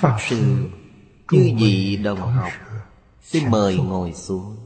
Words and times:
Pháp 0.00 0.16
Sư 0.28 0.70
Chư 1.30 1.50
vị 1.58 1.96
đồng 1.96 2.20
học. 2.20 2.52
Xin 3.22 3.50
mời 3.50 3.76
ngồi 3.76 4.12
xuống. 4.12 4.56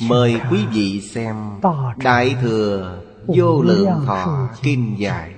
Mời 0.00 0.40
quý 0.50 0.66
vị 0.66 1.00
xem 1.00 1.60
Đại 1.96 2.36
Thừa 2.40 3.02
Vô 3.26 3.62
Lượng 3.62 4.02
Thọ 4.06 4.48
Kinh 4.62 4.96
Giải 4.98 5.34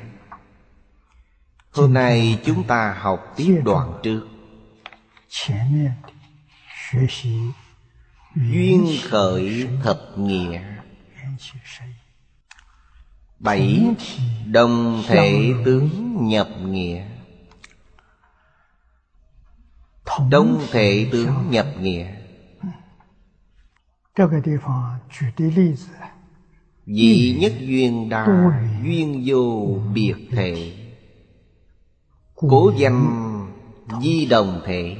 Hôm 1.70 1.92
nay 1.92 2.40
chúng 2.44 2.64
ta 2.64 2.96
học 3.00 3.32
tiếp 3.36 3.60
đoạn 3.64 4.00
trước. 4.02 4.26
Duyên 8.34 8.96
khởi 9.02 9.68
thập 9.82 10.00
nghĩa 10.16 10.62
Bảy 13.44 13.94
Đồng 14.50 15.02
thể 15.06 15.52
tướng 15.64 15.88
nhập 16.20 16.48
nghĩa. 16.64 17.04
Đông 20.30 20.60
thể 20.70 21.08
tướng 21.12 21.50
nhập 21.50 21.66
nghĩa. 21.80 22.06
Dị 26.86 27.36
nhất 27.40 27.52
duyên 27.60 28.08
đa, 28.08 28.26
Duyên 28.84 29.22
vô 29.26 29.76
biệt 29.94 30.14
thể. 30.30 30.72
Cố 32.34 32.72
danh 32.76 33.46
di 34.02 34.26
đồng 34.26 34.60
thể. 34.64 34.96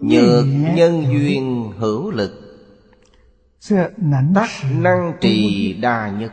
Nhược 0.00 0.36
nhân 0.74 1.04
duyên 1.12 1.72
hữu 1.78 2.10
lực 2.10 2.43
Tắc 4.34 4.50
năng 4.70 5.12
trì 5.20 5.72
đa 5.72 6.08
nhất. 6.08 6.32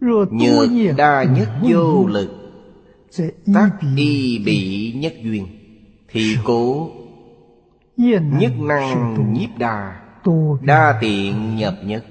Nhược 0.00 0.28
đa 0.96 1.22
nhất 1.22 1.48
vô 1.62 2.06
lực. 2.06 2.30
Tắc 3.54 3.70
y 3.96 4.38
bị 4.38 4.92
nhất 4.96 5.12
duyên. 5.22 5.46
Thì 6.08 6.36
cố. 6.44 6.90
Nhất 7.96 8.52
năng 8.58 9.32
nhiếp 9.32 9.58
đa. 9.58 10.00
Đa 10.60 10.98
tiện 11.00 11.56
nhập 11.56 11.74
nhất. 11.84 12.04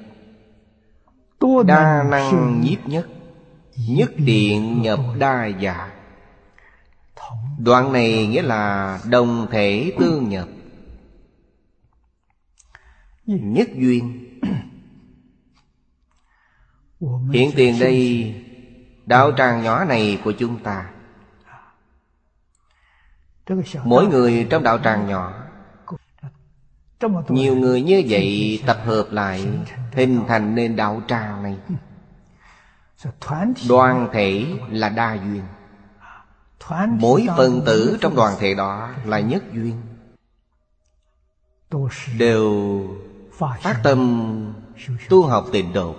Đa 1.66 2.04
năng 2.12 2.62
nhiếp 2.62 2.88
nhất. 2.88 3.08
Nhất 3.90 4.12
tiện 4.26 4.82
nhập 4.82 5.00
đa 5.20 5.46
giả 5.46 5.90
Đoạn 7.58 7.94
này 7.94 8.28
nghĩa 8.28 8.42
là 8.42 9.00
đồng 9.10 9.48
thể 9.52 9.92
tương 10.00 10.30
nhập 10.30 10.48
Nhất 13.28 13.68
duyên. 13.76 14.24
Hiện 17.32 17.52
tiền 17.56 17.80
đây 17.80 18.34
Đạo 19.06 19.32
tràng 19.38 19.64
nhỏ 19.64 19.86
này 19.86 20.22
của 20.24 20.32
chúng 20.32 20.60
ta. 20.64 20.90
Mỗi 23.84 24.08
người 24.08 24.48
trong 24.50 24.64
đạo 24.64 24.80
tràng 24.84 25.08
nhỏ. 25.08 25.34
Nhiều 27.30 27.56
người 27.56 27.82
như 27.82 28.04
vậy 28.10 28.60
tập 28.66 28.78
hợp 28.86 29.08
lại 29.12 29.48
Hình 29.92 30.22
thành 30.28 30.56
nên 30.56 30.76
đạo 30.76 31.02
tràng 31.08 31.44
này. 31.44 31.58
Đoàn 33.70 34.10
thể 34.14 34.46
là 34.70 34.90
đa 34.90 35.14
duyên. 35.14 35.44
Mỗi 37.00 37.28
phần 37.38 37.62
tử 37.66 37.98
trong 38.02 38.16
đoàn 38.16 38.34
thể 38.40 38.54
đó 38.54 38.90
là 39.06 39.20
nhất 39.20 39.44
duyên. 39.54 39.82
Đều 42.18 42.88
phát 43.38 43.80
tâm 43.84 44.54
tu 45.10 45.24
học 45.24 45.46
tịnh 45.52 45.74
độ 45.74 45.96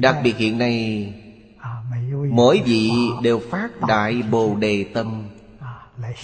Đặc 0.00 0.16
biệt 0.24 0.36
hiện 0.36 0.58
nay, 0.58 1.14
Mỗi 2.30 2.62
vị 2.64 2.90
đều 3.22 3.40
phát 3.50 3.70
đại 3.88 4.22
bồ 4.22 4.54
đề 4.56 4.86
tâm 4.94 5.28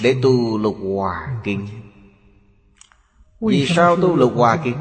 Để 0.02 0.16
tu 0.22 0.58
lục 0.58 0.76
hòa 0.94 1.40
kinh 1.44 1.68
Vì 3.40 3.66
sao 3.66 3.96
tu 3.96 4.16
lục 4.16 4.32
hòa 4.36 4.58
kinh? 4.64 4.76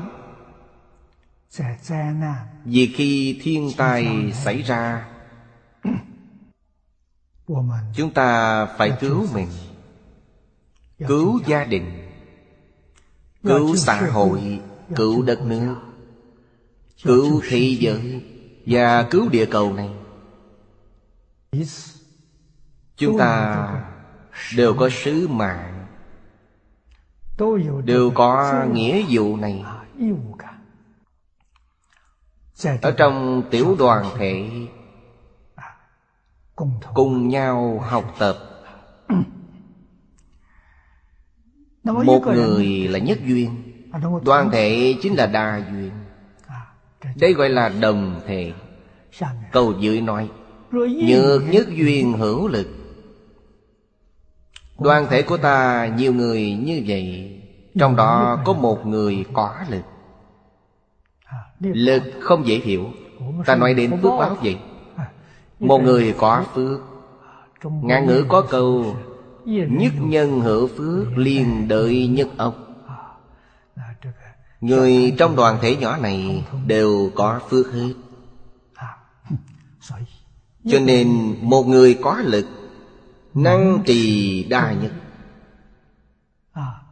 Vì 2.65 2.93
khi 2.95 3.39
thiên 3.43 3.71
tai 3.77 4.31
xảy 4.33 4.61
ra, 4.61 5.05
Chúng 7.95 8.11
ta 8.13 8.65
phải 8.65 8.91
cứu 8.99 9.27
mình, 9.33 9.47
Cứu 11.07 11.39
gia 11.47 11.63
đình, 11.63 12.09
Cứu 13.43 13.75
xã 13.75 14.01
hội 14.11 14.59
Cứu 14.95 15.21
đất 15.21 15.41
nước, 15.45 15.75
Cứu 17.03 17.41
thế 17.49 17.77
giới 17.79 18.23
Và 18.65 19.03
cứu 19.03 19.29
địa 19.29 19.45
cầu 19.45 19.73
này. 19.73 19.89
Chúng 22.97 23.17
ta 23.17 23.85
đều 24.57 24.73
có 24.73 24.89
sứ 24.89 25.27
mạng, 25.27 25.85
Đều 27.85 28.11
có 28.15 28.63
nghĩa 28.73 29.05
vụ 29.09 29.37
này. 29.37 29.63
Ở 32.81 32.91
trong 32.91 33.43
tiểu 33.51 33.75
đoàn 33.79 34.05
thể, 34.17 34.49
Cùng 36.93 37.27
nhau 37.27 37.79
học 37.79 38.15
tập, 38.19 38.37
Một 41.83 42.21
người 42.25 42.65
là 42.65 42.99
nhất 42.99 43.19
duyên. 43.25 43.68
Đoàn 44.25 44.49
thể 44.51 44.95
chính 45.01 45.15
là 45.15 45.25
đa 45.25 45.61
duyên. 45.71 45.91
Đây 47.15 47.33
gọi 47.33 47.49
là 47.49 47.69
đồng 47.69 48.21
thể. 48.27 48.53
Câu 49.51 49.73
dưới 49.79 50.01
nói, 50.01 50.29
Nhược 51.07 51.41
nhất 51.49 51.67
duyên 51.69 52.13
hữu 52.13 52.47
lực. 52.47 52.67
Đoàn 54.79 55.07
thể 55.09 55.21
của 55.21 55.37
ta 55.37 55.87
nhiều 55.97 56.13
người 56.13 56.51
như 56.51 56.83
vậy, 56.87 57.35
Trong 57.79 57.95
đó 57.95 58.39
có 58.45 58.53
một 58.53 58.85
người 58.85 59.25
có 59.33 59.55
lực. 59.69 59.83
Lực 61.59 62.03
không 62.19 62.47
dễ 62.47 62.55
hiểu. 62.55 62.89
Ta 63.45 63.55
nói 63.55 63.73
đến 63.73 63.91
phước 64.01 64.11
báo 64.19 64.37
vậy. 64.43 64.57
Một 65.59 65.81
người 65.83 66.13
có 66.17 66.43
phước. 66.53 66.79
Ngạn 67.63 68.07
ngữ 68.07 68.25
có 68.27 68.41
câu, 68.41 68.95
Nhất 69.45 69.93
nhân 69.99 70.39
hữu 70.39 70.67
phước, 70.67 71.17
liền 71.17 71.67
đợi 71.67 72.07
nhất 72.07 72.27
ốc 72.37 72.68
Người 74.61 75.15
trong 75.17 75.35
đoàn 75.35 75.57
thể 75.61 75.75
nhỏ 75.75 75.97
này 75.97 76.45
đều 76.65 77.11
có 77.15 77.39
phước 77.49 77.71
hết. 77.73 77.93
Cho 80.71 80.79
nên 80.79 81.37
một 81.41 81.63
người 81.63 81.99
có 82.01 82.17
lực, 82.23 82.45
Năng 83.33 83.83
trì 83.85 84.43
đa 84.43 84.73
nhất. 84.73 84.91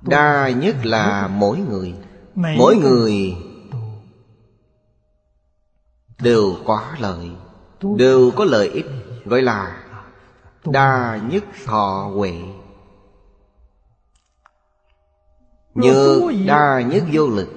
Đa 0.02 0.50
nhất 0.50 0.76
là 0.86 1.28
mỗi 1.28 1.58
người. 1.58 1.96
Mỗi 2.36 2.76
người 2.76 3.36
Đều 6.20 6.56
có 6.66 6.96
lợi, 7.00 7.32
Đều 7.98 8.32
có 8.36 8.46
lợi 8.46 8.70
ích. 8.70 8.86
Gọi 9.26 9.42
là 9.42 9.84
Đa 10.66 11.20
nhất 11.30 11.44
thọ 11.66 12.12
huệ. 12.16 12.34
Như 15.76 16.22
đa 16.48 16.82
nhất 16.82 17.04
vô 17.14 17.28
lực 17.28 17.57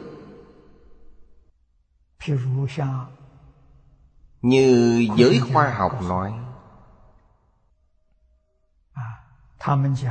như 4.42 5.08
giới 5.16 5.40
khoa 5.52 5.70
học 5.70 6.02
nói. 6.02 6.32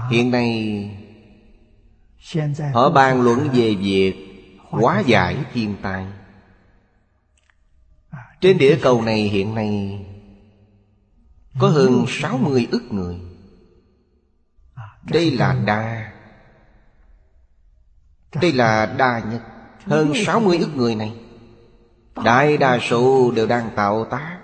Hiện 0.10 0.32
nay 0.32 1.06
Họ 2.74 2.90
bàn 2.90 3.22
luận 3.22 3.50
về 3.54 3.76
việc 3.76 4.26
Hóa 4.70 5.00
giải 5.00 5.46
thiên 5.54 5.76
tai. 5.82 6.08
Trên 8.42 8.58
địa 8.58 8.80
cầu 8.82 9.02
này 9.02 9.22
hiện 9.22 9.56
nay 9.56 10.06
Có 11.60 11.70
hơn 11.70 12.06
60 12.08 12.68
ức 12.72 12.84
người. 12.92 13.20
Đây 15.04 15.32
là 15.32 15.54
đa. 15.66 16.12
Đây 18.42 18.54
là 18.54 18.86
đa 18.86 19.20
nhất. 19.20 19.42
Hơn 19.86 20.14
60 20.26 20.58
ức 20.58 20.76
người 20.76 20.96
này 20.96 21.29
Đại 22.24 22.58
đa 22.58 22.80
số 22.80 23.32
đều 23.36 23.48
đang 23.48 23.70
tạo 23.76 24.06
tác. 24.06 24.40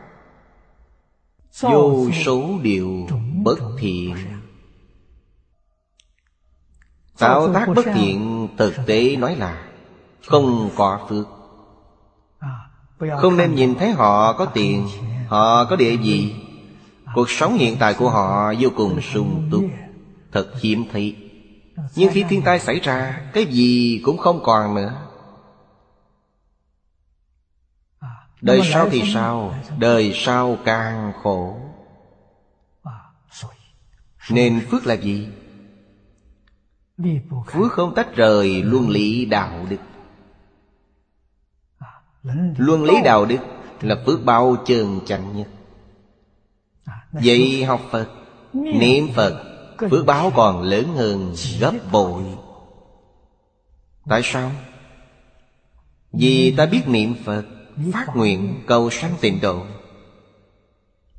Vô 1.62 2.12
số 2.26 2.50
điều 2.62 3.08
bất 3.44 3.60
thiện. 3.80 4.16
Tạo 7.20 7.54
tác 7.54 7.68
bất 7.76 7.86
thiện 7.94 8.48
thực 8.58 8.74
tế 8.86 9.16
nói 9.16 9.36
là 9.36 9.64
Không 10.28 10.70
có 10.76 11.08
phước. 11.10 11.28
Không 13.22 13.38
nên 13.38 13.56
nhìn 13.56 13.76
thấy 13.76 13.92
họ 13.92 14.34
có 14.34 14.46
tiền. 14.46 14.88
Họ 15.28 15.66
có 15.66 15.76
địa 15.76 15.96
vị. 15.96 16.34
Cuộc 17.16 17.30
sống 17.30 17.58
hiện 17.58 17.78
tại 17.80 17.94
của 17.94 18.10
họ 18.10 18.54
vô 18.60 18.70
cùng 18.76 19.02
sung 19.02 19.48
túc 19.52 19.64
Thật 20.32 20.48
hiếm 20.62 20.86
thấy. 20.92 21.16
Nhưng 21.96 22.12
khi 22.14 22.24
thiên 22.30 22.42
tai 22.42 22.60
xảy 22.60 22.80
ra 22.80 23.22
Cái 23.34 23.46
gì 23.46 24.02
cũng 24.04 24.18
không 24.18 24.44
còn 24.44 24.76
nữa 24.76 25.05
Đời 28.46 28.62
sau 28.64 28.90
thì 28.90 29.04
sao? 29.14 29.56
Đời 29.80 30.12
sau 30.16 30.58
càng 30.66 31.14
khổ. 31.24 31.58
Nên 34.30 34.66
phước 34.72 34.86
là 34.86 34.94
gì? 34.94 35.28
Phước 37.54 37.72
không 37.72 37.96
tách 37.96 38.16
rời 38.16 38.64
luân 38.64 38.90
lý 38.90 39.26
đạo 39.26 39.66
đức. 39.70 39.78
Luân 42.58 42.84
lý 42.84 42.94
đạo 43.04 43.26
đức 43.26 43.38
là 43.82 43.96
phước 44.06 44.26
bao 44.26 44.58
trơn 44.66 45.00
chánh 45.06 45.38
nhất. 45.38 45.48
Vậy 47.12 47.64
học 47.64 47.82
Phật 47.92 48.10
Niệm 48.54 49.08
Phật 49.16 49.44
Phước 49.92 50.06
báo 50.06 50.32
còn 50.36 50.62
lớn 50.62 50.88
hơn 50.96 51.36
gấp 51.60 51.74
bội. 51.92 52.24
Tại 54.10 54.22
sao? 54.24 54.52
Vì 56.12 56.56
ta 56.58 56.66
biết 56.66 56.88
niệm 56.88 57.16
Phật 57.26 57.46
Phát 57.94 58.08
nguyện 58.16 58.64
cầu 58.68 58.90
sanh 58.90 59.14
tịnh 59.22 59.42
độ. 59.42 59.66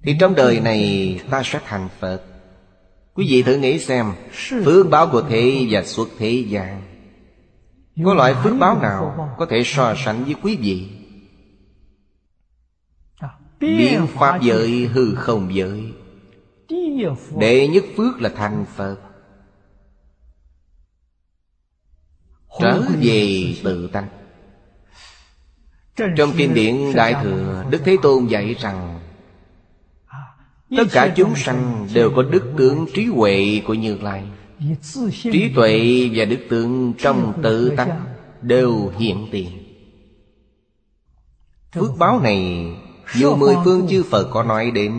Thì 0.03 0.17
trong 0.21 0.35
đời 0.35 0.61
này 0.61 1.21
ta 1.31 1.43
sẽ 1.45 1.61
thành 1.65 1.89
Phật. 1.99 2.23
Quý 3.15 3.27
vị 3.29 3.43
thử 3.43 3.57
nghĩ 3.57 3.79
xem, 3.79 4.13
Phước 4.65 4.91
báo 4.91 5.09
của 5.13 5.23
thế 5.29 5.67
và 5.71 5.83
xuất 5.83 6.09
thế 6.19 6.31
gian, 6.31 6.83
Có 8.05 8.15
loại 8.15 8.35
phước 8.43 8.53
báo 8.59 8.79
nào 8.83 9.35
Có 9.39 9.47
thể 9.51 9.63
so 9.65 9.95
sánh 10.05 10.25
với 10.25 10.35
quý 10.43 10.57
vị? 10.57 10.89
Biến 13.61 14.07
pháp 14.07 14.43
giới 14.43 14.87
hư 14.87 15.15
không 15.15 15.55
giới. 15.55 15.93
Đệ 17.39 17.69
nhất 17.69 17.85
phước 17.97 18.21
là 18.21 18.29
thành 18.29 18.65
Phật. 18.77 18.97
Trở 22.61 22.83
về 23.01 23.55
tự 23.65 23.89
tánh. 23.93 24.09
Trong 25.97 26.33
kinh 26.37 26.55
điển 26.55 26.93
Đại 26.95 27.15
Thừa, 27.23 27.65
Đức 27.71 27.83
Thế 27.85 27.97
Tôn 28.03 28.27
dạy 28.27 28.57
rằng, 28.61 29.01
Tất 30.77 30.85
cả 30.93 31.13
chúng 31.17 31.37
sanh 31.37 31.89
đều 31.95 32.11
có 32.17 32.23
đức 32.23 32.53
tướng 32.57 32.87
trí 32.95 33.05
huệ 33.05 33.63
của 33.67 33.75
Như 33.75 33.99
Lai. 34.03 34.25
Trí 35.23 35.53
tuệ 35.55 36.09
và 36.15 36.25
đức 36.25 36.39
tướng 36.51 36.93
trong 36.99 37.33
tự 37.43 37.73
tánh 37.77 38.01
Đều 38.43 38.93
hiện 38.99 39.29
tiền. 39.33 39.49
Phước 41.75 41.99
báo 41.99 42.21
này 42.21 42.67
Dù 43.15 43.37
mười 43.37 43.55
phương 43.65 43.87
chư 43.89 44.03
Phật 44.03 44.29
có 44.31 44.43
nói 44.43 44.71
đến, 44.71 44.93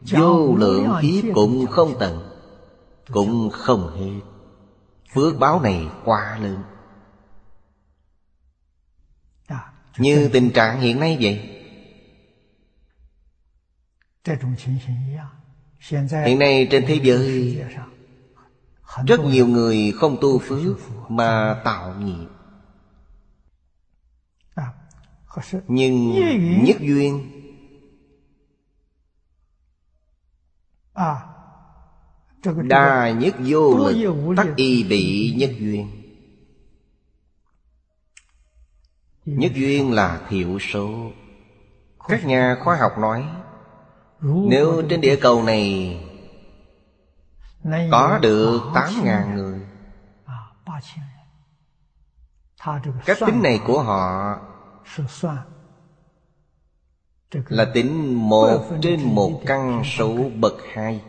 Vô 0.00 0.54
lượng 0.58 0.88
kiếp 1.02 1.24
cũng 1.34 1.66
không 1.66 1.94
tận, 1.98 2.28
Cũng 3.12 3.50
không 3.52 3.90
hết. 3.96 4.20
Phước 5.14 5.38
báo 5.38 5.60
này 5.62 5.86
quá 6.04 6.38
lớn. 6.42 6.56
Như 9.98 10.28
tình 10.32 10.50
trạng 10.50 10.80
hiện 10.80 11.00
nay 11.00 11.18
vậy. 11.20 11.50
Hiện 16.24 16.38
nay 16.38 16.68
trên 16.70 16.84
thế 16.86 17.00
giới, 17.02 17.58
Rất 19.06 19.20
nhiều 19.20 19.46
người 19.46 19.92
không 19.96 20.16
tu 20.20 20.38
phước 20.38 20.78
Mà 21.08 21.60
tạo 21.64 21.94
nghiệp. 21.94 22.28
Nhưng 25.68 26.12
nhất 26.64 26.76
duyên 26.80 27.30
Đa 32.62 33.10
nhất 33.10 33.34
vô 33.38 33.76
lực, 33.76 34.14
Tắc 34.36 34.46
y 34.56 34.82
bị 34.82 35.34
nhất 35.36 35.50
duyên. 35.58 36.03
Nhất 39.24 39.52
duyên 39.54 39.92
là 39.92 40.20
thiểu 40.28 40.58
số. 40.58 41.10
Các 42.08 42.24
nhà 42.24 42.56
khoa 42.64 42.76
học 42.76 42.98
nói 42.98 43.28
Nếu 44.20 44.82
trên 44.90 45.00
địa 45.00 45.16
cầu 45.16 45.42
này 45.42 46.00
Có 47.90 48.18
được 48.22 48.60
8.000 48.74 49.34
người 49.34 49.60
Cách 53.04 53.18
tính 53.26 53.42
này 53.42 53.60
của 53.66 53.82
họ 53.82 54.38
Là 57.48 57.70
tính 57.74 58.14
một 58.14 58.78
trên 58.82 59.14
một 59.14 59.40
căn 59.46 59.82
số 59.84 60.30
bậc 60.40 60.54
hai. 60.72 61.02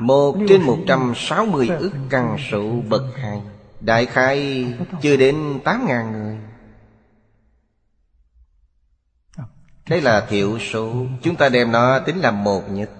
Một 0.00 0.36
trên 0.48 0.62
một 0.62 0.78
trăm 0.86 1.12
sáu 1.16 1.46
mươi 1.46 1.68
ức 1.68 1.92
căn 2.10 2.36
số 2.50 2.62
bậc 2.88 3.02
hai 3.16 3.42
Đại 3.80 4.06
khai 4.06 4.66
chưa 5.02 5.16
đến 5.16 5.60
tám 5.64 5.86
ngàn 5.86 6.12
người. 6.12 6.38
Đây 9.88 10.00
là 10.00 10.26
thiểu 10.28 10.58
số. 10.58 11.06
Chúng 11.22 11.36
ta 11.36 11.48
đem 11.48 11.72
nó 11.72 11.98
tính 11.98 12.16
là 12.16 12.30
một 12.30 12.70
nhất 12.70 12.90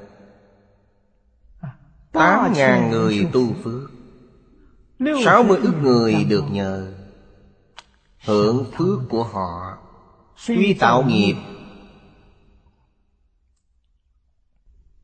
Tám 2.13 2.53
ngàn 2.53 2.91
người 2.91 3.29
tu 3.33 3.55
phước. 3.65 3.91
Sáu 5.25 5.43
mươi 5.43 5.59
ức 5.63 5.75
người 5.83 6.25
được 6.25 6.45
nhờ 6.51 6.93
Hưởng 8.25 8.65
phước 8.73 8.99
của 9.09 9.25
họ 9.25 9.79
Tuy 10.47 10.75
tạo 10.75 11.03
nghiệp. 11.03 11.35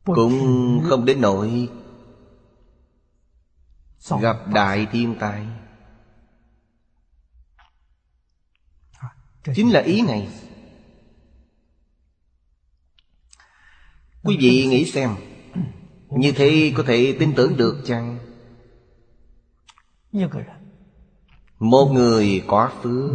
Cũng 0.05 0.81
không 0.89 1.05
đến 1.05 1.21
nỗi 1.21 1.69
Gặp 4.21 4.37
đại 4.47 4.87
thiên 4.93 5.15
tai 5.21 5.47
Chính 9.55 9.73
là 9.73 9.81
ý 9.81 10.03
này. 10.03 10.29
Quý 14.23 14.37
vị 14.41 14.67
nghĩ 14.67 14.85
xem 14.85 15.11
Như 16.11 16.33
thế 16.33 16.73
có 16.77 16.83
thể 16.87 17.17
tin 17.19 17.35
tưởng 17.35 17.57
được 17.57 17.83
chăng? 17.85 18.19
Một 21.59 21.91
người 21.93 22.45
có 22.47 22.71
phước 22.83 23.11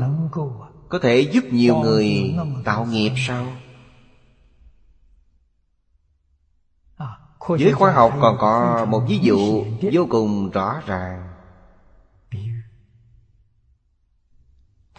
Có 0.90 1.00
thể 1.02 1.20
giúp 1.20 1.44
nhiều 1.52 1.76
người 1.76 2.36
tạo 2.66 2.86
nghiệp 2.86 3.12
sao? 3.18 3.48
Giới 7.60 7.74
khoa 7.74 7.92
học 7.92 8.14
còn 8.22 8.38
có 8.40 8.86
một 8.90 9.04
ví 9.08 9.20
dụ 9.22 9.66
vô 9.94 10.08
cùng 10.10 10.50
rõ 10.50 10.82
ràng. 10.86 11.34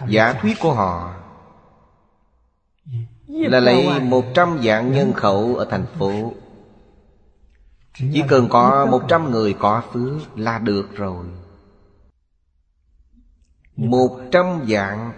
Giả 0.09 0.33
thuyết 0.33 0.57
của 0.61 0.75
họ 0.75 1.22
Là 3.33 3.61
lấy 3.61 4.01
một 4.01 4.25
trăm 4.35 4.59
vạn 4.63 4.93
nhân 4.93 5.13
khẩu 5.13 5.57
ở 5.57 5.67
thành 5.71 5.87
phố. 5.99 6.33
Chỉ 7.99 8.23
cần 8.29 8.49
có 8.51 8.87
một 8.87 9.03
trăm 9.09 9.31
người 9.31 9.55
có 9.59 9.83
phước 9.93 10.39
là 10.39 10.59
được 10.59 10.95
rồi. 10.95 11.27
Một 13.77 14.21
trăm 14.33 14.65
vạn 14.69 15.13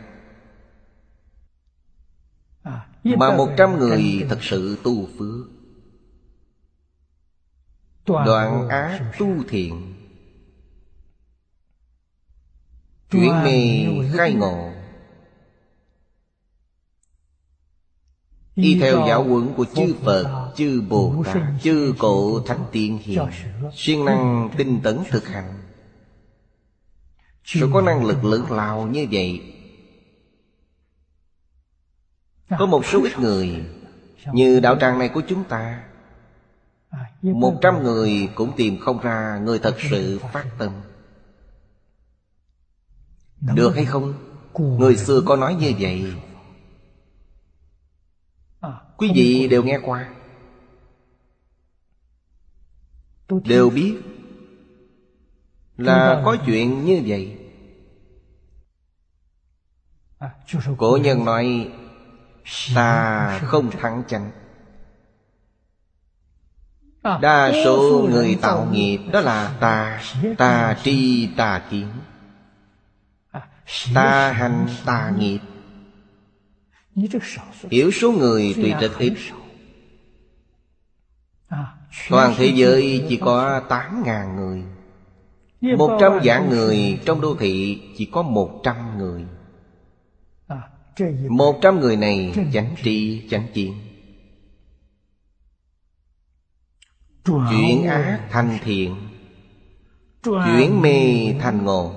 Mà 3.04 3.36
một 3.36 3.48
trăm 3.56 3.78
người 3.78 4.26
thật 4.28 4.38
sự 4.40 4.78
tu 4.84 5.06
phước. 5.18 5.46
Đoạn 8.06 8.68
ác 8.68 9.12
tu 9.18 9.28
thiện. 9.48 9.94
Chuyển 13.10 13.42
mê 13.44 13.86
khai 14.16 14.34
ngộ 14.34 14.73
Y 18.54 18.78
theo 18.80 19.04
giáo 19.08 19.24
huấn 19.24 19.54
của 19.56 19.64
chư 19.74 19.94
Phật, 20.04 20.52
chư 20.56 20.82
Bồ 20.88 21.24
Tát, 21.24 21.36
chư 21.62 21.94
Cổ 21.98 22.40
Thánh 22.46 22.64
Tiên 22.72 22.98
Hiền 23.02 23.26
siêng 23.74 24.04
năng 24.04 24.50
tinh 24.56 24.80
tấn 24.82 24.98
thực 25.10 25.28
hành 25.28 25.60
Sự 27.44 27.70
có 27.72 27.80
năng 27.80 28.04
lực 28.04 28.24
lớn 28.24 28.44
lao 28.50 28.86
như 28.86 29.06
vậy 29.10 29.42
Có 32.58 32.66
một 32.66 32.86
số 32.86 33.02
ít 33.02 33.18
người 33.18 33.64
Như 34.32 34.60
đạo 34.60 34.76
tràng 34.80 34.98
này 34.98 35.08
của 35.08 35.22
chúng 35.28 35.44
ta 35.44 35.84
một 37.22 37.58
trăm 37.60 37.82
người 37.82 38.28
cũng 38.34 38.52
tìm 38.56 38.80
không 38.80 39.00
ra 39.00 39.40
người 39.42 39.58
thật 39.58 39.76
sự 39.90 40.20
phát 40.32 40.46
tâm 40.58 40.72
Được 43.40 43.74
hay 43.74 43.84
không? 43.84 44.14
Người 44.58 44.96
xưa 44.96 45.22
có 45.26 45.36
nói 45.36 45.54
như 45.54 45.72
vậy 45.78 46.12
Quý 48.96 49.10
vị 49.14 49.48
đều 49.48 49.62
nghe 49.62 49.78
qua. 49.84 50.08
Đều 53.44 53.70
biết 53.70 53.94
Là 55.76 56.22
có 56.24 56.36
chuyện 56.46 56.84
như 56.84 57.02
vậy. 57.06 57.38
Cổ 60.78 60.98
nhân 61.02 61.24
nói 61.24 61.72
Ta 62.74 63.38
không 63.38 63.70
thắng 63.70 64.02
chánh 64.08 64.30
Đa 67.20 67.52
số 67.64 68.06
người 68.10 68.38
tạo 68.42 68.68
nghiệp 68.72 68.98
đó 69.12 69.20
là 69.20 69.56
tà 69.60 70.02
Tà 70.38 70.76
tri 70.82 71.28
tà 71.36 71.62
kiến. 71.70 71.88
Tà 73.94 74.32
hành 74.32 74.66
tà 74.84 75.12
nghiệp 75.18 75.38
Thiểu 77.70 77.90
số 77.90 78.12
người 78.12 78.54
tuy 78.56 78.72
rất 78.80 78.98
ít 78.98 79.14
Toàn 82.10 82.34
thế 82.36 82.46
giới 82.46 83.04
chỉ 83.08 83.16
có 83.16 83.62
8.000 83.68 84.34
người. 84.34 84.62
Một 85.78 85.98
trăm 86.00 86.12
vạn 86.24 86.50
người 86.50 86.98
trong 87.04 87.20
đô 87.20 87.34
thị 87.34 87.82
chỉ 87.96 88.04
có 88.04 88.22
một 88.22 88.60
trăm 88.62 88.98
người. 88.98 89.24
Một 91.28 91.58
trăm 91.62 91.80
người 91.80 91.96
này 91.96 92.32
chánh 92.52 92.74
trị 92.82 93.22
chánh 93.30 93.46
chiến 93.54 93.74
Chuyển 97.24 97.84
ác 97.86 98.20
thành 98.30 98.58
thiện. 98.64 98.96
Chuyển 100.22 100.82
mê 100.82 101.26
thành 101.40 101.64
ngộ. 101.64 101.94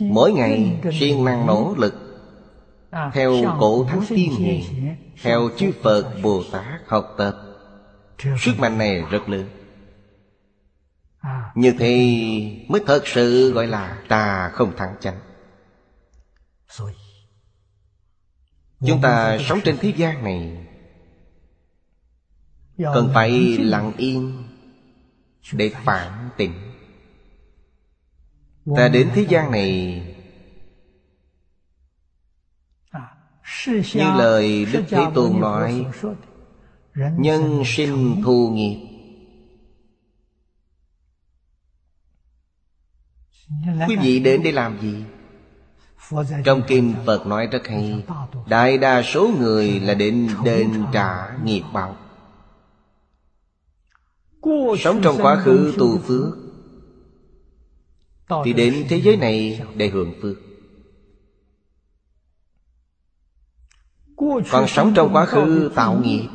Mỗi 0.00 0.32
ngày 0.32 0.80
siêng 1.00 1.24
năng 1.24 1.46
nỗ 1.46 1.74
lực 1.78 2.01
Theo 3.12 3.56
cổ 3.60 3.84
thánh 3.84 4.02
tiên 4.08 4.30
hiền 4.30 4.96
Theo 5.22 5.50
chư 5.58 5.72
Phật 5.82 6.14
Bồ 6.22 6.42
Tát 6.52 6.80
học 6.86 7.14
tập. 7.18 7.36
Sức 8.38 8.58
mạnh 8.58 8.78
này 8.78 9.04
rất 9.10 9.28
lớn. 9.28 9.48
Như 11.54 11.74
thế 11.78 11.96
mới 12.68 12.82
thật 12.86 13.02
sự 13.06 13.52
gọi 13.52 13.66
là 13.66 14.02
ta 14.08 14.50
không 14.52 14.76
thắng 14.76 14.94
chánh. 15.00 15.18
Chúng 18.86 19.00
ta 19.02 19.38
sống 19.40 19.58
trên 19.64 19.76
thế 19.80 19.92
gian 19.96 20.24
này 20.24 20.66
Cần 22.78 23.10
phải 23.14 23.58
lặng 23.58 23.92
yên 23.96 24.44
Để 25.52 25.72
phản 25.84 26.28
tỉnh. 26.36 26.52
Ta 28.76 28.88
đến 28.88 29.10
thế 29.14 29.26
gian 29.28 29.50
này 29.50 30.02
Như 33.66 34.04
lời 34.18 34.66
Đức 34.72 34.82
Thế 34.88 35.06
Tôn 35.14 35.40
nói 35.40 35.86
Nhân 37.18 37.62
sinh 37.66 38.22
thu 38.24 38.50
nghiệp. 38.54 38.88
Quý 43.88 43.96
vị 44.02 44.20
đến 44.20 44.42
để 44.42 44.52
làm 44.52 44.80
gì? 44.80 45.04
Trong 46.44 46.62
Kinh 46.68 46.94
Phật 47.06 47.26
nói 47.26 47.46
rất 47.46 47.66
hay 47.66 48.04
Đại 48.46 48.78
đa 48.78 49.02
số 49.02 49.30
người 49.38 49.80
là 49.80 49.94
đến 49.94 50.28
đền 50.44 50.84
trả 50.92 51.38
nghiệp 51.44 51.62
báo. 51.72 51.96
Sống 54.78 55.00
trong 55.02 55.16
quá 55.22 55.36
khứ 55.36 55.74
tu 55.78 55.98
phước 55.98 56.34
Thì 58.44 58.52
đến 58.52 58.84
thế 58.88 59.00
giới 59.00 59.16
này 59.16 59.62
để 59.76 59.88
hưởng 59.88 60.12
phước 60.22 60.51
Còn 64.50 64.68
sống 64.68 64.92
trong 64.94 65.12
quá 65.12 65.26
khứ 65.26 65.72
tạo 65.74 65.94
nghiệp 65.94 66.28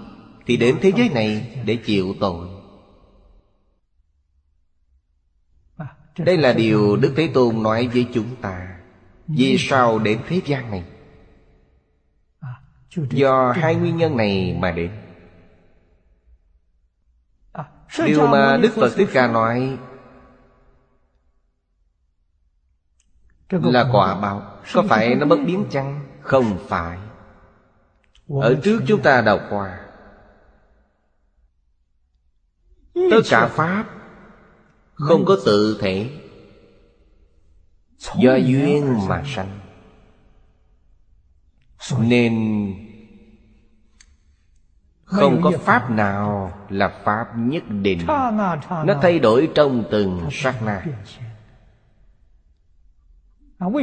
Thì 0.45 0.57
đến 0.57 0.77
thế 0.81 0.91
giới 0.97 1.09
này 1.09 1.61
để 1.65 1.75
chịu 1.75 2.15
tội. 2.19 2.47
Đây 6.17 6.37
là 6.37 6.53
điều 6.53 6.95
Đức 6.95 7.13
Thế 7.15 7.29
Tôn 7.33 7.63
nói 7.63 7.87
với 7.87 8.07
chúng 8.13 8.35
ta. 8.41 8.77
Vì 9.27 9.57
sao 9.59 9.99
đến 9.99 10.19
thế 10.27 10.41
gian 10.45 10.71
này? 10.71 10.83
Do 13.09 13.51
hai 13.51 13.75
nguyên 13.75 13.97
nhân 13.97 14.17
này 14.17 14.57
mà 14.59 14.71
đến. 14.71 14.91
Điều 18.05 18.27
mà 18.27 18.57
Đức 18.57 18.73
Phật 18.75 18.89
Thích 18.95 19.09
Ca 19.13 19.27
nói 19.27 19.77
Là 23.49 23.89
quả 23.91 24.21
báo. 24.21 24.41
Có 24.73 24.83
phải 24.89 25.15
nó 25.15 25.25
bất 25.25 25.39
biến 25.45 25.65
chăng? 25.71 26.01
Không 26.21 26.57
phải 26.67 26.97
Ở 28.29 28.59
trước 28.63 28.81
chúng 28.87 29.01
ta 29.01 29.21
đọc 29.21 29.41
qua. 29.49 29.79
Tất 32.93 33.21
cả 33.29 33.47
Pháp 33.47 33.85
Không 34.93 35.25
có 35.25 35.37
tự 35.45 35.77
thể. 35.81 36.09
Do 37.97 38.35
duyên 38.35 39.07
mà 39.07 39.23
sanh. 39.25 39.59
Nên 41.99 42.33
Không 45.03 45.41
có 45.43 45.51
Pháp 45.59 45.89
nào 45.89 46.53
là 46.69 47.01
Pháp 47.03 47.27
nhất 47.37 47.63
định. 47.69 47.99
Nó 48.69 48.99
thay 49.01 49.19
đổi 49.19 49.49
trong 49.55 49.83
từng 49.91 50.27
sát 50.31 50.61
na. 50.65 50.85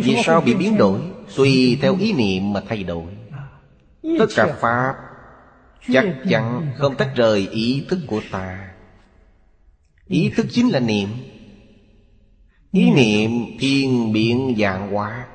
Vì 0.02 0.16
sao 0.24 0.40
bị 0.40 0.54
biến 0.54 0.76
đổi? 0.76 1.00
Tùy 1.36 1.78
theo 1.82 1.96
ý 1.98 2.12
niệm 2.12 2.52
mà 2.52 2.62
thay 2.68 2.82
đổi 2.82 3.23
Tất 4.18 4.26
cả 4.36 4.56
Pháp 4.60 4.96
Chắc 5.92 6.04
chắn 6.30 6.72
không 6.76 6.96
tách 6.96 7.12
rời 7.16 7.48
ý 7.48 7.86
thức 7.88 7.98
của 8.06 8.22
ta. 8.30 8.74
Ý 10.06 10.32
thức 10.36 10.46
chính 10.50 10.68
là 10.68 10.80
niệm. 10.80 11.08
Ý 12.72 12.90
niệm 12.90 13.30
thiên 13.60 14.12
biện 14.12 14.54
dạng 14.58 14.92
hóa. 14.92 15.28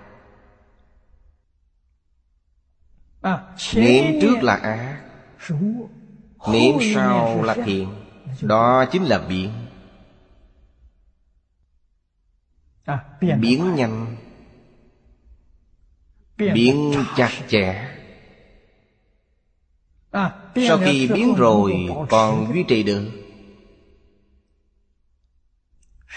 Niệm 3.75 4.05
trước 4.21 4.43
là 4.43 4.55
ác 4.55 5.01
Niệm 6.51 6.75
sau 6.95 7.43
là 7.43 7.53
thiện. 7.65 7.87
Đó 8.41 8.85
chính 8.91 9.03
là 9.03 9.19
biến. 9.19 9.51
Biến 13.21 13.75
nhanh. 13.75 14.15
Biến 16.37 16.93
chặt 17.15 17.31
chẽ 17.47 17.98
Sau 20.11 20.77
khi 20.85 21.07
biến 21.07 21.35
rồi 21.35 21.87
còn 22.09 22.53
duy 22.53 22.63
trì 22.63 22.83
được. 22.83 23.11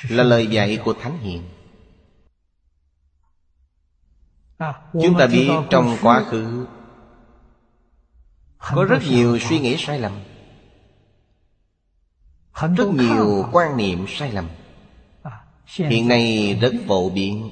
Là 0.08 0.22
lời 0.22 0.46
dạy 0.46 0.78
của 0.84 0.92
Thánh 0.92 1.18
Hiền. 1.18 1.42
Chúng 4.92 5.18
ta 5.18 5.26
biết 5.26 5.48
trong 5.70 5.96
quá 6.02 6.24
khứ 6.30 6.66
Có 8.58 8.84
rất 8.84 8.98
nhiều 9.10 9.38
suy 9.38 9.58
nghĩ 9.60 9.76
sai 9.78 10.00
lầm. 10.00 10.12
Rất 12.76 12.88
nhiều 12.94 13.48
quan 13.52 13.76
niệm 13.76 14.04
sai 14.08 14.32
lầm. 14.32 14.48
Hiện 15.66 16.08
nay 16.08 16.54
rất 16.60 16.72
phổ 16.86 17.10
biến. 17.10 17.50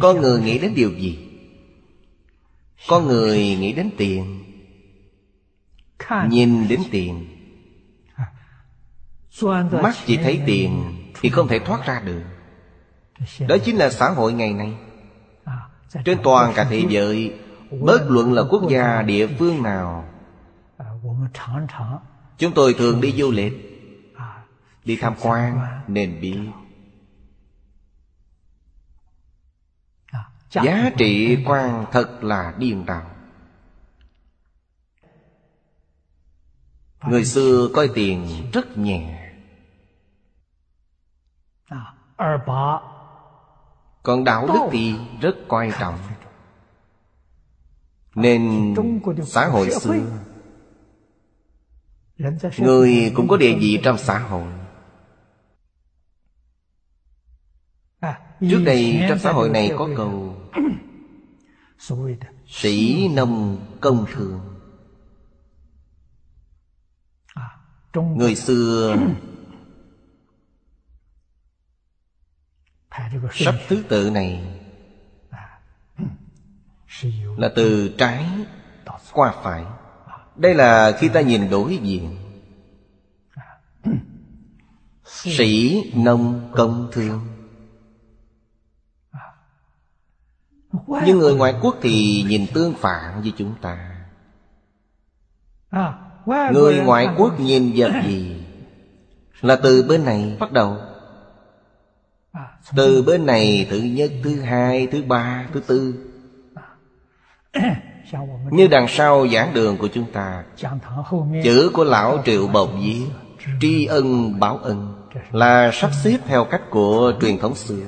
Có 0.00 0.14
người 0.14 0.40
nghĩ 0.40 0.58
đến 0.58 0.74
điều 0.74 0.90
gì? 0.90 1.31
Có 2.88 3.00
người 3.00 3.38
nghĩ 3.38 3.72
đến 3.72 3.90
tiền. 3.96 4.44
Nhìn 6.28 6.68
đến 6.68 6.80
tiền. 6.90 7.26
Mắt 9.70 9.94
chỉ 10.06 10.16
thấy 10.16 10.40
tiền 10.46 10.94
Thì 11.20 11.30
không 11.30 11.48
thể 11.48 11.58
thoát 11.58 11.86
ra 11.86 12.02
được. 12.04 12.22
Đó 13.48 13.56
chính 13.64 13.76
là 13.76 13.90
xã 13.90 14.10
hội 14.10 14.32
ngày 14.32 14.52
nay. 14.52 14.74
Trên 16.04 16.18
toàn 16.22 16.52
cả 16.54 16.66
thế 16.70 16.84
giới 16.88 17.34
Bất 17.80 18.06
luận 18.08 18.32
là 18.32 18.42
quốc 18.50 18.62
gia 18.68 19.02
địa 19.02 19.26
phương 19.38 19.62
nào. 19.62 20.04
Chúng 22.38 22.52
tôi 22.54 22.74
thường 22.74 23.00
đi 23.00 23.12
du 23.12 23.30
lịch 23.30 23.68
Đi 24.84 24.96
tham 24.96 25.14
quan 25.20 25.58
nên 25.88 26.20
biết 26.20 26.38
Giá 30.52 30.90
trị 30.98 31.44
quan 31.46 31.86
thật 31.92 32.24
là 32.24 32.54
điên 32.58 32.86
đảo 32.86 33.10
Người 37.08 37.24
xưa 37.24 37.68
coi 37.74 37.88
tiền 37.94 38.28
rất 38.52 38.78
nhẹ. 38.78 39.32
Còn 44.02 44.24
đạo 44.24 44.46
đức 44.46 44.68
thì 44.72 44.94
rất 45.20 45.34
quan 45.48 45.70
trọng. 45.80 45.98
Nên 48.14 48.74
xã 49.24 49.46
hội 49.46 49.70
xưa 49.70 50.00
Người 52.58 53.12
cũng 53.16 53.28
có 53.28 53.36
địa 53.36 53.54
vị 53.60 53.80
trong 53.84 53.98
xã 53.98 54.18
hội. 54.18 54.46
Trước 58.40 58.62
đây 58.66 59.04
trong 59.08 59.18
xã 59.18 59.32
hội 59.32 59.50
này 59.50 59.70
có 59.78 59.88
câu 59.96 60.31
Sĩ 62.46 63.08
nông 63.08 63.66
công 63.80 64.06
thường. 64.12 64.40
Người 67.94 68.34
xưa 68.46 68.96
Sắp 73.32 73.54
thứ 73.68 73.84
tự 73.88 74.10
này 74.10 74.58
Là 77.36 77.52
từ 77.56 77.94
trái 77.98 78.26
qua 79.12 79.34
phải. 79.42 79.64
Đây 80.36 80.54
là 80.54 80.92
khi 80.98 81.08
ta 81.08 81.20
nhìn 81.20 81.50
đối 81.50 81.76
diện. 81.76 82.16
Sĩ 85.04 85.82
nông 85.94 86.50
công 86.54 86.88
thương 86.92 87.31
Nhưng 90.86 91.18
người 91.18 91.34
ngoại 91.34 91.54
quốc 91.62 91.76
thì 91.82 92.24
nhìn 92.28 92.46
tương 92.54 92.74
phản 92.74 93.22
với 93.22 93.32
chúng 93.36 93.54
ta. 93.62 93.88
Người 96.52 96.80
ngoại 96.84 97.08
quốc 97.16 97.40
nhìn 97.40 97.72
vật 97.76 97.92
gì? 98.04 98.36
Là 99.40 99.56
từ 99.56 99.82
bên 99.88 100.04
này 100.04 100.36
bắt 100.40 100.52
đầu. 100.52 100.76
Từ 102.76 103.02
bên 103.02 103.26
này 103.26 103.66
thứ 103.70 103.78
nhất, 103.78 104.10
thứ 104.24 104.40
hai, 104.40 104.86
thứ 104.86 105.02
ba, 105.02 105.46
thứ 105.52 105.60
tư. 105.60 105.94
Như 108.50 108.66
đằng 108.66 108.86
sau 108.88 109.28
giảng 109.28 109.54
đường 109.54 109.76
của 109.76 109.88
chúng 109.88 110.12
ta. 110.12 110.44
Chữ 111.44 111.70
của 111.74 111.84
Lão 111.84 112.22
Triệu 112.24 112.46
Bộc 112.46 112.70
viết 112.82 113.06
Tri 113.60 113.86
ân 113.86 114.40
báo 114.40 114.56
ân 114.56 114.94
Là 115.30 115.70
sắp 115.72 115.90
xếp 116.04 116.18
theo 116.26 116.44
cách 116.44 116.62
của 116.70 117.12
truyền 117.20 117.38
thống 117.38 117.54
xưa 117.54 117.84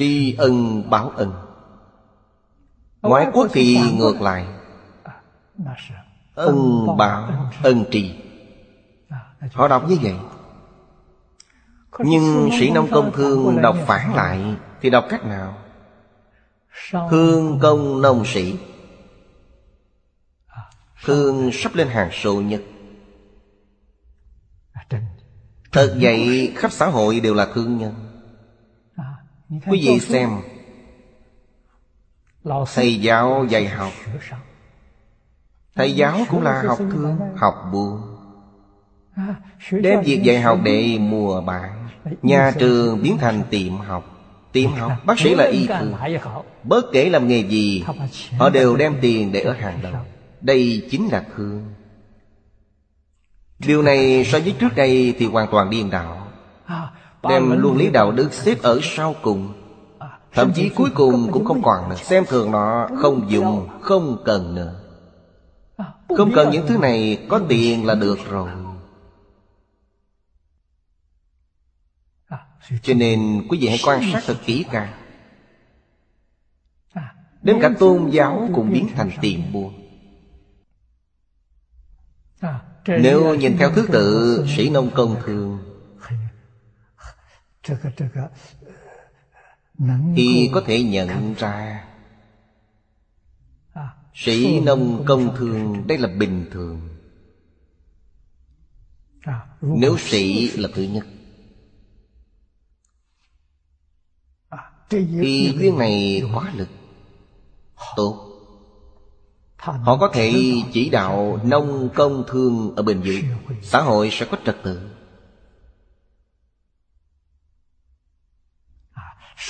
Tri 0.00 0.34
ân 0.38 0.82
báo 0.90 1.12
ân. 1.16 1.32
Ngoại 3.02 3.26
quốc 3.32 3.46
thì 3.52 3.78
ngược 3.98 4.20
lại. 4.20 4.46
Ân 6.34 6.86
báo 6.98 7.50
ân 7.62 7.84
trì. 7.90 8.14
Họ 9.52 9.68
đọc 9.68 9.88
như 9.88 9.98
vậy. 10.02 10.14
Nhưng 11.98 12.48
sĩ 12.60 12.70
nông 12.70 12.88
công 12.90 13.12
thương 13.12 13.62
đọc 13.62 13.76
phản 13.86 14.14
lại 14.14 14.56
Thì 14.80 14.90
đọc 14.90 15.06
cách 15.08 15.24
nào? 15.24 15.58
Thương 17.10 17.58
công 17.62 18.02
nông 18.02 18.24
sĩ. 18.26 18.58
Thương 21.04 21.50
sắp 21.52 21.74
lên 21.74 21.88
hàng 21.88 22.10
số 22.12 22.40
nhất 22.40 22.62
Thật 25.72 25.96
vậy 26.00 26.52
khắp 26.56 26.72
xã 26.72 26.86
hội 26.86 27.20
đều 27.20 27.34
là 27.34 27.48
thương 27.54 27.78
nhân. 27.78 28.09
Quý 29.50 29.80
vị 29.86 30.00
xem. 30.00 30.30
Thầy 32.74 33.00
giáo 33.00 33.46
dạy 33.48 33.68
học. 33.68 33.92
Thầy 35.74 35.94
giáo 35.94 36.18
cũng 36.28 36.42
là 36.42 36.62
học 36.62 36.78
thương, 36.78 37.18
học 37.36 37.54
buồn 37.72 38.00
Đem 39.70 40.00
việc 40.02 40.22
dạy 40.22 40.40
học 40.40 40.58
để 40.62 40.98
mùa 41.00 41.40
bạn 41.40 41.88
Nhà 42.22 42.52
trường 42.58 43.02
biến 43.02 43.18
thành 43.18 43.42
tiệm 43.50 43.76
học. 43.76 44.16
Tiệm 44.52 44.70
học, 44.70 44.92
bác 45.04 45.18
sĩ 45.18 45.34
là 45.34 45.44
y 45.44 45.66
thư. 45.66 45.94
Bất 46.64 46.84
kể 46.92 47.10
làm 47.10 47.28
nghề 47.28 47.38
gì 47.48 47.84
Họ 48.38 48.50
đều 48.50 48.76
đem 48.76 48.96
tiền 49.00 49.32
để 49.32 49.40
ở 49.40 49.52
hàng 49.52 49.78
đầu. 49.82 49.92
Đây 50.40 50.88
chính 50.90 51.08
là 51.08 51.24
thương. 51.36 51.64
Điều 53.58 53.82
này 53.82 54.24
so 54.24 54.38
với 54.38 54.54
trước 54.60 54.76
đây 54.76 55.14
thì 55.18 55.26
hoàn 55.26 55.48
toàn 55.50 55.70
điên 55.70 55.90
đạo 55.90 56.19
Đem 57.28 57.60
luân 57.62 57.76
lý 57.76 57.90
đạo 57.90 58.12
đức 58.12 58.32
xếp 58.32 58.62
ở 58.62 58.80
sau 58.82 59.14
cùng. 59.22 59.52
Thậm 60.32 60.52
chí 60.54 60.68
cuối 60.68 60.90
cùng 60.94 61.32
cũng 61.32 61.44
không 61.44 61.62
còn 61.62 61.88
nữa. 61.88 61.96
Xem 61.96 62.24
thường 62.24 62.50
nó 62.50 62.88
không 62.98 63.30
dùng 63.30 63.68
Không 63.80 64.22
cần 64.24 64.54
nữa. 64.54 64.80
Không 66.16 66.32
cần 66.34 66.50
những 66.50 66.66
thứ 66.66 66.78
này 66.78 67.26
Có 67.28 67.40
tiền 67.48 67.86
là 67.86 67.94
được 67.94 68.18
rồi. 68.30 68.50
Cho 72.82 72.94
nên 72.94 73.46
quý 73.48 73.58
vị 73.60 73.68
hãy 73.68 73.78
quan 73.84 74.02
sát 74.12 74.22
thật 74.26 74.36
kỹ 74.46 74.64
càng. 74.70 74.92
Đến 77.42 77.58
cả 77.62 77.70
tôn 77.78 78.10
giáo 78.10 78.48
cũng 78.54 78.72
biến 78.72 78.88
thành 78.94 79.10
tiền 79.20 79.52
buôn 79.52 79.72
Nếu 82.86 83.34
nhìn 83.34 83.56
theo 83.58 83.70
thứ 83.70 83.86
tự 83.92 84.44
Sĩ 84.56 84.70
nông 84.70 84.90
công 84.94 85.16
thường 85.24 85.69
thì 90.16 90.50
có 90.52 90.62
thể 90.66 90.82
nhận 90.82 91.34
ra 91.34 91.84
sĩ 94.14 94.60
nông 94.60 95.04
công 95.06 95.36
thương 95.36 95.86
đây 95.86 95.98
là 95.98 96.08
bình 96.08 96.46
thường. 96.52 96.88
Nếu 99.60 99.98
sĩ 99.98 100.50
là 100.50 100.68
thứ 100.74 100.82
nhất. 100.82 101.06
Thì 104.90 105.52
duyên 105.58 105.78
này 105.78 106.22
quá 106.34 106.52
lực 106.54 106.68
tốt. 107.96 108.26
Họ 109.56 109.96
có 110.00 110.10
thể 110.14 110.32
chỉ 110.72 110.90
đạo 110.90 111.40
nông 111.44 111.88
công 111.94 112.24
thương 112.28 112.74
ở 112.76 112.82
bên 112.82 113.02
dưới. 113.02 113.24
Xã 113.62 113.80
hội 113.80 114.08
sẽ 114.12 114.26
có 114.30 114.36
trật 114.44 114.56
tự 114.62 114.90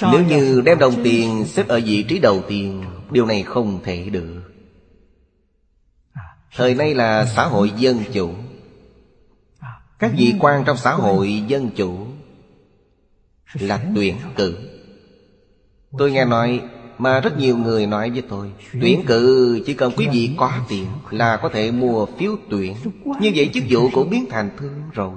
Nếu 0.02 0.24
như 0.28 0.60
đem 0.64 0.78
đồng 0.78 1.04
tiền 1.04 1.44
xếp 1.46 1.68
ở 1.68 1.80
vị 1.84 2.02
trí 2.02 2.18
đầu 2.18 2.42
tiên 2.48 2.84
Điều 3.10 3.26
này 3.26 3.42
không 3.42 3.80
thể 3.84 4.08
được. 4.10 4.42
Thời 6.56 6.74
nay 6.74 6.94
là 6.94 7.26
xã 7.36 7.44
hội 7.44 7.72
dân 7.76 8.04
chủ. 8.12 8.30
Các 9.98 10.12
vị 10.16 10.34
quan 10.40 10.64
trong 10.66 10.76
xã 10.76 10.92
hội 10.92 11.42
dân 11.46 11.70
chủ 11.76 12.06
Là 13.52 13.80
tuyển 13.94 14.16
cử. 14.36 14.56
Tôi 15.98 16.12
nghe 16.12 16.24
nói 16.24 16.60
Mà 16.98 17.20
rất 17.20 17.38
nhiều 17.38 17.56
người 17.56 17.86
nói 17.86 18.10
với 18.10 18.22
tôi 18.28 18.52
Tuyển 18.80 19.02
cử 19.06 19.62
chỉ 19.66 19.74
cần 19.74 19.92
quý 19.96 20.08
vị 20.12 20.30
có 20.36 20.52
tiền 20.68 20.86
Là 21.10 21.36
có 21.36 21.48
thể 21.48 21.70
mua 21.70 22.06
phiếu 22.06 22.36
tuyển. 22.50 22.76
Như 23.20 23.32
vậy 23.34 23.50
chức 23.54 23.64
vụ 23.70 23.90
cũng 23.92 24.10
biến 24.10 24.26
thành 24.30 24.50
thương 24.58 24.82
rồi 24.92 25.12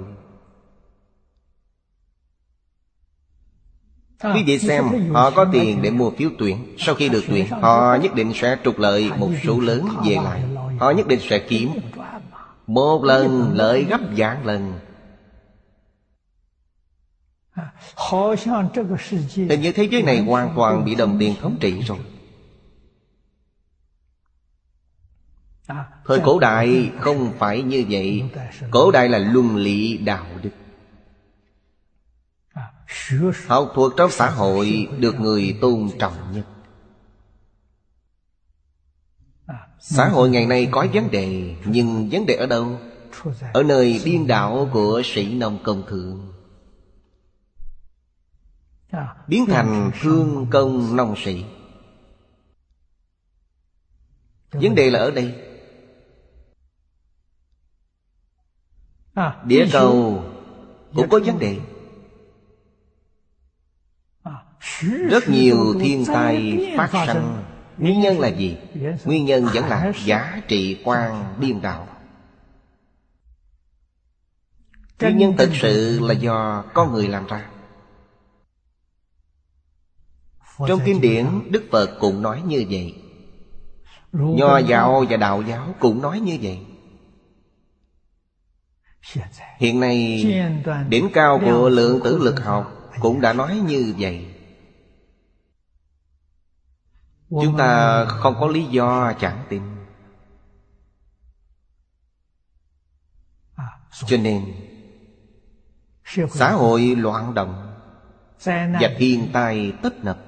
Quý 4.34 4.42
vị 4.46 4.58
xem 4.58 4.84
Họ 5.12 5.30
có 5.30 5.46
tiền 5.52 5.82
để 5.82 5.90
mua 5.90 6.10
phiếu 6.10 6.30
tuyển. 6.38 6.74
Sau 6.78 6.94
khi 6.94 7.08
được 7.08 7.24
tuyển 7.28 7.46
Họ 7.50 7.96
nhất 8.02 8.14
định 8.14 8.32
sẽ 8.34 8.56
trục 8.64 8.78
lợi 8.78 9.10
một 9.18 9.30
số 9.44 9.60
lớn 9.60 9.88
về 10.04 10.14
lại 10.14 10.42
Họ 10.78 10.90
nhất 10.90 11.06
định 11.06 11.20
sẽ 11.28 11.38
kiếm 11.38 11.70
Một 12.66 13.04
lần 13.04 13.52
lợi 13.54 13.84
gấp 13.84 14.00
vạn 14.16 14.46
lần. 14.46 14.72
Hình 19.36 19.60
như 19.60 19.72
thế 19.72 19.88
giới 19.90 20.02
này 20.02 20.18
hoàn 20.18 20.52
toàn 20.56 20.84
bị 20.84 20.94
đồng 20.94 21.16
tiền 21.18 21.34
thống 21.40 21.56
trị 21.60 21.80
rồi. 21.80 21.98
Thời 26.04 26.20
cổ 26.24 26.38
đại 26.38 26.90
không 27.00 27.32
phải 27.38 27.62
như 27.62 27.84
vậy. 27.90 28.22
Cổ 28.70 28.90
đại 28.90 29.08
là 29.08 29.18
luân 29.18 29.56
lý 29.56 29.96
đạo 29.96 30.24
đức 30.42 30.50
Học 33.46 33.72
thuật 33.74 33.92
trong 33.96 34.10
xã 34.10 34.30
hội 34.30 34.88
được 34.98 35.20
người 35.20 35.58
tôn 35.60 35.90
trọng 35.98 36.32
nhất. 36.32 36.46
Xã 39.80 40.08
hội 40.08 40.30
ngày 40.30 40.46
nay 40.46 40.68
có 40.70 40.86
vấn 40.92 41.10
đề 41.10 41.56
Nhưng 41.64 42.08
vấn 42.10 42.26
đề 42.26 42.34
ở 42.34 42.46
đâu? 42.46 42.80
Ở 43.52 43.62
nơi 43.62 44.00
điên 44.04 44.26
đảo 44.26 44.68
của 44.72 45.02
sĩ 45.04 45.34
nông 45.34 45.58
công 45.64 45.82
thương 45.88 46.32
Biến 49.28 49.46
thành 49.46 49.90
thương 50.00 50.46
công 50.50 50.96
nông 50.96 51.14
sĩ. 51.24 51.44
Vấn 54.52 54.74
đề 54.74 54.90
là 54.90 54.98
ở 54.98 55.10
đây. 55.10 55.34
Địa 59.44 59.66
cầu 59.72 60.24
cũng 60.94 61.08
có 61.08 61.20
vấn 61.26 61.38
đề 61.38 61.60
Rất 65.10 65.28
nhiều 65.28 65.74
thiên 65.80 66.04
tai 66.06 66.58
phát 66.76 67.06
sinh. 67.06 67.22
Nguyên 67.78 68.00
nhân 68.00 68.20
là 68.20 68.28
gì? 68.28 68.56
Nguyên 69.04 69.24
nhân 69.24 69.46
vẫn 69.54 69.68
là 69.68 69.92
giá 70.04 70.42
trị 70.48 70.82
quan 70.84 71.34
điên 71.40 71.62
đạo 71.62 71.88
Nguyên 75.00 75.18
nhân 75.18 75.34
thực 75.38 75.50
sự 75.62 76.00
là 76.00 76.14
do 76.14 76.64
con 76.74 76.92
người 76.92 77.08
làm 77.08 77.26
ra. 77.26 77.46
Trong 80.68 80.80
kinh 80.84 81.00
điển 81.00 81.26
Đức 81.50 81.64
Phật 81.70 81.90
cũng 82.00 82.22
nói 82.22 82.42
như 82.46 82.64
vậy. 82.70 82.94
Nho 84.12 84.58
giáo 84.58 85.04
và 85.10 85.16
đạo 85.16 85.42
giáo 85.42 85.74
cũng 85.80 86.02
nói 86.02 86.20
như 86.20 86.38
vậy. 86.42 86.58
Hiện 89.58 89.80
nay 89.80 90.24
Đỉnh 90.88 91.08
cao 91.12 91.40
của 91.44 91.68
lượng 91.68 92.00
tử 92.04 92.18
lực 92.18 92.44
học 92.44 92.92
Cũng 93.00 93.20
đã 93.20 93.32
nói 93.32 93.56
như 93.66 93.94
vậy 93.98 94.33
Chúng 97.30 97.56
ta 97.58 98.04
không 98.04 98.34
có 98.40 98.46
lý 98.46 98.64
do 98.64 99.12
chẳng 99.20 99.44
tin. 99.48 99.62
Cho 104.06 104.16
nên 104.16 104.54
Xã 106.30 106.52
hội 106.52 106.96
loạn 106.96 107.34
động 107.34 107.80
Và 108.44 108.90
thiên 108.98 109.30
tai 109.32 109.72
tất 109.82 110.04
nập. 110.04 110.18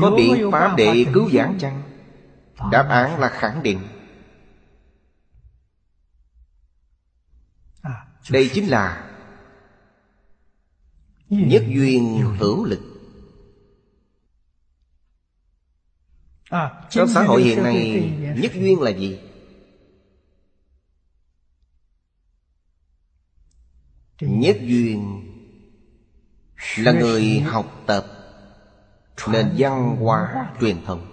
Có 0.00 0.10
biện 0.16 0.50
pháp 0.52 0.74
để 0.76 1.06
cứu 1.14 1.28
vãn 1.32 1.58
chăng? 1.58 1.82
Đáp 2.70 2.86
án 2.88 3.20
là 3.20 3.28
khẳng 3.28 3.62
định. 3.62 3.80
Đây 8.30 8.50
chính 8.54 8.68
là 8.68 9.10
Nhất 11.28 11.62
duyên 11.68 12.34
hữu 12.38 12.64
lực 12.64 12.93
Trong 16.90 17.08
xã 17.08 17.22
hội 17.22 17.42
hiện 17.42 17.62
nay 17.62 18.12
Nhất 18.36 18.52
duyên 18.54 18.80
là 18.80 18.90
gì? 18.90 19.20
Nhất 24.20 24.56
duyên 24.60 25.30
Là 26.78 26.92
người 26.92 27.40
học 27.40 27.66
tập 27.86 28.06
Nền 29.28 29.54
văn 29.58 29.96
hóa 29.96 30.50
truyền 30.60 30.84
thống. 30.84 31.10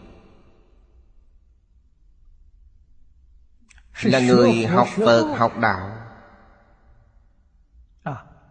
Là 4.04 4.20
người 4.20 4.66
học 4.66 4.88
Phật 4.96 5.36
học 5.38 5.58
đạo. 5.60 5.98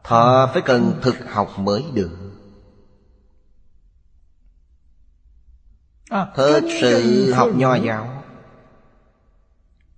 Họ 0.04 0.46
phải 0.52 0.62
cần 0.62 1.00
thực 1.02 1.16
học 1.32 1.58
mới 1.58 1.84
được 1.94 2.19
Thật 6.10 6.60
sự 6.80 7.32
học 7.32 7.48
nho 7.54 7.74
giáo 7.74 8.22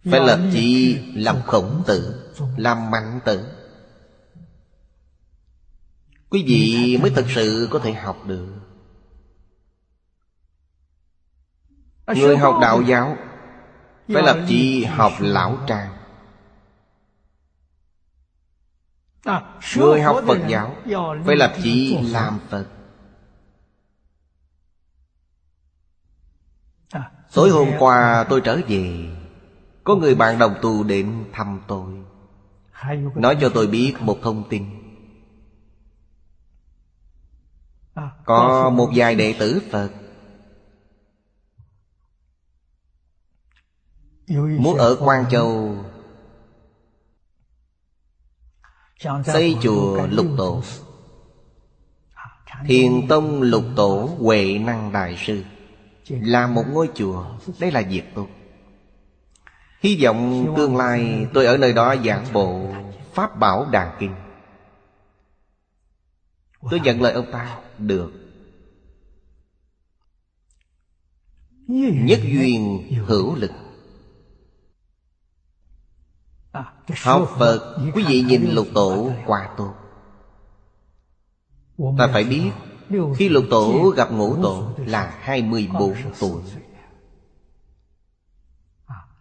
Phải 0.05 0.21
lập 0.21 0.39
chí 0.53 0.99
làm 1.15 1.43
khổng 1.43 1.83
tử 1.87 2.33
Làm 2.57 2.91
mạnh 2.91 3.21
tử. 3.25 3.47
Quý 6.31 6.45
vị 6.47 6.99
mới 7.03 7.11
thực 7.11 7.27
sự 7.29 7.69
có 7.71 7.79
thể 7.79 7.93
học 7.93 8.17
được. 8.27 8.49
Người 12.07 12.37
học 12.37 12.59
đạo 12.61 12.83
giáo 12.83 13.17
Phải 14.15 14.23
lập 14.23 14.37
chí 14.49 14.85
học 14.85 15.13
lão 15.19 15.59
trang 15.67 15.97
Người 19.77 20.03
học 20.03 20.17
Phật 20.27 20.39
giáo 20.49 20.77
Phải 21.27 21.37
lập 21.37 21.53
chí 21.63 21.99
làm 22.03 22.39
Phật 22.49 22.67
Tối 27.35 27.51
hôm 27.51 27.69
qua 27.79 28.27
tôi 28.29 28.41
trở 28.41 28.61
về, 28.69 29.09
Có 29.85 29.95
người 29.95 30.15
bạn 30.15 30.39
đồng 30.39 30.55
tu 30.63 30.85
đến 30.85 31.25
thăm 31.33 31.61
tôi. 31.69 31.95
Nói 33.15 33.37
cho 33.41 33.51
tôi 33.55 33.67
biết 33.67 33.95
một 34.01 34.19
thông 34.23 34.49
tin. 34.49 34.65
Có 38.25 38.71
một 38.71 38.91
vài 38.95 39.15
đệ 39.15 39.35
tử 39.39 39.63
Phật 39.71 39.91
Muốn 44.29 44.79
ở 44.79 44.97
Quang 45.01 45.25
Châu 45.31 45.77
Xây 49.25 49.57
chùa 49.63 50.07
lục 50.07 50.27
tổ. 50.37 50.63
Thiền 52.67 53.09
Tông 53.09 53.43
lục 53.43 53.65
tổ 53.77 54.11
Huệ 54.19 54.59
Năng 54.59 54.93
Đại 54.93 55.17
Sư. 55.27 55.43
Là 56.09 56.47
một 56.47 56.65
ngôi 56.73 56.91
chùa. 56.95 57.27
Đây 57.59 57.71
là 57.71 57.83
việc 57.83 58.03
tốt 58.15 58.29
Hy 59.83 60.05
vọng 60.05 60.53
tương 60.57 60.77
lai 60.77 61.27
tôi 61.35 61.47
ở 61.47 61.57
nơi 61.57 61.73
đó 61.73 61.95
giảng 62.05 62.27
bộ 62.33 62.75
Pháp 63.15 63.39
Bảo 63.39 63.71
Đàn 63.71 63.97
Kinh. 64.01 64.15
Tôi 66.71 66.81
nhận 66.81 67.03
lời 67.03 67.13
ông 67.13 67.33
ta. 67.33 67.59
Được. 67.79 68.13
Nhất 71.67 72.21
duyên 72.23 72.89
hữu 73.07 73.35
lực. 73.35 73.51
Học 77.03 77.31
Phật 77.39 77.77
Quý 77.95 78.05
vị 78.09 78.23
nhìn 78.23 78.51
lục 78.51 78.67
tổ 78.75 79.13
quả 79.27 79.55
tốt 79.57 79.75
Ta 81.99 82.09
phải 82.13 82.25
biết 82.25 82.51
khi 83.17 83.29
lục 83.29 83.45
tổ 83.51 83.93
gặp 83.97 84.13
ngũ 84.13 84.43
tổ 84.43 84.73
Là 84.79 85.19
24 85.21 85.95
tuổi. 86.21 86.43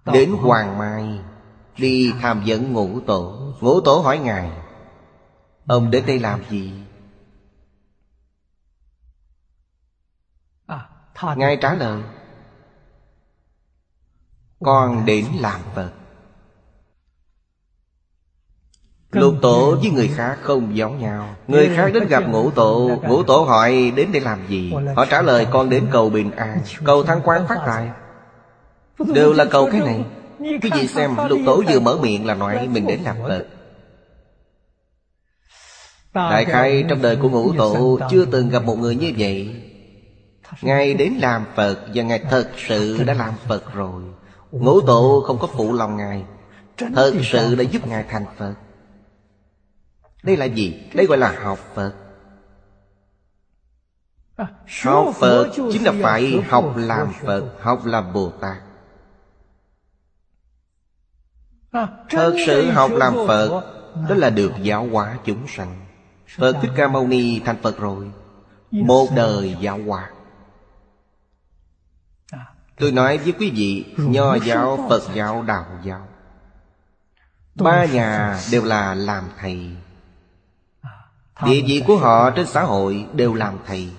Đến 0.06 0.32
Hoàng 0.32 0.78
Mai, 0.78 1.20
Đi 1.78 2.14
tham 2.22 2.44
vấn 2.46 2.74
ngũ 2.74 3.00
tổ. 3.00 3.54
Ngũ 3.62 3.82
tổ 3.82 4.02
hỏi 4.02 4.20
Ngài, 4.20 4.52
Ông 5.68 5.92
đến 5.92 6.06
đây 6.06 6.20
làm 6.20 6.44
gì? 6.50 6.74
Ngài 11.36 11.58
trả 11.62 11.74
lời, 11.74 12.04
Con 14.60 15.06
đến 15.06 15.26
làm 15.40 15.62
Phật. 15.76 15.92
Lục 19.12 19.36
tổ 19.42 19.76
với 19.76 19.92
người 19.92 20.08
khác 20.08 20.38
không 20.42 20.78
giống 20.78 21.00
nhau. 21.00 21.36
Người 21.48 21.70
khác 21.76 21.92
đến 21.94 22.08
gặp 22.08 22.24
ngũ 22.30 22.52
tổ 22.52 22.92
Ngũ 23.08 23.24
tổ 23.24 23.44
hỏi 23.44 23.94
đến 23.96 24.10
để 24.12 24.20
làm 24.20 24.40
gì? 24.48 24.74
Họ 24.96 25.06
trả 25.06 25.22
lời 25.22 25.48
con 25.52 25.70
đến 25.70 25.88
cầu 25.92 26.10
bình 26.10 26.32
an. 26.32 26.60
Cầu 26.84 27.04
thăng 27.04 27.22
quan 27.24 27.48
phát 27.48 27.58
tài. 27.66 27.90
Đều 29.14 29.34
là 29.34 29.46
cầu 29.46 29.70
cái 29.72 29.82
này. 29.82 30.04
Quý 30.40 30.70
vị 30.74 30.88
xem 30.88 31.16
lục 31.30 31.40
tổ 31.46 31.64
vừa 31.70 31.80
mở 31.80 31.98
miệng 32.02 32.26
là 32.26 32.34
nói 32.34 32.68
Mình 32.68 32.88
đến 32.88 33.00
làm 33.04 33.16
Phật 33.28 33.46
Đại 36.14 36.46
khai 36.46 36.86
trong 36.90 37.02
đời 37.02 37.16
của 37.16 37.30
ngũ 37.30 37.54
tổ 37.54 38.00
Chưa 38.12 38.26
từng 38.26 38.50
gặp 38.50 38.64
một 38.64 38.76
người 38.76 38.96
như 38.96 39.14
vậy. 39.18 39.56
Ngài 40.62 40.94
đến 40.94 41.14
làm 41.22 41.46
Phật 41.56 41.78
Và 41.96 42.04
Ngài 42.04 42.20
thật 42.20 42.50
sự 42.68 43.04
đã 43.04 43.14
làm 43.14 43.34
Phật 43.48 43.74
rồi. 43.74 44.02
Ngũ 44.52 44.82
tổ 44.82 45.24
không 45.28 45.38
có 45.40 45.48
phụ 45.48 45.74
lòng 45.74 45.98
Ngài. 45.98 46.24
Thật 46.96 47.14
sự 47.24 47.56
đã 47.56 47.64
giúp 47.64 47.88
Ngài 47.88 48.04
thành 48.10 48.26
Phật 48.38 48.54
đây 50.24 50.38
là 50.38 50.46
gì? 50.46 50.90
Đây 50.94 51.06
gọi 51.06 51.18
là 51.18 51.36
học 51.44 51.60
Phật. 51.74 51.94
Học 54.84 55.16
Phật 55.16 55.52
chính 55.56 55.84
là 55.84 55.94
phải 56.02 56.42
học 56.50 56.74
làm 56.78 57.14
Phật 57.22 57.56
Học 57.62 57.86
làm 57.86 58.14
Bồ 58.14 58.30
Tát. 58.30 58.58
Thật 62.10 62.34
sự 62.46 62.72
học 62.72 62.92
làm 62.94 63.14
Phật 63.28 63.64
Đó 64.10 64.16
là 64.16 64.30
được 64.30 64.52
giáo 64.62 64.88
hóa 64.92 65.18
chúng 65.26 65.48
sanh. 65.48 65.86
Phật 66.38 66.56
Thích 66.62 66.72
Ca 66.76 66.88
Mâu 66.88 67.08
Ni 67.08 67.40
thành 67.40 67.62
Phật 67.62 67.80
rồi. 67.80 68.12
Một 68.72 69.08
đời 69.16 69.56
giáo 69.60 69.80
hóa. 69.88 70.10
Tôi 72.78 72.92
nói 72.92 73.18
với 73.18 73.34
quý 73.40 73.52
vị 73.52 73.86
Nho 73.98 74.36
giáo, 74.36 74.86
Phật 74.90 75.02
giáo, 75.14 75.44
Đạo 75.44 75.66
giáo. 75.84 76.08
Ba 77.56 77.86
nhà 77.86 78.40
đều 78.52 78.64
là 78.64 78.96
làm 78.96 79.24
thầy 79.40 79.70
Địa 81.46 81.62
vị 81.68 81.84
của 81.88 81.98
họ 81.98 82.32
trên 82.32 82.48
xã 82.48 82.64
hội 82.64 83.08
đều 83.14 83.34
làm 83.34 83.58
thầy. 83.66 83.90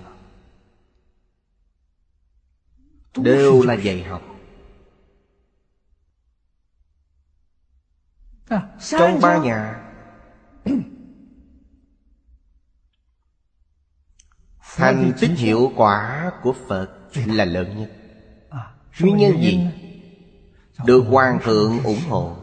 Đều 3.17 3.63
là 3.63 3.75
dạy 3.75 4.03
học. 4.03 4.23
Trong 8.81 9.21
ba 9.21 9.39
nhà, 9.39 9.79
Thành 14.77 15.13
tích 15.21 15.31
hiệu 15.37 15.73
quả 15.77 16.33
của 16.43 16.55
Phật 16.69 16.89
là 17.27 17.45
lớn 17.45 17.79
nhất. 17.79 17.91
Nguyên 19.01 19.17
nhân 19.17 19.43
gì? 19.43 19.67
Được 20.85 21.05
Hoàng 21.09 21.39
thượng 21.43 21.83
ủng 21.85 22.01
hộ. 22.09 22.37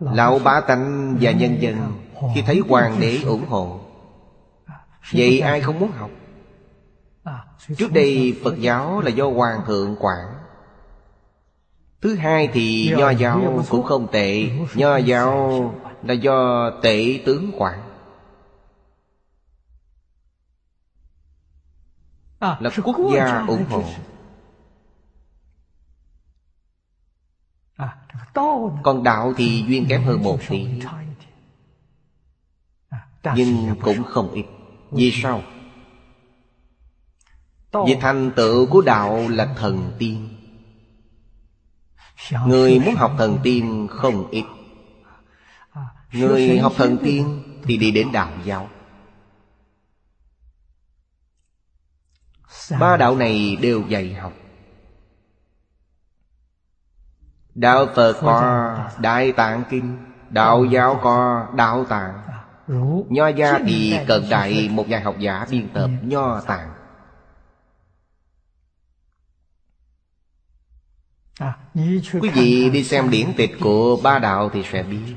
Lão 0.00 0.38
bá 0.38 0.60
tánh 0.60 1.16
và 1.20 1.30
nhân 1.30 1.62
dân 1.62 1.76
Khi 2.34 2.42
thấy 2.42 2.60
hoàng 2.68 3.00
đế 3.00 3.18
ủng 3.26 3.46
hộ. 3.48 3.80
Vậy 5.12 5.40
ai 5.40 5.60
không 5.60 5.78
muốn 5.78 5.90
học? 5.92 6.10
Trước 7.76 7.92
đây 7.92 8.40
Phật 8.44 8.58
giáo 8.58 9.00
là 9.00 9.10
do 9.10 9.30
Hoàng 9.30 9.60
thượng 9.66 9.96
quản. 10.00 10.26
Thứ 12.00 12.14
hai 12.14 12.48
thì 12.52 12.94
Nho 12.98 13.10
giáo 13.10 13.64
cũng 13.70 13.82
không 13.82 14.08
tệ. 14.12 14.50
Nho 14.74 14.96
giáo 14.96 15.74
là 16.02 16.14
do 16.14 16.70
tể 16.82 17.20
tướng 17.26 17.50
quản. 17.58 17.80
Là 22.40 22.70
quốc 22.84 22.96
gia 23.14 23.44
ủng 23.46 23.64
hộ 23.70 23.82
Còn 28.82 29.02
đạo 29.04 29.32
thì 29.36 29.64
duyên 29.68 29.86
kém 29.88 30.02
hơn 30.02 30.22
một 30.22 30.38
tí 30.48 30.66
Nhưng 33.36 33.74
cũng 33.82 34.04
không 34.04 34.32
ít. 34.32 34.44
Vì 34.90 35.12
sao? 35.22 35.42
Vì 37.72 37.96
thành 38.00 38.30
tựu 38.36 38.66
của 38.66 38.80
đạo 38.80 39.28
là 39.28 39.54
thần 39.56 39.92
tiên. 39.98 40.28
Người 42.46 42.78
muốn 42.78 42.94
học 42.94 43.12
thần 43.18 43.38
tiên 43.42 43.86
không 43.90 44.30
ít. 44.30 44.44
Người 46.12 46.58
học 46.58 46.72
thần 46.76 46.98
tiên 47.04 47.42
thì 47.64 47.76
đi 47.76 47.90
đến 47.90 48.12
đạo 48.12 48.32
giáo. 48.44 48.68
Ba 52.80 52.96
đạo 52.96 53.16
này 53.16 53.56
đều 53.56 53.82
dạy 53.88 54.14
học 54.14 54.32
Đạo 57.54 57.86
Phật 57.94 58.16
có 58.20 58.78
Đại 58.98 59.32
Tạng 59.32 59.64
Kinh 59.70 59.98
Đạo 60.30 60.64
giáo 60.64 61.00
có 61.02 61.48
đạo 61.54 61.84
tạng. 61.84 62.22
Nho 63.08 63.28
gia 63.28 63.58
thì 63.66 63.98
cận 64.06 64.22
đại 64.30 64.68
một 64.68 64.88
nhà 64.88 65.00
học 65.04 65.14
giả 65.18 65.46
biên 65.50 65.68
tập 65.74 65.90
Nho 66.02 66.40
tạng. 66.40 66.72
Quý 72.20 72.30
vị 72.34 72.70
đi 72.70 72.84
xem 72.84 73.10
điển 73.10 73.32
tịch 73.36 73.50
của 73.60 73.96
ba 74.02 74.18
đạo 74.18 74.50
thì 74.52 74.62
sẽ 74.72 74.82
biết. 74.82 75.14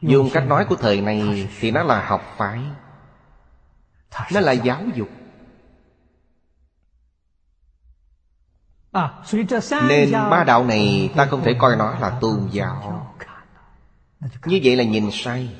Dùng 0.00 0.30
cách 0.32 0.46
nói 0.46 0.66
của 0.68 0.76
thời 0.76 1.00
này 1.00 1.48
Thì 1.60 1.70
nó 1.70 1.82
là 1.82 2.06
học 2.06 2.22
phái. 2.36 2.60
Nó 4.32 4.40
là 4.40 4.52
giáo 4.52 4.82
dục 4.94 5.08
Nên 9.88 10.12
ba 10.12 10.44
đạo 10.44 10.64
này 10.64 11.10
ta 11.16 11.26
không 11.26 11.42
thể 11.44 11.54
coi 11.58 11.76
nó 11.76 11.98
là 11.98 12.18
tôn 12.20 12.48
giáo. 12.50 13.06
Như 14.44 14.60
vậy 14.64 14.76
là 14.76 14.84
nhìn 14.84 15.08
sai. 15.12 15.56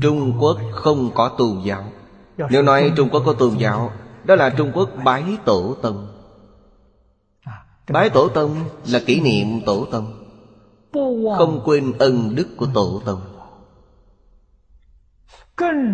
Trung 0.00 0.36
Quốc 0.40 0.58
không 0.72 1.10
có 1.14 1.34
tôn 1.38 1.60
giáo. 1.64 1.84
Nếu 2.50 2.62
nói 2.62 2.92
Trung 2.96 3.08
Quốc 3.12 3.22
có 3.26 3.32
tôn 3.32 3.56
giáo 3.58 3.92
Đó 4.24 4.34
là 4.34 4.50
Trung 4.50 4.72
Quốc 4.74 4.90
bái 5.04 5.24
tổ 5.44 5.76
tông. 5.82 6.08
Bái 7.88 8.10
tổ 8.10 8.28
tông 8.28 8.64
là 8.86 9.00
kỷ 9.06 9.20
niệm 9.20 9.60
tổ 9.66 9.86
tông. 9.92 10.24
Không 11.38 11.62
quên 11.64 11.98
ân 11.98 12.34
đức 12.34 12.48
của 12.56 12.66
tổ 12.74 13.02
tông. 13.04 13.20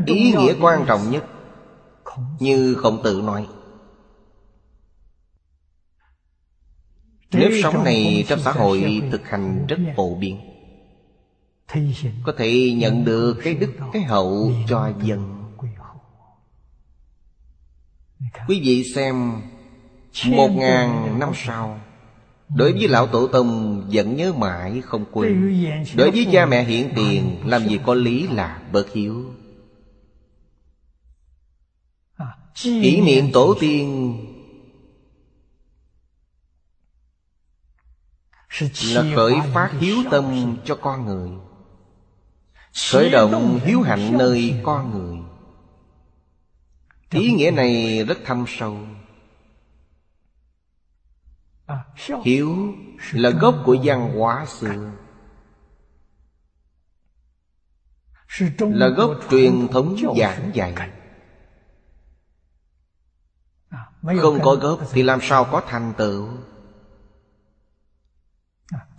Ý 0.07 0.33
nghĩa 0.33 0.55
quan 0.61 0.85
trọng 0.87 1.11
nhất 1.11 1.25
như 2.39 2.75
Khổng 2.75 3.03
Tử 3.05 3.23
nói. 3.25 3.47
Nếp 7.33 7.53
sống 7.63 7.85
này 7.85 8.25
trong 8.29 8.41
xã 8.41 8.53
hội 8.53 9.03
thực 9.13 9.29
hành 9.29 9.67
rất 9.69 9.79
phổ 9.97 10.15
biến. 10.15 10.41
Có 12.25 12.33
thể 12.39 12.73
nhận 12.77 13.05
được 13.05 13.39
cái 13.45 13.55
đức, 13.55 13.73
cái 13.93 14.03
hậu 14.03 14.53
cho 14.69 14.93
dân. 15.03 15.37
Quý 18.49 18.61
vị 18.65 18.85
xem, 18.95 19.43
một 20.27 20.49
ngàn 20.49 21.19
năm 21.19 21.31
sau, 21.35 21.81
Đối 22.57 22.73
với 22.73 22.89
lão 22.89 23.07
tổ 23.07 23.27
tông 23.27 23.83
vẫn 23.93 24.17
nhớ 24.17 24.33
mãi 24.33 24.81
không 24.85 25.05
quên. 25.13 25.59
Đối 25.97 26.11
với 26.11 26.27
cha 26.33 26.47
mẹ 26.47 26.65
hiện 26.65 26.91
tiền, 26.97 27.37
Làm 27.45 27.69
gì 27.69 27.79
có 27.87 27.95
lý 27.95 28.27
là 28.29 28.63
bất 28.73 28.93
hiếu. 28.93 29.25
Kỷ 32.55 33.01
niệm 33.01 33.33
tổ 33.33 33.55
tiên 33.61 34.17
Là 38.61 39.05
khởi 39.17 39.35
phát 39.55 39.71
hiếu 39.81 39.97
tâm 40.11 40.57
cho 40.65 40.77
con 40.77 41.07
người. 41.07 41.31
Khởi 42.91 43.11
động 43.11 43.61
hiếu 43.65 43.83
hạnh 43.83 44.19
nơi 44.19 44.61
con 44.65 44.91
người. 44.91 45.19
Ý 47.11 47.33
nghĩa 47.33 47.51
này 47.51 48.05
rất 48.05 48.19
thâm 48.25 48.45
sâu. 48.49 48.77
Hiếu 52.25 52.75
là 53.13 53.31
gốc 53.31 53.63
của 53.65 53.77
văn 53.85 54.19
hóa 54.19 54.47
xưa. 54.47 54.91
Là 58.59 58.89
gốc 58.89 59.11
truyền 59.31 59.69
thống 59.69 59.97
giảng 60.19 60.51
dạy 60.55 60.91
Không 64.03 64.41
có 64.43 64.55
gốc 64.55 64.81
thì 64.93 65.03
làm 65.03 65.19
sao 65.23 65.45
có 65.45 65.63
thành 65.69 65.93
tựu? 65.99 66.29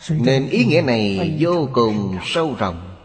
Nên 0.09 0.49
ý 0.49 0.65
nghĩa 0.65 0.81
này 0.81 1.37
vô 1.39 1.69
cùng 1.73 2.17
sâu 2.23 2.55
rộng. 2.59 2.97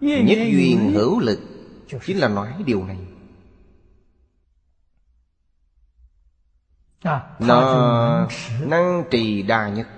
Nhất 0.00 0.38
duyên 0.50 0.92
hữu 0.94 1.20
lực 1.20 1.40
Chính 2.02 2.18
là 2.18 2.28
nói 2.28 2.54
điều 2.66 2.84
này. 2.84 2.98
Nó 7.38 8.28
năng 8.60 9.04
trì 9.10 9.42
đa 9.42 9.68
nhất. 9.68 9.88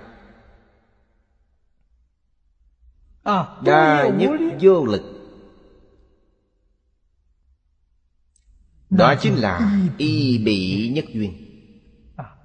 Đa 3.63 4.09
nhất 4.17 4.31
vô 4.61 4.85
lực 4.85 5.16
Đó 8.89 9.15
chính 9.21 9.35
là 9.35 9.79
y 9.97 10.37
bị 10.37 10.89
nhất 10.89 11.05
duyên. 11.13 11.47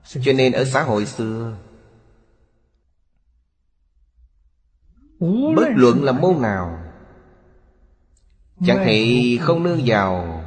Cho 0.04 0.32
nên 0.32 0.52
ở 0.52 0.64
xã 0.64 0.82
hội 0.82 1.06
xưa 1.06 1.56
Bất 5.56 5.68
luận 5.74 6.04
là 6.04 6.12
môn 6.12 6.42
nào 6.42 6.84
Chẳng 8.66 8.82
thể 8.84 9.38
không 9.40 9.62
nương 9.62 9.80
vào 9.86 10.44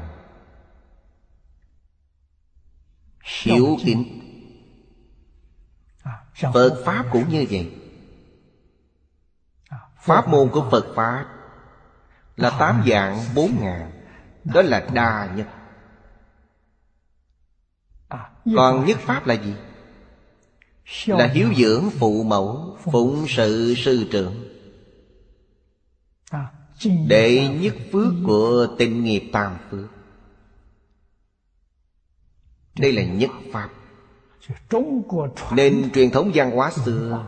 Hiếu 3.44 3.78
kính 3.86 4.22
Phật 6.54 6.82
Pháp 6.86 7.06
cũng 7.12 7.30
như 7.30 7.46
vậy. 7.50 7.74
Pháp 9.98 10.28
môn 10.28 10.50
của 10.50 10.68
Phật 10.72 10.86
Pháp 10.96 11.26
Là 12.36 12.50
tám 12.60 12.84
dạng 12.88 13.20
bốn 13.36 13.52
ngàn. 13.62 13.92
Đó 14.44 14.62
là 14.62 14.88
đa 14.94 15.34
nhất 15.36 15.48
Còn 18.56 18.86
nhất 18.86 18.98
Pháp 19.00 19.28
là 19.28 19.34
gì? 19.34 19.54
Là 21.08 21.28
hiếu 21.28 21.48
dưỡng 21.58 21.90
phụ 21.90 22.24
mẫu 22.24 22.78
Phụng 22.84 23.26
sự 23.28 23.74
sư 23.78 24.08
trưởng. 24.12 24.46
Đệ 27.08 27.48
nhất 27.48 27.76
phước 27.92 28.14
của 28.26 28.68
tình 28.78 29.04
nghiệp 29.04 29.30
tam 29.34 29.58
phước. 29.72 29.90
Đây 32.80 32.94
là 32.94 33.04
nhất 33.04 33.32
pháp. 33.52 33.70
Nên 35.52 35.92
truyền 35.94 36.12
thống 36.12 36.32
văn 36.34 36.52
hóa 36.52 36.72
xưa 36.72 37.28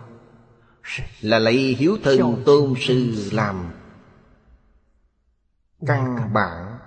Là 1.21 1.39
lấy 1.39 1.75
hiếu 1.79 1.97
thân 2.03 2.43
tôn 2.45 2.73
sư 2.79 3.29
làm 3.31 3.71
Căn 5.85 6.33
bản. 6.33 6.77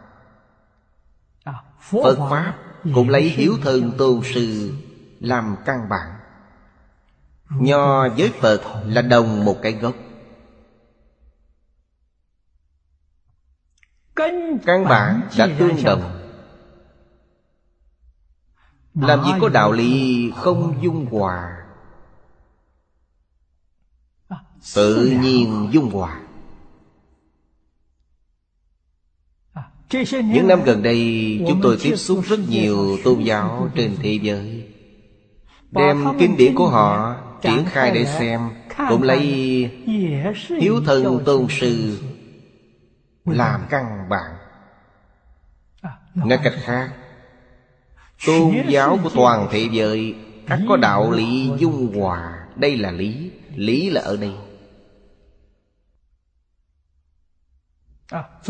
Phật 1.90 2.16
Pháp 2.30 2.69
cũng 2.94 3.08
lấy 3.08 3.22
hiếu 3.22 3.58
thân 3.62 3.92
tôn 3.98 4.20
sư 4.34 4.74
làm 5.20 5.56
căn 5.64 5.88
bản. 5.88 6.16
Nho 7.50 8.08
với 8.08 8.32
Phật 8.40 8.60
là 8.86 9.02
đồng 9.02 9.44
một 9.44 9.58
cái 9.62 9.72
gốc. 9.72 9.94
Căn 14.64 14.84
bản 14.84 15.20
đã 15.38 15.48
tương 15.58 15.84
đồng. 15.84 16.16
làm 18.94 19.24
gì 19.24 19.30
có 19.40 19.48
đạo 19.48 19.72
lý 19.72 20.32
không 20.36 20.78
dung 20.82 21.06
hòa? 21.06 21.56
Tự 24.74 25.06
nhiên 25.22 25.68
dung 25.72 25.90
hòa 25.90 26.20
Những 30.24 30.48
năm 30.48 30.62
gần 30.64 30.82
đây, 30.82 31.40
Chúng 31.48 31.60
tôi 31.62 31.76
tiếp 31.82 31.96
xúc 31.96 32.20
rất 32.28 32.40
nhiều 32.48 32.98
tôn 33.04 33.20
giáo 33.20 33.68
trên 33.74 33.96
thế 34.02 34.18
giới. 34.22 34.68
Đem 35.70 36.04
kinh 36.18 36.36
điển 36.36 36.54
của 36.54 36.68
họ 36.68 37.16
triển 37.42 37.64
khai 37.66 37.90
để 37.94 38.04
xem, 38.04 38.40
Cũng 38.88 39.02
lấy 39.02 39.20
hiếu 40.60 40.80
thân 40.86 41.22
tôn 41.24 41.46
sư 41.60 41.98
Làm 43.24 43.60
căn 43.70 43.84
bản. 44.08 44.32
Nói 46.14 46.38
cách 46.44 46.54
khác, 46.62 46.90
Tôn 48.26 48.54
giáo 48.68 48.98
của 49.02 49.10
toàn 49.14 49.48
thế 49.50 49.68
giới 49.72 50.14
ắt 50.46 50.60
có 50.68 50.76
đạo 50.76 51.10
lý 51.10 51.50
dung 51.58 52.00
hòa. 52.00 52.46
Đây 52.56 52.76
là 52.76 52.90
lý 52.90 53.30
Lý 53.54 53.90
là 53.90 54.00
ở 54.00 54.16
đây. 54.16 54.32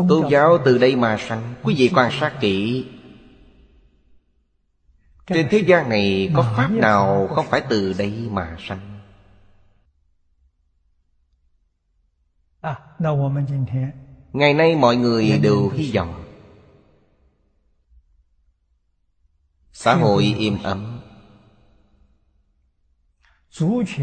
Tôn 0.09 0.29
giáo 0.31 0.59
từ 0.65 0.79
đây 0.79 0.97
mà 0.97 1.17
sanh. 1.21 1.55
Quý 1.63 1.75
vị 1.79 1.91
quan 1.95 2.13
sát 2.13 2.37
kỹ. 2.41 2.87
Trên 5.27 5.49
thế 5.51 5.59
gian 5.59 5.89
này 5.89 6.31
có 6.35 6.53
pháp 6.57 6.71
nào 6.71 7.29
không 7.31 7.47
phải 7.51 7.63
từ 7.69 7.93
đây 7.93 8.29
mà 8.31 8.57
sanh? 8.59 9.01
Ngày 14.33 14.55
nay 14.55 14.77
mọi 14.77 14.97
người 14.97 15.39
đều 15.43 15.71
hy 15.71 15.93
vọng. 15.95 16.25
Xã 19.73 19.95
hội 19.95 20.35
im 20.39 20.63
ấm. 20.63 21.01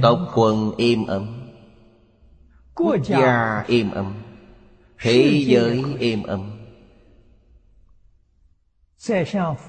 Tộc 0.02 0.20
quần 0.36 0.72
im 0.78 1.08
ấm. 1.08 1.50
Quốc 2.76 2.96
gia 3.04 3.64
im 3.68 3.92
ấm 3.92 4.27
Thế 5.00 5.44
giới 5.48 5.84
im 6.00 6.24
ấm. 6.24 6.52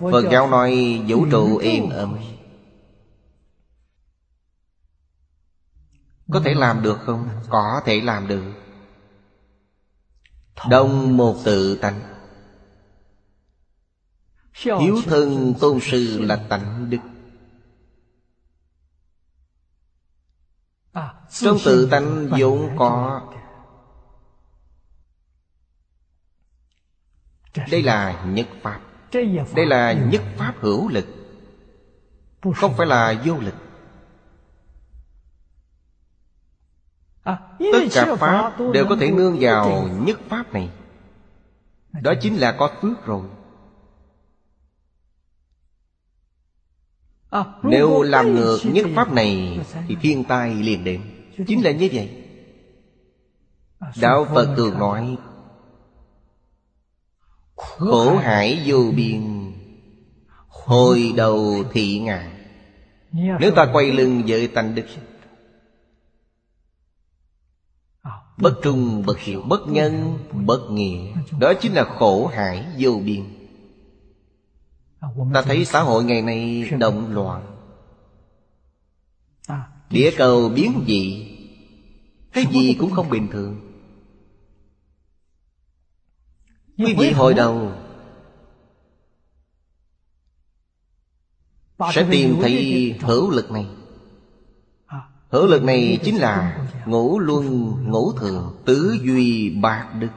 Phật 0.01 0.25
giáo 0.31 0.51
nói 0.51 1.03
vũ 1.09 1.27
trụ 1.31 1.57
yên 1.57 1.91
ấm. 1.91 2.19
Có 6.33 6.41
thể 6.45 6.55
làm 6.55 6.83
được 6.83 6.99
không? 7.01 7.29
Có 7.49 7.83
thể 7.85 8.01
làm 8.01 8.29
được. 8.29 8.53
Đông 10.71 11.17
một 11.17 11.37
tự 11.45 11.79
tánh. 11.79 12.01
Hiếu 14.65 14.97
thân 15.05 15.55
tôn 15.61 15.79
sư 15.83 16.21
là 16.21 16.47
tánh 16.49 16.91
đức. 16.91 16.99
Trong 21.31 21.59
tự 21.65 21.89
tánh 21.91 22.29
vốn 22.39 22.77
có 22.79 23.23
Đây 27.71 27.83
là 27.83 28.25
nhất 28.25 28.47
pháp. 28.63 28.81
Đây 29.55 29.67
là 29.67 29.93
nhất 29.93 30.23
pháp 30.37 30.55
hữu 30.61 30.89
lực. 30.89 31.07
Không 32.55 32.75
phải 32.77 32.87
là 32.87 33.23
vô 33.25 33.35
lực. 33.39 33.55
Tất 37.59 37.81
cả 37.93 38.17
Pháp 38.17 38.57
đều 38.73 38.87
có 38.89 38.97
thể 39.01 39.11
nương 39.11 39.37
vào 39.41 39.89
nhất 39.89 40.21
Pháp 40.29 40.53
này. 40.53 40.71
Đó 42.03 42.15
chính 42.21 42.37
là 42.37 42.53
có 42.53 42.71
phước 42.81 43.07
rồi. 43.07 43.23
Nếu 47.63 48.03
làm 48.03 48.35
ngược 48.35 48.59
nhất 48.65 48.87
Pháp 48.97 49.13
này 49.13 49.61
Thì 49.89 49.97
thiên 50.03 50.25
tai 50.25 50.55
liền 50.55 50.85
đến. 50.85 51.03
Chính 51.47 51.65
là 51.65 51.71
như 51.71 51.89
vậy. 51.93 52.25
Đạo 54.01 54.27
Phật 54.35 54.55
thường 54.57 54.79
nói 54.79 55.17
Khổ 57.59 58.17
hải 58.17 58.63
vô 58.67 58.91
biên 58.97 59.53
Hồi 60.49 61.13
đầu 61.17 61.65
thị 61.73 61.99
ngàn 61.99 62.31
Nếu 63.13 63.51
ta 63.57 63.71
quay 63.73 63.93
lưng 63.93 64.23
với 64.27 64.49
tánh 64.49 64.75
đức 64.75 64.85
Bất 68.39 68.55
trung, 68.63 69.03
bất 69.07 69.19
hiểu, 69.19 69.43
bất 69.43 69.69
nhân, 69.69 70.19
bất 70.33 70.71
nghĩa 70.71 71.13
Đó 71.39 71.53
chính 71.61 71.73
là 71.73 71.85
khổ 71.85 72.27
hải 72.27 72.67
vô 72.79 73.01
biên. 73.05 73.25
Ta 75.35 75.43
thấy 75.43 75.65
xã 75.65 75.81
hội 75.81 76.05
ngày 76.05 76.23
nay 76.23 76.71
động 76.79 77.13
loạn. 77.13 77.43
Địa 79.91 80.11
cầu 80.17 80.49
biến 80.49 80.85
dị 80.87 81.29
Cái 82.33 82.45
gì 82.53 82.77
cũng 82.81 82.91
không 82.91 83.11
bình 83.11 83.29
thường. 83.33 83.68
Quý 86.79 86.95
vị 86.99 87.11
hồi 87.11 87.35
đầu 87.35 87.73
Sẽ 91.95 92.07
tìm 92.11 92.39
thấy 92.41 92.99
hữu 93.01 93.31
lực 93.31 93.51
này. 93.51 93.67
Hữu 95.29 95.47
lực 95.47 95.63
này 95.63 95.99
chính 96.05 96.17
là 96.17 96.67
ngũ 96.87 97.19
luân 97.19 97.75
ngũ 97.91 98.13
thường 98.13 98.63
Tứ 98.65 98.99
duy 99.03 99.51
bạc 99.51 99.89
đức. 99.99 100.09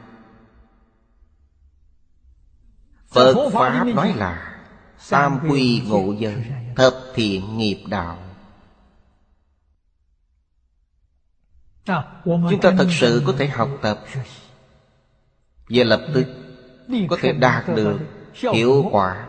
Phật 3.08 3.50
Pháp 3.54 3.84
nói 3.84 4.13
là 4.15 4.62
Tam 5.10 5.39
quy 5.50 5.82
ngộ 5.88 6.12
dân 6.12 6.41
Thập 6.76 6.93
thiện 7.15 7.58
nghiệp 7.58 7.84
đạo. 7.88 8.17
Chúng 12.26 12.60
ta 12.62 12.74
thật 12.78 12.88
sự 13.00 13.24
có 13.28 13.34
thể 13.38 13.47
học 13.47 13.69
tập 13.82 14.04
Và 15.69 15.84
lập 15.84 16.08
tức 16.13 16.26
Có 17.10 17.17
thể 17.22 17.34
đạt 17.34 17.63
được 17.76 18.00
hiệu 18.34 18.89
quả 18.91 19.28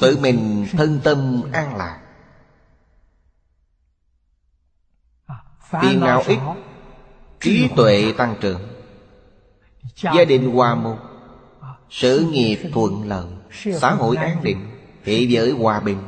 Tự 0.00 0.18
mình 0.20 0.66
thân 0.72 1.00
tâm 1.04 1.42
an 1.52 1.76
lạc. 1.76 2.00
Tiền 5.82 6.00
nào 6.00 6.22
ít 6.26 6.38
Trí 7.40 7.68
tuệ 7.76 8.12
tăng 8.18 8.34
trưởng. 8.40 8.60
Gia 9.96 10.24
đình 10.24 10.50
hòa 10.50 10.74
mục 10.74 10.98
Sự 11.90 12.28
nghiệp 12.32 12.70
thuận 12.72 13.08
lợi. 13.08 13.26
Xã 13.80 13.90
hội 13.90 14.16
an 14.16 14.42
định. 14.42 14.70
Thế 15.04 15.26
giới 15.30 15.50
hòa 15.50 15.80
bình. 15.80 15.98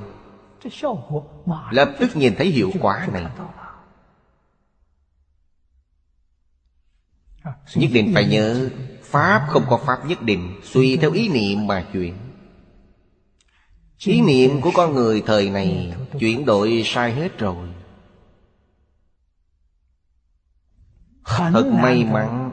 Lập 1.70 1.92
tức 2.00 2.16
nhìn 2.16 2.34
thấy 2.38 2.46
hiệu 2.46 2.70
quả 2.80 3.08
này. 3.12 3.26
Nhất 7.74 7.90
định 7.92 8.10
phải 8.14 8.26
nhớ 8.26 8.68
Pháp 9.12 9.46
không 9.48 9.64
có 9.68 9.80
Pháp 9.86 10.06
nhất 10.06 10.22
định 10.22 10.60
Suy 10.62 10.96
theo 10.96 11.12
ý 11.12 11.28
niệm 11.28 11.66
mà 11.66 11.86
chuyển. 11.92 12.14
Ý 14.04 14.20
niệm 14.20 14.60
của 14.60 14.70
con 14.74 14.94
người 14.94 15.22
thời 15.26 15.50
này 15.50 15.94
Chuyển 16.18 16.44
đổi 16.44 16.82
sai 16.84 17.12
hết 17.12 17.38
rồi. 17.38 17.68
Thật 21.24 21.70
may 21.82 22.04
mắn. 22.04 22.50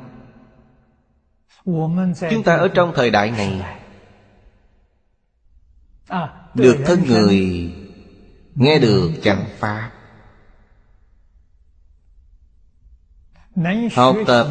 Chúng 2.32 2.44
ta 2.46 2.56
ở 2.56 2.68
trong 2.68 2.94
thời 2.96 3.12
đại 3.12 3.32
này 3.32 3.80
Được 6.54 6.78
thân 6.86 7.04
người 7.08 7.72
Nghe 8.56 8.80
được 8.80 9.12
chẳng 9.24 9.46
Pháp. 9.60 9.92
Học 13.96 14.16
tập 14.28 14.48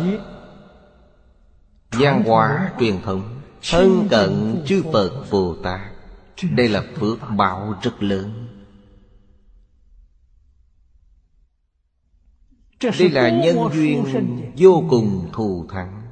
văn 1.90 2.22
hóa 2.26 2.72
truyền 2.80 3.02
thống 3.02 3.40
thân 3.70 4.08
cận 4.10 4.62
chư 4.66 4.82
phật 4.92 5.24
bồ 5.30 5.56
tát. 5.62 5.80
Đây 6.50 6.68
là 6.68 6.82
phước 6.96 7.18
báo 7.36 7.74
rất 7.82 8.02
lớn. 8.02 8.48
Đây 12.98 13.10
là 13.10 13.30
nhân 13.30 13.58
duyên 13.72 14.04
vô 14.56 14.84
cùng 14.90 15.30
thù 15.32 15.66
thắng. 15.70 16.02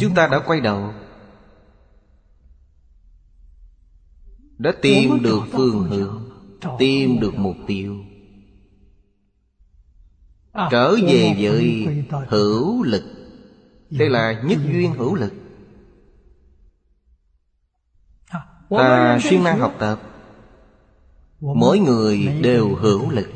Chúng 0.00 0.14
ta 0.14 0.26
đã 0.26 0.38
quay 0.38 0.60
đầu 0.60 0.92
đã 4.58 4.72
tìm 4.82 5.22
được 5.22 5.40
phương 5.52 5.88
hướng 5.90 6.30
tìm 6.78 7.20
được 7.20 7.34
mục 7.34 7.56
tiêu. 7.66 7.96
Trở 10.70 10.96
về 11.06 11.34
với 11.38 11.86
hữu 12.28 12.82
lực 12.82 13.15
đây 13.90 14.08
là 14.08 14.42
nhất 14.44 14.58
duyên 14.72 14.92
hữu 14.92 15.14
lực. 15.14 15.32
Ta 18.70 19.18
siêng 19.22 19.44
năng 19.44 19.58
học 19.58 19.74
tập. 19.78 20.00
Mỗi 21.40 21.78
người 21.78 22.26
đều 22.42 22.74
hữu 22.74 23.10
lực. 23.10 23.28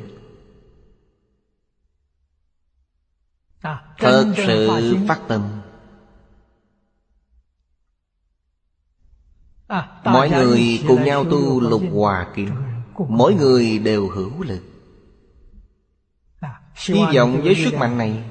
Thật 3.99 4.33
sự 4.37 4.97
phát 5.09 5.21
tâm. 5.29 5.61
Mọi 10.05 10.31
người 10.31 10.83
cùng 10.89 11.05
nhau 11.05 11.25
tu 11.25 11.61
lục 11.61 11.83
hòa 11.93 12.33
kiếm 12.35 12.51
Mỗi 13.09 13.35
người 13.35 13.79
đều 13.79 14.09
hữu 14.09 14.43
lực. 14.43 14.63
Hy 16.89 17.01
vọng 17.17 17.41
với 17.43 17.55
sức 17.55 17.75
mạnh 17.75 17.99
này 17.99 18.25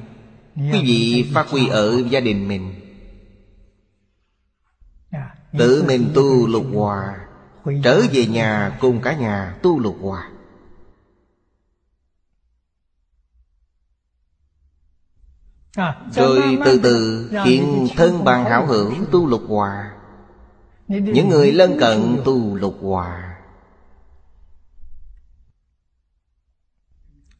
Quý 0.56 0.82
vị 0.84 1.32
phát 1.34 1.47
huy 1.47 1.68
ở 1.68 2.04
gia 2.10 2.20
đình 2.20 2.47
mình. 2.47 2.74
Tự 5.58 5.84
mình 5.88 6.12
tu 6.16 6.47
lục 6.47 6.66
hòa, 6.74 7.28
Trở 7.84 8.02
về 8.12 8.26
nhà 8.26 8.78
cùng 8.82 9.02
cả 9.02 9.18
nhà 9.18 9.58
tu 9.62 9.80
lục 9.80 9.97
hòa. 10.02 10.30
Rồi 16.12 16.58
từ 16.66 16.80
từ 16.84 17.30
hiện 17.45 17.88
thân 17.95 18.24
bằng 18.24 18.45
hảo 18.45 18.66
hữu 18.66 19.06
tu 19.12 19.28
lục 19.28 19.41
hòa. 19.47 19.91
Những 20.88 21.30
người 21.30 21.52
lân 21.52 21.78
cận 21.80 22.18
tu 22.26 22.56
lục 22.56 22.78
hòa. 22.82 23.38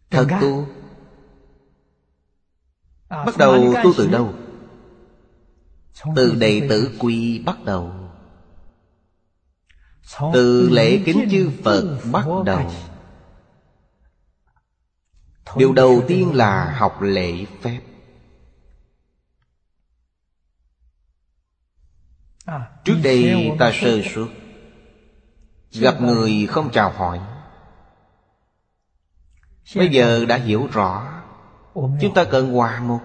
Thật 0.10 0.28
tu. 0.42 0.66
Bắt 3.10 3.38
đầu 3.38 3.74
tu 3.84 3.94
từ 3.98 4.08
đâu? 4.08 4.34
Từ 6.16 6.36
đệ 6.36 6.68
tử 6.70 6.96
quy 7.00 7.40
bắt 7.40 7.58
đầu. 7.66 7.94
Từ 10.34 10.70
lễ 10.70 11.02
kính 11.06 11.28
chư 11.32 11.50
Phật 11.64 11.98
bắt 12.12 12.26
đầu. 12.46 12.72
Điều 15.56 15.74
đầu 15.74 16.04
tiên 16.08 16.36
là 16.36 16.76
học 16.78 17.02
lễ 17.02 17.46
phép. 17.62 17.80
Trước 22.84 22.96
đây 23.04 23.52
ta 23.60 23.72
sơ 23.82 24.02
suất 24.14 24.28
Gặp 25.72 26.02
người 26.02 26.48
không 26.50 26.72
chào 26.72 26.92
hỏi. 26.92 27.20
Bây 29.76 29.90
giờ. 29.90 30.26
đã 30.26 30.38
hiểu 30.38 30.68
rõ 30.72 31.19
Chúng 31.74 32.14
ta 32.16 32.24
cần 32.24 32.54
hòa 32.54 32.80
một. 32.80 33.00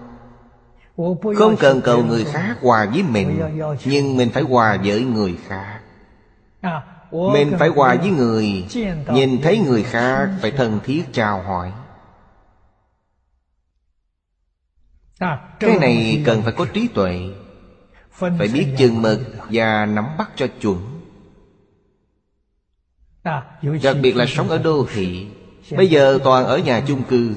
Không 1.35 1.55
cần 1.59 1.81
cầu 1.81 2.03
người 2.03 2.23
khác 2.23 2.57
hòa 2.61 2.85
với 2.85 3.03
mình 3.03 3.41
Nhưng 3.85 4.17
mình 4.17 4.29
phải 4.29 4.43
hòa 4.43 4.77
với 4.83 5.01
người 5.03 5.37
khác. 5.47 5.79
Mình 7.11 7.53
phải 7.59 7.69
hòa 7.69 7.95
với 7.95 8.09
người. 8.09 8.67
Nhìn 9.07 9.41
thấy 9.41 9.59
người 9.59 9.83
khác 9.83 10.29
Phải 10.41 10.51
thân 10.51 10.79
thiết 10.83 11.03
chào 11.11 11.41
hỏi. 11.41 11.71
Cái 15.59 15.79
này 15.81 16.23
cần 16.25 16.41
phải 16.41 16.53
có 16.53 16.65
trí 16.73 16.87
tuệ. 16.87 17.19
Phải 18.11 18.47
biết 18.53 18.67
chừng 18.77 19.01
mực 19.01 19.19
Và 19.49 19.85
nắm 19.85 20.05
bắt 20.17 20.31
cho 20.35 20.47
chuẩn. 20.61 21.01
Đặc 23.83 23.97
biệt 24.01 24.15
là 24.15 24.25
sống 24.25 24.49
ở 24.49 24.57
đô 24.57 24.85
thị. 24.93 25.27
Bây 25.71 25.89
giờ 25.89 26.19
toàn 26.23 26.45
ở 26.45 26.57
nhà 26.57 26.83
chung 26.87 27.03
cư 27.03 27.35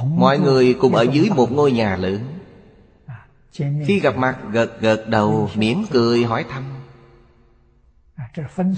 Mọi 0.00 0.38
người 0.38 0.74
cùng 0.80 0.94
ở 0.94 1.02
dưới 1.02 1.30
một 1.30 1.52
ngôi 1.52 1.72
nhà 1.72 1.96
lớn. 1.96 2.38
Khi 3.86 4.00
gặp 4.02 4.16
mặt 4.16 4.38
gật 4.50 4.80
gật 4.80 5.08
đầu 5.08 5.50
mỉm 5.54 5.84
cười 5.90 6.24
hỏi 6.24 6.44
thăm. 6.48 6.64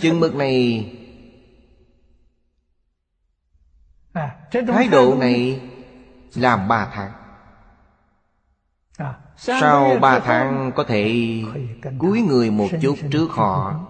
Chừng 0.00 0.20
mực 0.20 0.34
này 0.34 0.90
Thái 4.52 4.88
độ 4.88 5.14
này 5.14 5.60
làm 6.34 6.68
ba 6.68 6.90
tháng 6.92 7.12
Sau 9.36 9.98
ba 9.98 10.18
tháng 10.18 10.72
có 10.74 10.84
thể 10.84 11.40
cúi 11.98 12.22
người 12.22 12.50
một 12.50 12.68
chút 12.82 12.96
trước 13.10 13.30
họ 13.30 13.80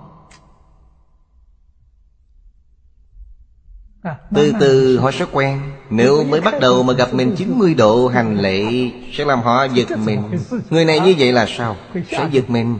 Từ 4.34 4.52
từ 4.60 4.98
họ 4.98 5.10
sẽ 5.10 5.24
quen. 5.32 5.60
Nếu 5.90 6.24
mới 6.24 6.40
bắt 6.40 6.54
đầu 6.60 6.82
mà 6.82 6.92
gặp 6.92 7.14
mình 7.14 7.34
90 7.36 7.74
độ 7.74 8.08
hành 8.08 8.36
lệ 8.38 8.64
Sẽ 9.12 9.24
làm 9.24 9.40
họ 9.40 9.64
giật 9.64 9.98
mình. 9.98 10.22
Người 10.70 10.84
này 10.84 11.00
như 11.00 11.14
vậy 11.18 11.32
là 11.32 11.46
sao? 11.48 11.76
Sẽ 12.10 12.28
giật 12.32 12.50
mình. 12.50 12.78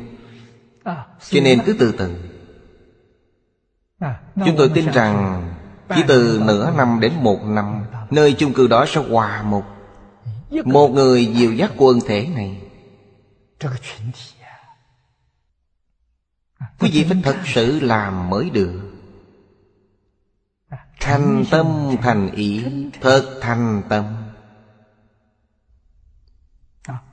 Cho 1.31 1.41
nên 1.41 1.61
cứ 1.67 1.77
từ 1.79 1.93
từ. 1.99 2.15
Chúng 4.35 4.57
tôi 4.57 4.71
tin 4.75 4.91
rằng 4.93 5.45
Chỉ 5.95 6.03
từ 6.09 6.43
nửa 6.45 6.73
năm 6.77 7.01
đến 7.01 7.13
một 7.21 7.45
năm 7.45 7.85
Nơi 8.11 8.33
chung 8.33 8.53
cư 8.53 8.67
đó 8.67 8.85
sẽ 8.89 9.01
hòa 9.11 9.43
một. 9.43 9.65
Một 10.65 10.89
người 10.89 11.27
dìu 11.27 11.53
dắt 11.53 11.73
quần 11.77 12.01
thể 12.07 12.29
này. 12.35 12.61
Quý 16.79 16.91
vị 16.93 17.05
phải 17.09 17.21
thật 17.23 17.37
sự 17.45 17.81
làm 17.81 18.31
mới 18.31 18.51
được 18.51 18.94
Thành 21.05 21.45
tâm 21.51 21.97
thành 22.03 22.31
ý 22.35 22.65
Thật 23.01 23.39
thành 23.41 23.83
tâm. 23.89 24.05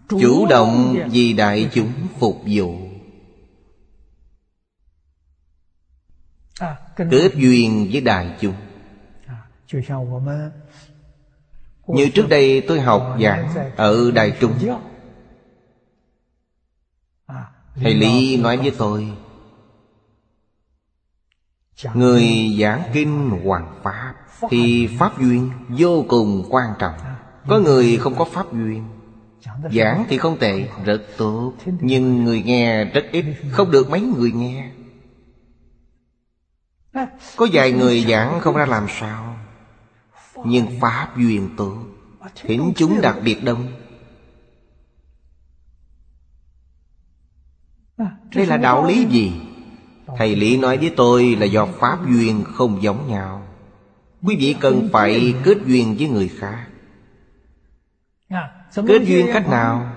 Chủ 0.09 0.45
động 0.49 0.95
vì 1.11 1.33
đại 1.33 1.69
chúng 1.73 1.91
phục 2.19 2.41
vụ. 2.45 2.77
Kết 6.95 7.31
duyên 7.35 7.89
với 7.91 8.01
đại 8.01 8.37
chúng. 8.41 8.55
Như 11.87 12.09
trước 12.13 12.25
đây 12.29 12.63
tôi 12.67 12.81
học 12.81 13.17
giảng 13.21 13.53
Ở 13.75 14.11
Đại 14.11 14.37
Trung. 14.39 14.53
Thầy 17.75 17.93
Lý 17.93 18.37
nói 18.37 18.57
với 18.57 18.71
tôi 18.77 19.11
Người 21.93 22.55
giảng 22.59 22.83
kinh 22.93 23.29
hoàng 23.43 23.75
Pháp 23.83 24.13
Thì 24.49 24.87
Pháp 24.99 25.19
duyên 25.19 25.51
vô 25.69 26.05
cùng 26.07 26.45
quan 26.49 26.73
trọng. 26.79 26.95
Có 27.47 27.59
người 27.59 27.97
không 27.97 28.15
có 28.15 28.25
Pháp 28.25 28.53
duyên. 28.53 28.83
Giảng 29.71 30.05
thì 30.09 30.17
không 30.17 30.37
tệ, 30.39 30.67
rất 30.85 31.01
tốt. 31.17 31.53
Nhưng 31.65 32.23
người 32.23 32.43
nghe 32.43 32.85
rất 32.85 33.05
ít 33.11 33.25
Không 33.51 33.71
được 33.71 33.89
mấy 33.89 34.01
người 34.01 34.31
nghe. 34.31 34.71
Có 37.35 37.47
vài 37.51 37.71
người 37.71 38.05
giảng 38.09 38.39
không 38.39 38.55
ra 38.55 38.65
làm 38.65 38.85
sao. 38.89 39.35
Nhưng 40.45 40.79
Pháp 40.79 41.17
duyên 41.17 41.49
tốt. 41.57 41.77
Thỉnh 42.41 42.73
chúng 42.75 43.01
đặc 43.01 43.15
biệt 43.23 43.43
đông. 43.43 43.67
Đây 48.35 48.45
là 48.45 48.57
đạo 48.57 48.85
lý 48.85 49.05
gì? 49.05 49.50
Thầy 50.17 50.35
Lý 50.35 50.57
nói 50.57 50.77
với 50.77 50.93
tôi 50.97 51.35
là 51.39 51.45
do 51.45 51.65
Pháp 51.65 51.99
duyên 52.07 52.43
không 52.53 52.83
giống 52.83 53.07
nhau. 53.09 53.47
Quý 54.23 54.35
vị 54.39 54.55
cần 54.59 54.89
phải 54.91 55.33
kết 55.43 55.57
duyên 55.65 55.95
với 55.97 56.09
người 56.09 56.27
khác. 56.27 56.67
Kết 58.75 59.01
duyên 59.05 59.27
cách 59.33 59.49
nào? 59.49 59.93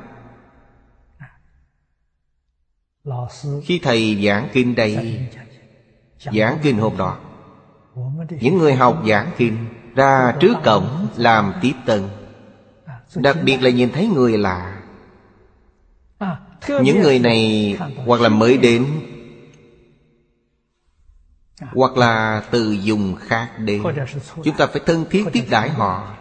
Khi 3.65 3.81
thầy 3.83 4.25
giảng 4.27 4.49
kinh 4.53 4.75
đây, 4.75 5.21
Giảng 6.33 6.59
kinh 6.63 6.79
hôm 6.79 6.97
đó, 6.97 7.19
Những 8.41 8.59
người 8.59 8.75
học 8.75 9.03
giảng 9.09 9.31
kinh 9.37 9.57
Ra 9.95 10.35
trước 10.41 10.55
cổng 10.65 11.07
làm 11.17 11.53
tiếp 11.63 11.73
tân. 11.87 12.09
Đặc 13.17 13.37
biệt 13.45 13.63
là 13.63 13.71
nhìn 13.71 13.91
thấy 13.93 14.07
người 14.07 14.39
lạ. 14.39 14.83
Những 16.69 17.01
người 17.03 17.19
này 17.19 17.77
hoặc 18.07 18.21
là 18.21 18.29
mới 18.29 18.59
đến 18.59 18.87
hoặc 21.73 21.97
là 21.97 22.43
từ 22.51 22.73
dùng 22.73 23.15
khác 23.21 23.51
đến. 23.59 23.83
Chúng 24.45 24.57
ta 24.57 24.67
phải 24.67 24.83
thân 24.87 25.05
thiết 25.11 25.25
tiếp 25.33 25.47
đãi 25.51 25.71
họ. 25.71 26.15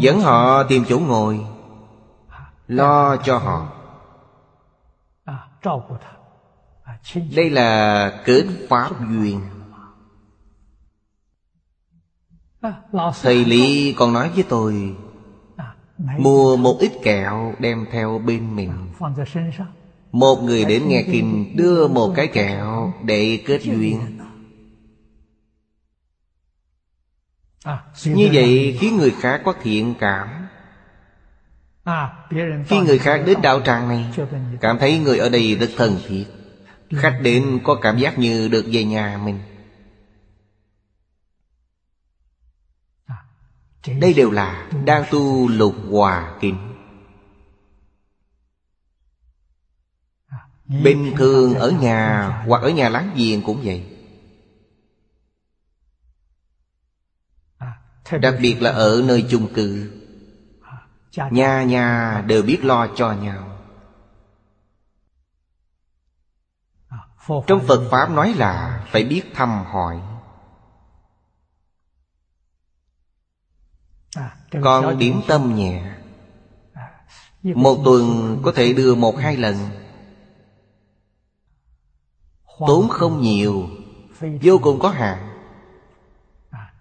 Dẫn 0.00 0.20
họ 0.20 0.62
tìm 0.62 0.84
chỗ 0.88 0.98
ngồi, 0.98 1.46
lo 2.68 3.16
cho 3.16 3.38
họ. 3.38 3.72
Đây 7.36 7.50
là 7.50 8.22
kết 8.24 8.44
pháp 8.68 8.90
duyên. 9.10 9.40
Thầy 13.22 13.44
lý 13.44 13.94
còn 13.98 14.12
nói 14.12 14.30
với 14.34 14.44
tôi, 14.48 14.96
mua 15.98 16.56
một 16.56 16.76
ít 16.80 16.92
kẹo 17.02 17.54
đem 17.58 17.86
theo 17.92 18.18
bên 18.18 18.56
mình 18.56 18.88
một 20.12 20.42
người 20.42 20.64
đến 20.64 20.88
nghe 20.88 21.04
kinh 21.12 21.56
đưa 21.56 21.88
một 21.88 22.12
cái 22.16 22.26
kẹo 22.26 22.94
để 23.04 23.42
kết 23.46 23.62
duyên. 23.62 24.18
Như 28.04 28.28
vậy 28.32 28.76
khiến 28.80 28.96
người 28.96 29.10
khác 29.20 29.42
có 29.44 29.54
thiện 29.62 29.94
cảm. 30.00 30.28
Khi 32.66 32.78
người 32.78 32.98
khác 32.98 33.22
đến 33.26 33.38
đạo 33.42 33.60
tràng 33.60 33.88
này 33.88 34.06
Cảm 34.60 34.78
thấy 34.78 34.98
người 34.98 35.18
ở 35.18 35.28
đây 35.28 35.54
rất 35.54 35.70
thân 35.76 35.98
thiết. 36.06 36.24
Khách 36.90 37.20
đến 37.22 37.60
có 37.64 37.74
cảm 37.82 37.98
giác 37.98 38.18
như 38.18 38.48
được 38.48 38.64
về 38.72 38.84
nhà 38.84 39.20
mình. 39.24 39.38
Đây 44.00 44.14
đều 44.14 44.30
là 44.30 44.68
đang 44.84 45.04
tu 45.10 45.48
lục 45.48 45.74
hòa 45.90 46.34
kinh 46.40 46.71
Bình 50.72 51.14
thường 51.18 51.54
ở 51.54 51.70
nhà 51.70 52.28
hoặc 52.46 52.62
ở 52.62 52.70
nhà 52.70 52.88
láng 52.88 53.14
giềng 53.16 53.42
cũng 53.42 53.60
vậy. 53.64 53.88
Đặc 58.20 58.34
biệt 58.40 58.62
là 58.62 58.70
ở 58.70 59.02
nơi 59.04 59.26
chung 59.30 59.54
cư. 59.54 59.92
Nhà 61.30 61.62
nhà 61.62 62.20
đều 62.26 62.42
biết 62.42 62.64
lo 62.64 62.86
cho 62.96 63.12
nhau. 63.12 63.48
Trong 67.46 67.66
Phật 67.66 67.88
Pháp 67.90 68.10
nói 68.10 68.34
là 68.34 68.84
Phải 68.90 69.04
biết 69.04 69.22
thăm 69.34 69.64
hỏi. 69.64 70.00
Còn 74.62 74.98
điểm 74.98 75.20
tâm 75.28 75.54
nhẹ. 75.54 75.94
Một 77.42 77.82
tuần 77.84 78.38
có 78.42 78.52
thể 78.56 78.72
đưa 78.72 78.94
một 78.94 79.18
hai 79.18 79.36
lần. 79.36 79.81
Tốn 82.58 82.88
không 82.88 83.22
nhiều, 83.22 83.68
Vô 84.42 84.58
cùng 84.62 84.78
có 84.78 84.88
hạn, 84.88 85.38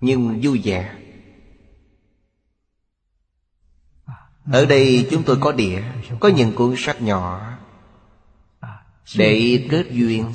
Nhưng 0.01 0.39
vui 0.43 0.61
vẻ. 0.63 0.95
Ở 4.51 4.65
đây 4.65 5.07
chúng 5.11 5.23
tôi 5.23 5.37
có 5.41 5.51
đĩa, 5.51 5.81
Có 6.19 6.29
những 6.29 6.55
cuốn 6.55 6.73
sách 6.77 7.01
nhỏ 7.01 7.57
Để 9.17 9.67
kết 9.71 9.85
duyên. 9.91 10.31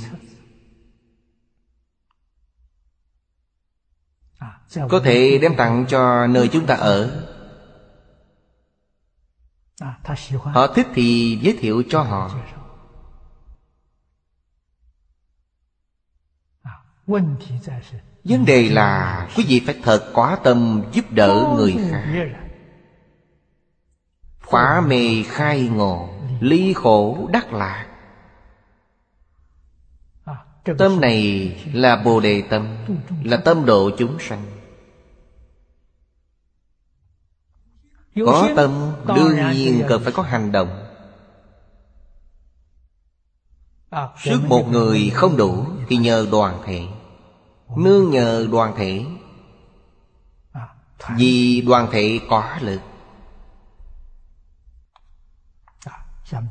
Có 4.88 5.00
thể 5.04 5.38
đem 5.42 5.56
tặng 5.56 5.84
cho 5.88 6.26
nơi 6.26 6.48
chúng 6.48 6.66
ta 6.66 6.74
ở. 6.74 7.22
Họ 10.42 10.66
thích 10.66 10.86
thì 10.94 11.38
giới 11.42 11.56
thiệu 11.60 11.82
cho 11.88 12.02
họ. 12.02 12.30
Vấn 17.06 18.44
đề 18.46 18.68
là 18.68 19.28
quý 19.36 19.44
vị 19.48 19.62
phải 19.66 19.80
thật 19.82 20.10
có 20.14 20.36
tâm 20.44 20.82
giúp 20.92 21.04
đỡ 21.10 21.54
người 21.56 21.76
khác. 21.90 22.04
Phá 24.40 24.82
mê 24.86 25.22
khai 25.26 25.62
ngộ 25.62 26.08
ly 26.40 26.72
khổ 26.72 27.28
đắc 27.32 27.52
lạc. 27.52 27.86
Tâm 30.78 31.00
này 31.00 31.50
là 31.72 31.96
Bồ 31.96 32.20
Đề 32.20 32.42
Tâm 32.50 32.76
Là 33.24 33.36
tâm 33.36 33.64
độ 33.64 33.90
chúng 33.98 34.18
sanh. 34.20 34.44
Có 38.26 38.48
tâm 38.56 38.92
đương 39.16 39.52
nhiên 39.52 39.82
cần 39.88 40.02
phải 40.02 40.12
có 40.12 40.22
hành 40.22 40.52
động. 40.52 40.82
Sức 44.24 44.42
một 44.48 44.68
người 44.68 45.10
không 45.14 45.36
đủ 45.36 45.66
Thì 45.88 45.96
nhờ 45.96 46.26
đoàn 46.32 46.62
thể 46.66 46.86
Nương 47.74 48.10
nhờ 48.10 48.48
đoàn 48.52 48.74
thể. 48.76 49.04
Vì 51.16 51.62
đoàn 51.66 51.88
thể 51.92 52.20
có 52.30 52.56
lực. 52.60 52.80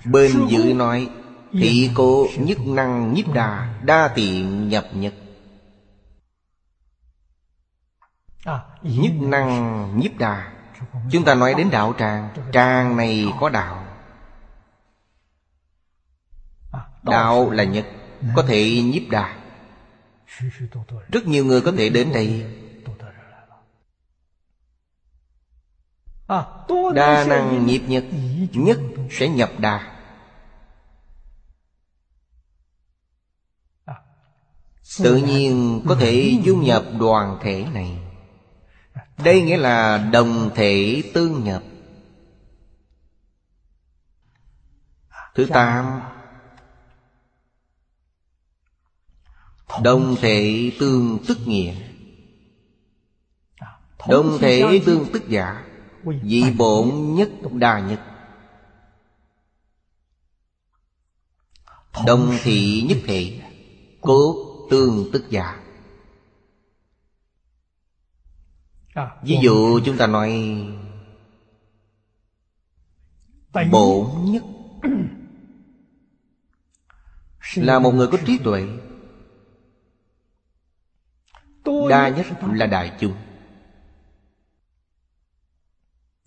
Bên 0.05 0.47
dưới 0.47 0.73
nói 0.73 1.09
Thị 1.51 1.91
cô 1.95 2.27
nhất 2.37 2.57
năng 2.65 3.13
nhiếp 3.13 3.33
đà 3.33 3.79
Đa 3.83 4.11
tiện 4.15 4.69
nhập 4.69 4.85
nhất 4.93 5.13
Nhất 8.81 9.13
năng 9.19 9.99
nhiếp 9.99 10.17
đà. 10.17 10.51
Chúng 11.11 11.25
ta 11.25 11.35
nói 11.35 11.53
đến 11.53 11.69
đạo 11.71 11.93
tràng. 11.99 12.29
Tràng 12.53 12.97
này 12.97 13.33
có 13.39 13.49
đạo. 13.49 13.85
Đạo 17.03 17.51
là 17.51 17.63
nhất 17.63 17.85
Có 18.35 18.43
thể 18.47 18.81
nhiếp 18.81 19.09
đà 19.09 19.44
Rất 21.11 21.27
nhiều 21.27 21.45
người 21.45 21.61
có 21.61 21.71
thể 21.77 21.89
đến 21.89 22.13
đây. 22.13 22.45
Đa 26.95 27.23
năng 27.23 27.65
nhiếp 27.65 27.81
nhất 27.81 28.03
Nhất 28.53 28.79
sẽ 29.11 29.27
nhập 29.27 29.51
đà 29.59 29.95
Tự 35.03 35.15
nhiên 35.15 35.81
có 35.87 35.95
thể 35.95 36.39
dung 36.43 36.63
nhập 36.63 36.83
đoàn 36.99 37.37
thể 37.41 37.65
này. 37.73 37.97
Đây 39.23 39.41
nghĩa 39.41 39.57
là 39.57 39.97
đồng 39.97 40.49
thể 40.55 41.03
tương 41.13 41.43
nhập. 41.43 41.63
Thứ 45.35 45.45
tám 45.45 46.01
Đồng 49.83 50.15
thể 50.21 50.71
tương 50.79 51.19
tức 51.27 51.37
nghĩa. 51.45 51.75
Đồng 54.09 54.37
thể 54.39 54.81
tương 54.85 55.11
tức 55.13 55.23
giả 55.27 55.65
Dị 56.23 56.51
bổn 56.57 57.15
nhất 57.15 57.29
đa 57.51 57.79
nhất. 57.79 58.01
Đồng 62.05 62.37
thị 62.43 62.85
nhất 62.89 62.97
thể 63.05 63.41
Cốt 64.01 64.67
tương 64.69 65.09
tức 65.13 65.25
giả. 65.29 65.61
Ví 69.23 69.37
dụ 69.41 69.79
chúng 69.85 69.97
ta 69.97 70.07
nói, 70.07 70.31
Bổn 73.71 74.07
nhất 74.25 74.43
Là 77.55 77.79
một 77.79 77.91
người 77.91 78.07
có 78.07 78.17
trí 78.25 78.37
tuệ. 78.37 78.67
Đa 81.89 82.09
nhất 82.09 82.25
là 82.53 82.65
đại 82.65 82.91
chúng 82.99 83.13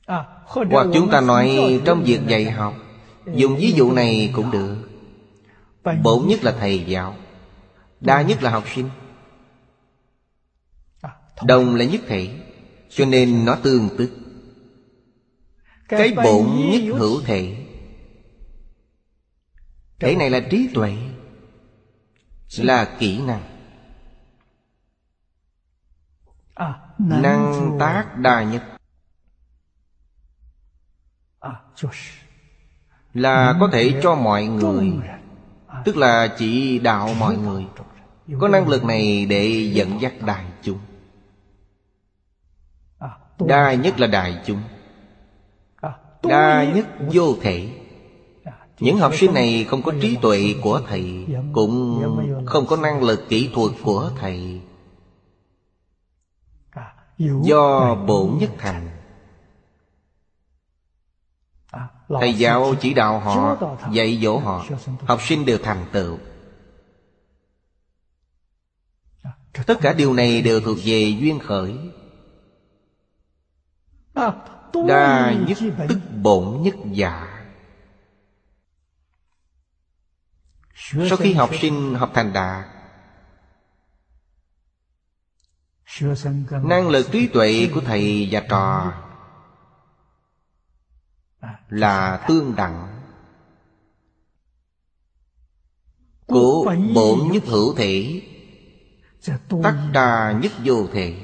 Hoặc 0.07 0.87
chúng 0.95 1.11
ta 1.11 1.21
nói 1.21 1.81
trong 1.85 2.05
việc 2.05 2.21
dạy 2.27 2.51
học 2.51 2.75
Dùng 3.35 3.57
ví 3.57 3.73
dụ 3.73 3.93
này 3.93 4.31
cũng 4.35 4.51
được. 4.51 4.89
Bổn 6.03 6.27
nhất 6.27 6.45
là 6.45 6.53
thầy 6.53 6.85
giáo. 6.87 7.15
Đa 8.01 8.23
nhất 8.23 8.43
là 8.43 8.51
học 8.51 8.65
sinh. 8.75 8.91
Đồng 11.47 11.75
là 11.75 11.85
nhất 11.85 12.01
thể 12.07 12.29
Cho 12.91 13.05
nên 13.05 13.45
nó 13.45 13.55
tương 13.55 13.89
tức. 13.99 14.11
Cái 15.89 16.15
bổn 16.25 16.47
nhất 16.71 16.83
hữu 16.99 17.21
thể 17.21 17.57
Thể 20.01 20.17
này 20.17 20.31
là 20.31 20.41
trí 20.41 20.69
tuệ 20.75 20.97
Là 22.57 22.97
kỹ 22.99 23.21
năng 23.21 23.58
Năng 26.99 27.77
tác 27.81 28.19
đa 28.19 28.43
nhất 28.43 28.63
Là 33.15 33.57
có 33.61 33.69
thể 33.73 34.01
cho 34.03 34.15
mọi 34.15 34.47
người. 34.47 34.93
Tức 35.85 35.97
là 35.97 36.35
chỉ 36.39 36.79
đạo 36.79 37.11
mọi 37.19 37.37
người. 37.37 37.67
Có 38.41 38.49
năng 38.49 38.69
lực 38.69 38.85
này 38.85 39.27
để 39.27 39.71
dẫn 39.73 40.01
dắt 40.01 40.13
đại 40.27 40.45
chúng. 40.63 40.79
Đa 43.39 43.75
nhất 43.75 44.01
là 44.01 44.07
đại 44.07 44.43
chúng. 44.47 44.63
Đa 46.23 46.65
nhất 46.75 46.87
vô 47.13 47.37
thể. 47.41 47.69
Những 48.81 48.99
học 48.99 49.13
sinh 49.15 49.35
này 49.35 49.67
không 49.69 49.83
có 49.83 49.93
trí 50.01 50.17
tuệ 50.17 50.55
của 50.63 50.81
thầy 50.89 51.27
Cũng 51.53 52.03
không 52.47 52.67
có 52.67 52.77
năng 52.77 53.03
lực 53.03 53.29
kỹ 53.29 53.51
thuật 53.55 53.73
của 53.83 54.11
thầy 54.21 54.61
Do 57.19 57.95
bổn 57.95 58.39
nhất 58.41 58.51
thành. 58.59 58.89
Thầy 62.09 62.35
giáo 62.35 62.75
chỉ 62.81 62.95
đạo 62.95 63.21
họ 63.21 63.57
Dạy 63.93 64.21
dỗ 64.23 64.39
họ. 64.39 64.67
Học 65.07 65.23
sinh 65.23 65.45
đều 65.45 65.59
thành 65.59 65.87
tựu. 65.93 66.19
Tất 69.67 69.79
cả 69.81 69.93
điều 69.93 70.15
này 70.15 70.43
đều 70.43 70.61
thuộc 70.61 70.79
về 70.85 71.17
duyên 71.21 71.39
khởi. 71.39 71.79
Đa 74.87 75.33
nhất 75.49 75.59
tức 75.89 75.99
bổn 76.23 76.63
nhất 76.63 76.75
giả 76.93 77.45
Sau 80.75 81.17
khi 81.17 81.33
học 81.33 81.51
sinh 81.61 81.95
học 81.95 82.11
thành 82.15 82.33
đạt 82.33 82.78
Năng 86.63 86.89
lực 86.89 87.07
trí 87.13 87.27
tuệ 87.27 87.71
của 87.75 87.81
thầy 87.81 88.29
và 88.31 88.41
trò 88.41 88.93
Là 91.69 92.25
tương 92.29 92.57
đẳng. 92.57 93.01
Của 96.27 96.75
bổn 96.95 97.19
nhất 97.33 97.43
hữu 97.47 97.75
thể 97.75 98.23
Tắc 99.63 99.75
đa 99.93 100.39
nhất 100.43 100.53
vô 100.65 100.87
thể. 100.93 101.15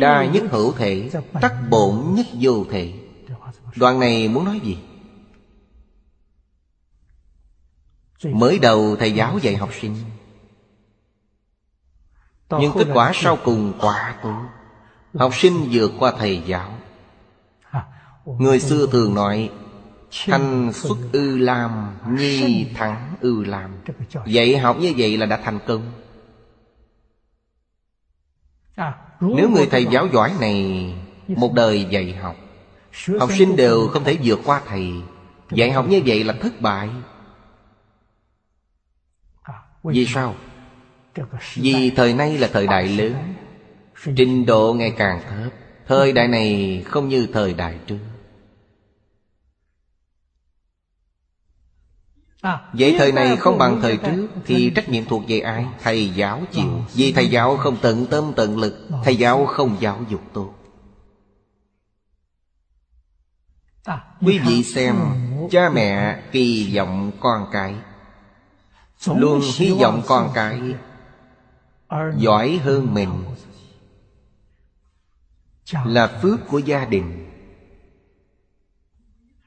Đa 0.00 0.24
nhất 0.24 0.42
hữu 0.50 0.72
thể 0.72 1.10
Tắc 1.40 1.54
bổn 1.70 2.14
nhất 2.14 2.26
vô 2.40 2.64
thể. 2.70 2.92
Đoạn 3.76 4.00
này 4.00 4.28
muốn 4.28 4.44
nói 4.44 4.60
gì? 4.64 4.78
Mới 8.24 8.58
đầu 8.58 8.96
thầy 8.96 9.12
giáo 9.12 9.38
dạy 9.38 9.56
học 9.56 9.70
sinh 9.80 9.96
Nhưng 12.50 12.72
kết 12.72 12.86
quả 12.94 13.10
sau 13.14 13.38
cùng 13.44 13.72
quả 13.80 14.14
tốt 14.22 14.42
Học 15.14 15.34
sinh 15.34 15.68
vượt 15.70 15.92
qua 15.98 16.12
thầy 16.18 16.42
giáo. 16.46 16.70
Người 18.24 18.60
xưa 18.60 18.86
thường 18.92 19.14
nói 19.14 19.50
Thanh 20.26 20.72
xuất 20.72 20.96
ư 21.12 21.36
lam 21.38 21.96
Nhi 22.08 22.66
thắng 22.74 23.14
ư 23.20 23.44
lam. 23.44 23.70
Dạy 24.26 24.58
học 24.58 24.76
như 24.80 24.92
vậy 24.96 25.16
là 25.16 25.26
đã 25.26 25.36
thành 25.44 25.58
công. 25.66 25.92
Nếu 29.20 29.50
người 29.50 29.66
thầy 29.66 29.86
giáo 29.86 30.06
giỏi 30.12 30.32
này 30.40 30.94
Một 31.28 31.52
đời 31.54 31.84
dạy 31.90 32.12
học 32.12 32.36
Học 33.20 33.30
sinh 33.38 33.56
đều 33.56 33.88
không 33.88 34.04
thể 34.04 34.18
vượt 34.22 34.40
qua 34.44 34.60
thầy. 34.66 34.92
Dạy 35.50 35.72
học 35.72 35.86
như 35.88 36.02
vậy 36.06 36.24
là 36.24 36.34
thất 36.42 36.60
bại. 36.60 36.90
Vì 39.82 40.06
sao? 40.06 40.34
Vì 41.54 41.90
thời 41.96 42.14
nay 42.14 42.38
là 42.38 42.48
thời 42.52 42.66
đại 42.66 42.88
lớn, 42.88 43.34
Trình 44.16 44.46
độ 44.46 44.74
ngày 44.74 44.94
càng 44.98 45.20
thấp. 45.28 45.52
Thời 45.86 46.12
đại 46.12 46.28
này 46.28 46.82
không 46.86 47.08
như 47.08 47.28
thời 47.32 47.54
đại 47.54 47.78
trước. 47.86 47.98
Vậy 52.72 52.94
thời 52.98 53.12
này 53.12 53.36
không 53.36 53.58
bằng 53.58 53.80
thời 53.82 53.96
trước 53.96 54.28
Thì 54.46 54.72
trách 54.74 54.88
nhiệm 54.88 55.04
thuộc 55.04 55.22
về 55.28 55.40
ai? 55.40 55.66
Thầy 55.82 56.08
giáo 56.08 56.42
chịu. 56.52 56.84
Vì 56.94 57.12
thầy 57.12 57.28
giáo 57.28 57.56
không 57.56 57.76
tận 57.82 58.06
tâm 58.06 58.32
tận 58.36 58.58
lực, 58.58 58.88
Thầy 59.04 59.16
giáo 59.16 59.46
không 59.46 59.76
giáo 59.80 60.00
dục 60.08 60.20
tốt. 60.32 60.54
Quý 64.20 64.38
vị 64.38 64.62
xem, 64.62 64.96
Cha 65.50 65.70
mẹ 65.74 66.22
kỳ 66.32 66.76
vọng 66.76 67.12
con 67.20 67.46
cái. 67.52 67.74
Luôn 69.06 69.40
hy 69.56 69.70
vọng 69.70 70.02
con 70.06 70.30
cái 70.34 70.60
Giỏi 72.16 72.56
hơn 72.56 72.94
mình. 72.94 73.10
Là 75.84 76.18
phước 76.22 76.40
của 76.48 76.58
gia 76.58 76.84
đình. 76.84 77.30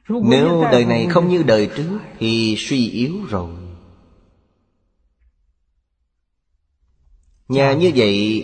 Nếu 0.10 0.64
đời 0.72 0.86
này 0.86 1.08
không 1.10 1.30
như 1.30 1.44
đời 1.44 1.70
trước 1.78 2.00
Thì 2.20 2.56
suy 2.58 2.90
yếu 2.90 3.26
rồi. 3.30 3.56
Nhà 7.48 7.74
như 7.74 7.92
vậy 7.96 8.44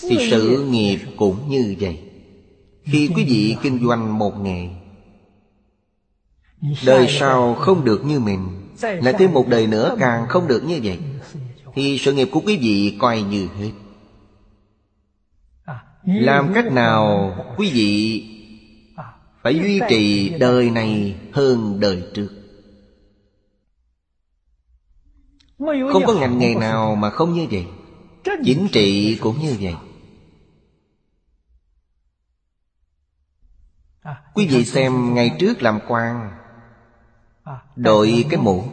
Thì 0.00 0.16
sự 0.30 0.66
nghiệp 0.70 0.98
cũng 1.16 1.48
như 1.48 1.76
vậy. 1.80 2.08
Khi 2.84 3.10
quý 3.16 3.24
vị 3.24 3.56
kinh 3.62 3.86
doanh 3.86 4.18
một 4.18 4.38
nghề, 4.40 4.68
Đời 6.86 7.06
sau 7.08 7.54
không 7.54 7.84
được 7.84 8.04
như 8.04 8.20
mình 8.20 8.61
lại 8.82 9.14
thêm 9.18 9.32
một 9.32 9.48
đời 9.48 9.66
nữa 9.66 9.96
càng 9.98 10.28
không 10.28 10.48
được 10.48 10.64
như 10.64 10.80
vậy. 10.82 10.98
Thì 11.74 11.98
sự 11.98 12.12
nghiệp 12.12 12.28
của 12.32 12.40
quý 12.46 12.56
vị 12.56 12.96
coi 13.00 13.22
như 13.22 13.48
hết. 13.58 13.72
Làm 16.04 16.52
cách 16.54 16.72
nào 16.72 17.34
quý 17.56 17.70
vị 17.70 18.22
Phải 19.42 19.54
duy 19.54 19.80
trì 19.88 20.28
đời 20.38 20.70
này 20.70 21.16
hơn 21.32 21.80
đời 21.80 22.02
trước. 22.14 22.28
Không 25.92 26.06
có 26.06 26.14
ngành 26.14 26.38
nghề 26.38 26.54
nào 26.54 26.94
mà 26.94 27.10
không 27.10 27.32
như 27.32 27.46
vậy. 27.50 27.66
Chính 28.44 28.68
trị 28.72 29.18
cũng 29.20 29.40
như 29.40 29.56
vậy. 29.60 29.74
Quý 34.34 34.46
vị 34.46 34.64
xem 34.64 35.14
ngày 35.14 35.36
trước 35.38 35.62
làm 35.62 35.78
quan 35.88 36.30
Đội 37.76 38.24
cái 38.30 38.40
mũ. 38.40 38.64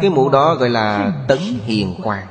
Cái 0.00 0.10
mũ 0.10 0.30
đó 0.30 0.54
gọi 0.54 0.70
là 0.70 1.12
tấn 1.28 1.38
hiền 1.38 1.94
quan 2.04 2.28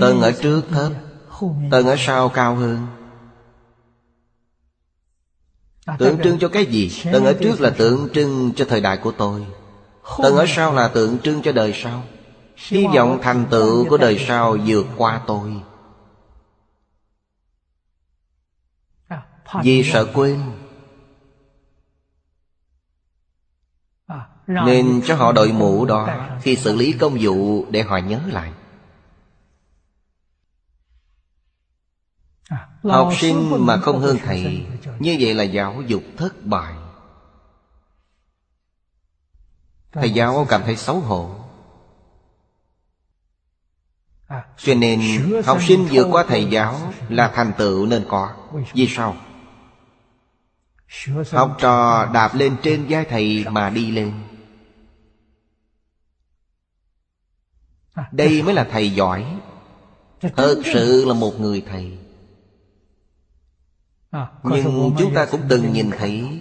Tầng 0.00 0.20
ở 0.20 0.32
trước 0.32 0.62
thấp 0.70 0.92
Tầng 1.70 1.86
ở 1.86 1.96
sau 1.98 2.28
cao 2.28 2.54
hơn. 2.54 2.86
Tượng 5.98 6.22
trưng 6.22 6.38
cho 6.38 6.48
cái 6.48 6.66
gì? 6.66 7.02
Tầng 7.12 7.24
ở 7.24 7.34
trước 7.40 7.60
là 7.60 7.70
tượng 7.70 8.08
trưng 8.14 8.52
cho 8.56 8.64
thời 8.64 8.80
đại 8.80 8.96
của 8.96 9.12
tôi. 9.18 9.46
Tầng 10.22 10.36
ở 10.36 10.44
sau 10.48 10.74
là 10.74 10.88
tượng 10.88 11.18
trưng 11.18 11.42
cho 11.42 11.52
đời 11.52 11.72
sau. 11.74 12.02
Hy 12.56 12.86
vọng 12.94 13.18
thành 13.22 13.46
tựu 13.50 13.88
của 13.88 13.96
đời 13.96 14.24
sau 14.28 14.56
vượt 14.66 14.86
qua 14.96 15.20
tôi 15.26 15.62
Vì 19.54 19.90
sợ 19.92 20.06
quên. 20.14 20.40
Nên 24.46 25.02
cho 25.06 25.16
họ 25.16 25.32
đội 25.32 25.52
mũ 25.52 25.84
đó 25.84 26.28
Khi 26.42 26.56
xử 26.56 26.76
lý 26.76 26.92
công 26.92 27.16
vụ 27.20 27.66
để 27.70 27.82
họ 27.82 27.96
nhớ 27.96 28.20
lại. 28.26 28.52
Học 32.82 33.12
sinh 33.16 33.66
mà 33.66 33.76
không 33.76 34.00
hơn 34.00 34.18
thầy 34.24 34.66
Như 34.98 35.16
vậy 35.20 35.34
là 35.34 35.44
giáo 35.44 35.82
dục 35.86 36.02
thất 36.16 36.44
bại. 36.44 36.74
Thầy 39.92 40.10
giáo 40.10 40.46
cảm 40.48 40.62
thấy 40.64 40.76
xấu 40.76 41.00
hổ. 41.00 41.34
Cho 44.56 44.74
nên 44.74 45.00
học 45.44 45.58
sinh 45.62 45.88
vượt 45.90 46.06
qua 46.10 46.24
thầy 46.28 46.44
giáo 46.44 46.92
Là 47.08 47.32
thành 47.34 47.52
tựu 47.58 47.86
nên 47.86 48.04
có. 48.08 48.34
Vì 48.72 48.88
sao? 48.88 49.16
Học 51.32 51.56
trò 51.60 52.06
đạp 52.14 52.34
lên 52.34 52.56
trên 52.62 52.86
vai 52.88 53.04
thầy 53.04 53.44
mà 53.50 53.70
đi 53.70 53.90
lên. 53.90 54.12
Đây 58.12 58.42
mới 58.42 58.54
là 58.54 58.64
thầy 58.70 58.90
giỏi. 58.90 59.40
Thật 60.20 60.60
sự 60.64 61.04
là 61.04 61.14
một 61.14 61.40
người 61.40 61.62
thầy. 61.66 61.98
Nhưng 64.42 64.94
chúng 64.98 65.14
ta 65.14 65.26
cũng 65.30 65.40
từng 65.48 65.72
nhìn 65.72 65.90
thấy. 65.90 66.40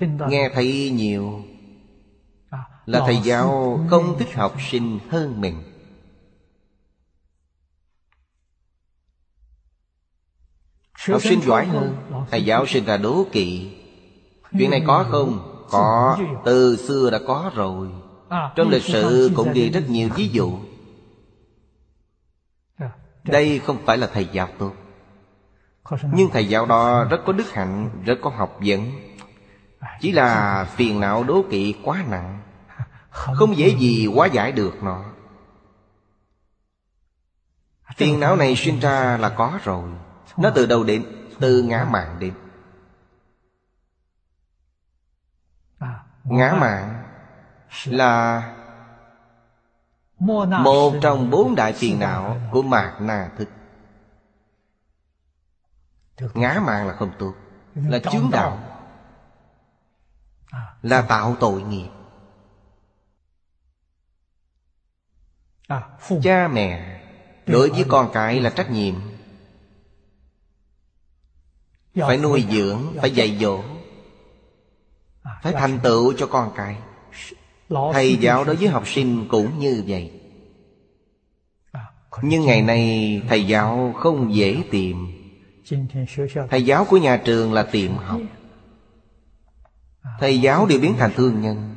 Nghe 0.00 0.50
thấy 0.54 0.90
nhiều 0.94 1.44
Là 2.86 3.00
thầy 3.06 3.16
giáo 3.24 3.80
không 3.90 4.18
thích 4.18 4.34
học 4.34 4.56
sinh 4.70 4.98
hơn 5.08 5.40
mình 5.40 5.73
Học 11.12 11.22
sinh 11.22 11.40
giỏi 11.40 11.66
hơn. 11.66 11.96
Thầy 12.30 12.44
giáo 12.44 12.66
sinh 12.66 12.84
ra 12.84 12.96
đố 12.96 13.26
kỵ. 13.32 13.76
Chuyện 14.58 14.70
này 14.70 14.82
có 14.86 15.06
không? 15.10 15.50
Có. 15.70 16.18
Từ 16.44 16.76
xưa 16.76 17.10
đã 17.10 17.18
có 17.26 17.50
rồi. 17.54 17.88
Trong 18.56 18.68
lịch 18.68 18.82
sử 18.82 19.30
cũng 19.36 19.52
ghi 19.52 19.70
rất 19.70 19.88
nhiều 19.88 20.08
ví 20.14 20.28
dụ. 20.28 20.58
Đây 23.24 23.58
không 23.58 23.76
phải 23.86 23.98
là 23.98 24.06
thầy 24.06 24.28
giáo 24.32 24.48
tốt. 24.58 24.72
Nhưng 26.12 26.30
thầy 26.30 26.48
giáo 26.48 26.66
đó 26.66 27.04
rất 27.04 27.20
có 27.26 27.32
đức 27.32 27.52
hạnh 27.52 27.90
Rất 28.04 28.18
có 28.22 28.30
học 28.30 28.58
vấn. 28.66 28.90
Chỉ 30.00 30.12
là 30.12 30.64
phiền 30.76 31.00
não 31.00 31.24
đố 31.24 31.44
kỵ 31.50 31.74
quá 31.84 32.04
nặng. 32.10 32.40
Không 33.10 33.56
dễ 33.56 33.68
gì 33.68 34.06
hóa 34.06 34.26
giải 34.26 34.52
được 34.52 34.82
nó. 34.82 35.04
Phiền 37.96 38.20
não 38.20 38.36
này 38.36 38.56
sinh 38.56 38.80
ra 38.80 39.16
là 39.16 39.28
có 39.28 39.58
rồi 39.64 39.88
nó 40.36 40.50
từ 40.54 40.66
đâu 40.66 40.84
đến? 40.84 41.06
Từ 41.40 41.62
ngã 41.62 41.86
mạng 41.90 42.16
đến. 42.18 42.34
Ngã 46.24 46.54
mạng 46.60 47.04
Là 47.84 48.54
Một 50.18 50.94
trong 51.02 51.30
bốn 51.30 51.54
đại 51.54 51.72
phiền 51.72 51.98
não 51.98 52.40
Của 52.52 52.62
mạt 52.62 53.00
na 53.00 53.30
thức. 53.38 53.48
Ngã 56.34 56.60
mạng 56.66 56.86
là 56.86 56.94
không 56.94 57.12
tốt 57.18 57.34
Là 57.74 57.98
chướng 57.98 58.30
đạo 58.32 58.58
Là 60.82 61.02
tạo 61.02 61.36
tội 61.40 61.62
nghiệp. 61.62 61.88
Cha 66.22 66.48
mẹ 66.48 67.00
Đối 67.46 67.70
với 67.70 67.84
con 67.88 68.10
cái 68.12 68.40
là 68.40 68.50
trách 68.50 68.70
nhiệm 68.70 68.94
phải 71.94 72.16
nuôi 72.16 72.44
dưỡng 72.50 72.80
phải 73.00 73.10
dạy 73.10 73.36
dỗ 73.40 73.62
phải 75.42 75.52
thành 75.52 75.78
tựu 75.82 76.12
cho 76.12 76.26
con 76.26 76.52
cái. 76.56 76.76
Thầy 77.92 78.16
giáo 78.16 78.44
đối 78.44 78.56
với 78.56 78.68
học 78.68 78.88
sinh 78.88 79.28
cũng 79.28 79.58
như 79.58 79.84
vậy. 79.86 80.12
Nhưng 82.22 82.46
ngày 82.46 82.62
nay 82.62 83.22
thầy 83.28 83.46
giáo 83.46 83.94
không 83.96 84.34
dễ 84.34 84.62
tìm. 84.70 85.06
Thầy 86.50 86.62
giáo 86.64 86.84
của 86.84 86.96
nhà 86.96 87.16
trường 87.16 87.52
là 87.52 87.62
tiệm 87.62 87.96
học. 87.96 88.20
Thầy 90.20 90.40
giáo 90.40 90.66
đều 90.66 90.80
biến 90.80 90.94
thành 90.98 91.12
thương 91.16 91.40
nhân. 91.40 91.74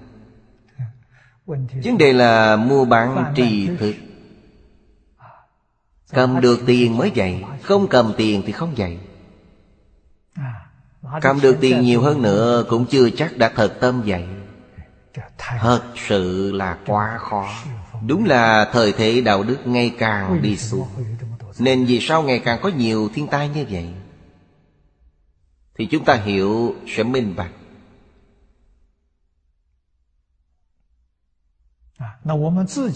Vấn 1.84 1.97
đề 1.97 2.13
là 2.13 2.55
mua 2.55 2.86
bán 2.86 3.34
tri 3.36 3.68
thức 3.80 3.95
cầm 6.09 6.41
được 6.41 6.59
tiền 6.65 6.97
mới 6.97 7.11
dạy 7.11 7.43
không 7.61 7.88
cầm 7.88 8.13
tiền 8.18 8.43
thì 8.45 8.51
không 8.51 8.78
dạy 8.78 8.97
Cầm 11.22 11.41
được 11.41 11.58
tiền 11.62 11.82
nhiều 11.82 12.01
hơn 12.01 12.22
nữa 12.22 12.66
Cũng 12.70 12.86
chưa 12.86 13.10
chắc 13.10 13.38
đã 13.38 13.51
thật 13.55 13.78
tâm 13.82 14.01
vậy. 14.05 14.28
Thật 15.60 15.82
sự 16.08 16.51
là 16.51 16.78
quá 16.86 17.18
khó. 17.18 17.49
Đúng 18.08 18.26
là 18.26 18.70
thời 18.72 18.91
thế 18.91 19.22
đạo 19.22 19.43
đức 19.43 19.58
ngày 19.66 19.95
càng 19.99 20.41
đi 20.41 20.58
xuống. 20.58 20.88
Nên 21.60 21.86
vì 21.86 21.99
sao 22.01 22.24
ngày 22.24 22.39
càng 22.39 22.60
có 22.64 22.70
nhiều 22.70 23.10
thiên 23.14 23.28
tai 23.28 23.49
như 23.49 23.66
vậy? 23.70 23.88
Thì 25.78 25.86
chúng 25.86 26.05
ta 26.05 26.14
hiểu 26.14 26.76
sẽ 26.88 27.03
minh 27.03 27.36
bạch. 27.36 27.51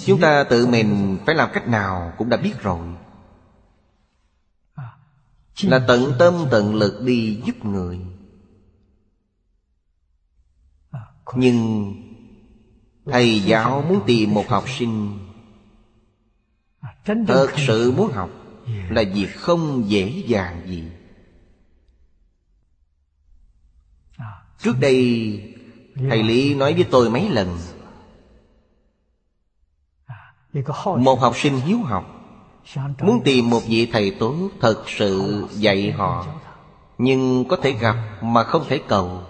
Chúng 0.05 0.21
ta 0.21 0.43
tự 0.43 0.67
mình 0.67 1.17
phải 1.25 1.35
làm 1.35 1.49
cách 1.53 1.67
nào 1.67 2.13
cũng 2.17 2.29
đã 2.29 2.37
biết 2.37 2.53
rồi 2.61 2.79
là 5.63 5.85
tận 5.87 6.13
tâm 6.19 6.45
tận 6.51 6.75
lực 6.75 7.01
đi 7.01 7.41
giúp 7.45 7.65
người. 7.65 7.99
Nhưng 11.35 11.93
thầy 13.05 13.39
giáo 13.39 13.81
muốn 13.89 14.01
tìm 14.07 14.33
một 14.33 14.47
học 14.47 14.63
sinh. 14.67 15.19
Thật 17.05 17.47
sự 17.67 17.91
muốn 17.91 18.11
học 18.11 18.29
là 18.89 19.03
việc 19.13 19.35
không 19.35 19.89
dễ 19.89 20.23
dàng 20.27 20.61
gì. 20.67 20.83
Trước 24.59 24.75
đây, 24.79 25.39
thầy 26.09 26.23
lý 26.23 26.55
nói 26.55 26.73
với 26.73 26.83
tôi 26.91 27.09
mấy 27.09 27.29
lần, 27.29 27.57
một 30.97 31.19
học 31.19 31.33
sinh 31.37 31.59
hiếu 31.59 31.79
học 31.79 32.20
Muốn 33.01 33.21
tìm 33.25 33.49
một 33.49 33.61
vị 33.67 33.89
thầy 33.91 34.15
tốt 34.19 34.49
Thật 34.59 34.83
sự 34.87 35.43
dạy 35.51 35.91
họ, 35.91 36.25
Nhưng 36.97 37.45
có 37.49 37.55
thể 37.55 37.71
gặp 37.71 37.95
mà 38.21 38.43
không 38.43 38.65
thể 38.67 38.81
cầu. 38.87 39.23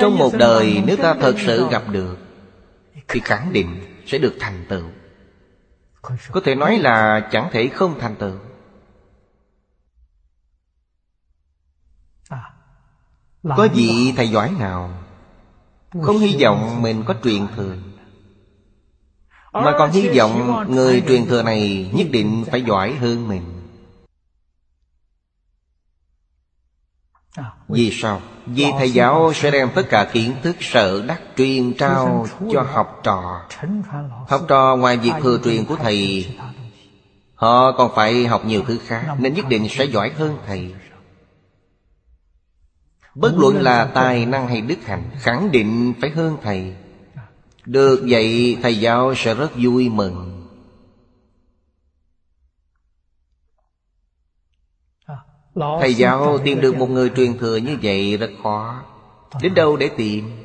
Trong 0.00 0.18
một 0.18 0.30
đời 0.38 0.82
nếu 0.86 0.96
ta 0.96 1.14
thật 1.14 1.34
sự 1.38 1.68
gặp 1.70 1.82
được, 1.90 2.16
Thì 3.08 3.20
khẳng 3.20 3.52
định 3.52 3.80
sẽ 4.06 4.18
được 4.18 4.36
thành 4.40 4.64
tựu. 4.68 4.84
Có 6.32 6.40
thể 6.44 6.54
nói 6.54 6.78
là 6.78 7.28
chẳng 7.32 7.48
thể 7.52 7.68
không 7.68 7.98
thành 8.00 8.16
tựu. 8.16 8.36
Có 13.42 13.68
vị 13.74 14.12
thầy 14.16 14.28
giỏi 14.28 14.50
nào 14.58 14.90
Không 16.02 16.18
hy 16.18 16.42
vọng 16.42 16.82
mình 16.82 17.02
có 17.06 17.14
truyền 17.24 17.46
thừa? 17.56 17.76
Mà 19.52 19.74
còn 19.78 19.90
hy 19.90 20.08
vọng 20.08 20.64
người 20.68 21.02
truyền 21.08 21.26
thừa 21.26 21.42
này 21.42 21.90
nhất 21.92 22.06
định 22.10 22.44
phải 22.50 22.62
giỏi 22.62 22.92
hơn 22.92 23.28
mình. 23.28 23.42
Vì 27.68 27.90
sao? 27.90 28.20
Vì 28.46 28.66
thầy 28.78 28.90
giáo 28.90 29.32
sẽ 29.34 29.50
đem 29.50 29.70
tất 29.74 29.82
cả 29.90 30.04
kiến 30.12 30.34
thức 30.42 30.56
sở 30.60 31.02
đắc 31.06 31.20
truyền 31.36 31.74
trao 31.74 32.26
cho 32.52 32.62
học 32.62 33.00
trò. 33.02 33.42
Học 34.28 34.40
trò 34.48 34.76
ngoài 34.76 34.96
việc 34.96 35.12
thừa 35.22 35.38
truyền 35.44 35.64
của 35.64 35.76
thầy 35.76 36.26
Họ 37.34 37.72
còn 37.72 37.90
phải 37.94 38.26
học 38.26 38.44
nhiều 38.44 38.62
thứ 38.66 38.78
khác 38.86 39.16
Nên 39.18 39.34
nhất 39.34 39.44
định 39.48 39.68
sẽ 39.70 39.84
giỏi 39.84 40.12
hơn 40.16 40.38
thầy. 40.46 40.74
Bất 43.14 43.32
luận 43.36 43.62
là 43.62 43.84
tài 43.84 44.26
năng 44.26 44.48
hay 44.48 44.60
đức 44.60 44.78
hạnh 44.86 45.10
Khẳng 45.18 45.52
định 45.52 45.94
phải 46.00 46.10
hơn 46.10 46.36
thầy 46.42 46.74
được 47.70 48.04
vậy, 48.08 48.58
thầy 48.62 48.80
giáo 48.80 49.14
sẽ 49.16 49.34
rất 49.34 49.50
vui 49.62 49.88
mừng. 49.88 50.46
Thầy 55.54 55.94
giáo 55.94 56.38
tìm 56.44 56.60
được 56.60 56.76
một 56.76 56.90
người 56.90 57.10
truyền 57.16 57.38
thừa 57.38 57.56
như 57.56 57.78
vậy 57.82 58.16
rất 58.16 58.30
khó. 58.42 58.84
Đến 59.42 59.54
đâu 59.54 59.76
để 59.76 59.90
tìm? 59.96 60.42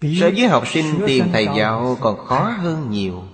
So 0.00 0.26
với 0.36 0.48
học 0.48 0.64
sinh 0.66 1.00
tìm 1.06 1.24
thầy 1.32 1.46
giáo 1.56 1.98
còn 2.00 2.26
khó 2.26 2.50
hơn 2.50 2.90
nhiều. 2.90 3.24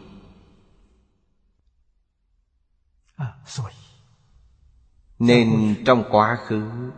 Nên 5.18 5.74
trong 5.86 6.04
quá 6.10 6.38
khứ 6.46 6.90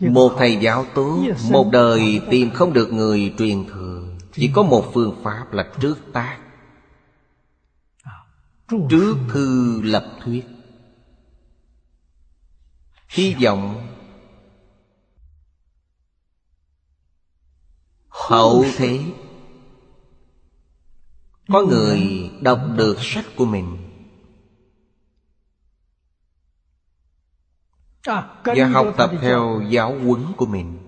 một 0.00 0.34
thầy 0.38 0.56
giáo 0.56 0.86
tốt 0.94 1.18
Một 1.50 1.68
đời 1.72 2.20
tìm 2.30 2.50
không 2.50 2.72
được 2.72 2.92
người 2.92 3.34
truyền 3.38 3.66
thừa. 3.66 4.02
Chỉ 4.32 4.50
có 4.54 4.62
một 4.62 4.90
phương 4.94 5.20
pháp 5.24 5.52
là 5.52 5.72
trước 5.80 5.98
tác. 6.12 6.38
Trước 8.90 9.16
thư 9.28 9.80
lập 9.82 10.16
thuyết. 10.24 10.44
Hy 13.08 13.34
vọng 13.34 13.86
Hậu 18.08 18.64
thế 18.76 19.00
Có 21.48 21.62
người 21.62 22.30
đọc 22.40 22.60
được 22.76 22.96
sách 23.00 23.24
của 23.36 23.44
mình 23.44 23.89
Và 28.04 28.68
học 28.72 28.86
tập 28.96 29.10
theo 29.20 29.62
giáo 29.68 29.98
huấn 29.98 30.22
của 30.36 30.46
mình. 30.46 30.78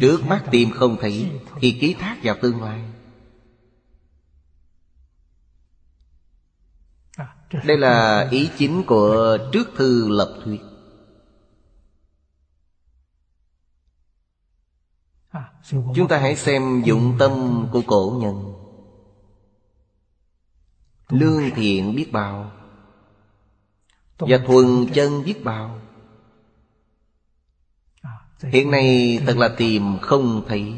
Trước 0.00 0.20
mắt 0.26 0.44
tìm 0.50 0.70
không 0.70 0.96
thấy 1.00 1.40
Thì 1.60 1.78
ký 1.80 1.94
thác 1.94 2.16
vào 2.22 2.36
tương 2.42 2.62
lai. 2.62 2.84
Đây 7.64 7.78
là 7.78 8.28
ý 8.30 8.50
chính 8.58 8.82
của 8.86 9.38
trước 9.52 9.68
thư 9.76 10.08
lập 10.08 10.40
thuyết. 10.44 10.60
Chúng 15.70 16.08
ta 16.08 16.18
hãy 16.18 16.36
xem 16.36 16.82
dụng 16.84 17.16
tâm 17.18 17.66
của 17.72 17.82
cổ 17.86 18.18
nhân. 18.20 18.54
Lương 21.08 21.50
thiện 21.54 21.94
biết 21.94 22.12
bao 22.12 22.57
và 24.18 24.38
thuần 24.38 24.86
chân 24.94 25.24
biết 25.24 25.44
bao 25.44 25.80
Hiện 28.42 28.70
nay 28.70 29.18
thật 29.26 29.36
là 29.36 29.48
tìm 29.56 29.98
không 29.98 30.44
thấy. 30.48 30.74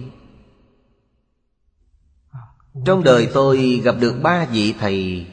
Trong 2.84 3.04
đời 3.04 3.28
tôi 3.34 3.80
gặp 3.84 3.94
được 4.00 4.20
ba 4.22 4.46
vị 4.46 4.74
thầy. 4.78 5.26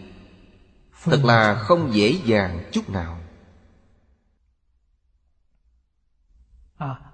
Thật 1.03 1.21
là 1.23 1.55
không 1.55 1.93
dễ 1.93 2.19
dàng 2.25 2.69
chút 2.71 2.89
nào. 2.89 3.19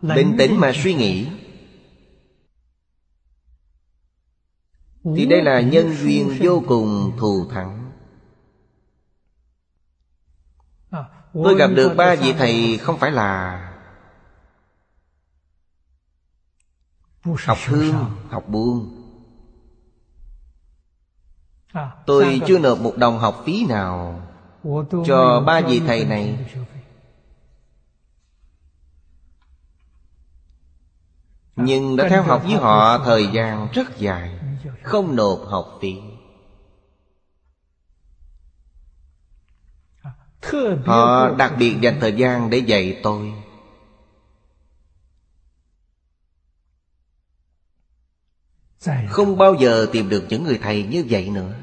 Bình 0.02 0.36
tĩnh 0.38 0.60
mà 0.60 0.72
suy 0.84 0.94
nghĩ. 0.94 1.28
Thì 5.16 5.26
đây 5.26 5.42
là 5.42 5.62
nhân 5.62 5.96
duyên 5.96 6.38
vô 6.40 6.64
cùng 6.68 7.18
thù 7.20 7.46
thắng. 7.52 7.83
Tôi 11.34 11.56
gặp 11.56 11.68
được 11.68 11.94
ba 11.98 12.16
vị 12.16 12.34
thầy 12.38 12.78
không 12.78 12.98
phải 13.00 13.12
là 13.12 13.60
Học 17.46 17.58
thương, 17.66 18.06
học 18.30 18.44
buông. 18.48 19.00
Tôi 22.06 22.42
chưa 22.48 22.60
nộp 22.60 22.80
một 22.80 22.98
đồng 22.98 23.20
học 23.20 23.42
phí 23.46 23.66
nào 23.66 24.22
Cho 25.06 25.44
ba 25.46 25.62
vị 25.62 25.82
thầy 25.88 26.06
này. 26.06 26.38
Nhưng 31.56 31.96
đã 31.96 32.10
theo 32.10 32.24
học 32.24 32.42
với 32.44 32.56
họ 32.56 32.98
thời 32.98 33.28
gian 33.28 33.68
rất 33.74 33.98
dài 33.98 34.40
Không 34.84 35.16
nộp 35.16 35.40
học 35.48 35.78
phí 35.82 36.13
Họ 40.86 41.30
đặc 41.36 41.54
biệt 41.60 41.76
dành 41.82 41.98
thời 42.02 42.14
gian 42.14 42.50
để 42.50 42.58
dạy 42.58 43.00
tôi. 43.04 43.34
Không 49.10 49.38
bao 49.38 49.56
giờ 49.60 49.88
tìm 49.92 50.10
được 50.10 50.24
những 50.30 50.44
người 50.44 50.60
thầy 50.64 50.84
như 50.84 51.06
vậy 51.10 51.30
nữa. 51.30 51.54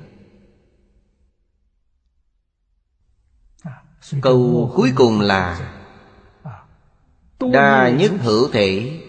Câu 4.22 4.72
cuối 4.74 4.93
cùng 4.97 5.20
là 5.20 5.72
Đa 7.53 7.89
nhất 7.89 8.12
hữu 8.20 8.49
thể 8.53 9.01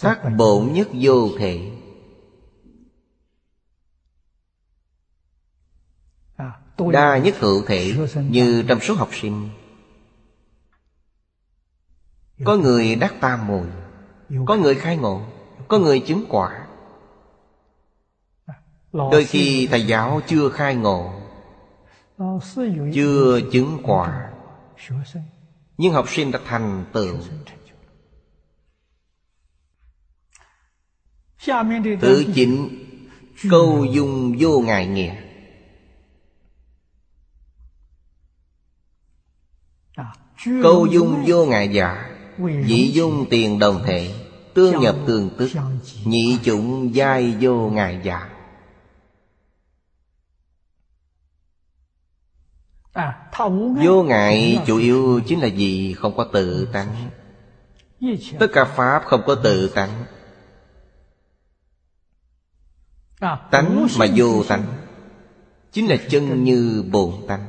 Tác 0.00 0.20
bổn 0.36 0.72
nhất 0.72 0.88
vô 0.92 1.28
thể 1.38 1.79
Đa 6.92 7.18
nhất 7.18 7.34
hữu 7.38 7.62
thể 7.66 7.94
Như 8.28 8.64
trong 8.68 8.80
số 8.80 8.94
học 8.94 9.08
sinh. 9.12 9.48
Có 12.44 12.56
người 12.56 12.96
đắc 12.96 13.14
tam 13.20 13.46
mùi 13.46 13.66
Có 14.46 14.56
người 14.56 14.74
khai 14.74 14.96
ngộ 14.96 15.22
Có 15.68 15.78
người 15.78 16.00
chứng 16.00 16.24
quả. 16.28 16.66
Đôi 18.92 19.24
khi 19.24 19.68
thầy 19.70 19.86
giáo 19.86 20.20
chưa 20.26 20.48
khai 20.48 20.74
ngộ 20.74 21.12
Chưa 22.94 23.40
chứng 23.52 23.78
quả. 23.82 24.30
Nhưng 25.78 25.92
học 25.92 26.08
sinh 26.08 26.30
đã 26.30 26.40
thành 26.46 26.84
tựu. 26.92 27.16
Tự 32.00 32.24
chính 32.34 32.68
Câu 33.50 33.84
dung 33.84 34.36
vô 34.38 34.60
ngại 34.60 34.86
nghĩa 34.86 35.29
Câu 40.44 40.86
dung 40.86 41.24
vô 41.26 41.46
ngại 41.46 41.68
giả 41.72 42.10
Dĩ 42.66 42.90
dung 42.92 43.26
tiền 43.30 43.58
đồng 43.58 43.82
thể 43.86 44.14
Tương 44.54 44.80
nhập 44.80 44.96
tương 45.06 45.30
tức 45.38 45.50
Nhị 46.04 46.38
chủng 46.42 46.94
giai 46.94 47.36
vô 47.40 47.70
ngại 47.70 48.00
giả. 48.02 48.28
Vô 53.84 54.02
ngại 54.02 54.62
chủ 54.66 54.78
yếu 54.78 55.20
chính 55.26 55.40
là 55.40 55.46
gì 55.46 55.94
không 55.94 56.16
có 56.16 56.24
tự 56.32 56.68
tánh. 56.72 57.10
Tất 58.38 58.46
cả 58.52 58.64
Pháp 58.64 59.02
không 59.04 59.22
có 59.26 59.34
tự 59.34 59.68
tánh. 59.68 60.04
Tánh 63.50 63.86
mà 63.98 64.06
vô 64.16 64.44
tánh 64.48 64.64
Chính 65.72 65.86
là 65.86 65.96
chân 66.10 66.44
như 66.44 66.84
bổn 66.90 67.12
tánh 67.28 67.46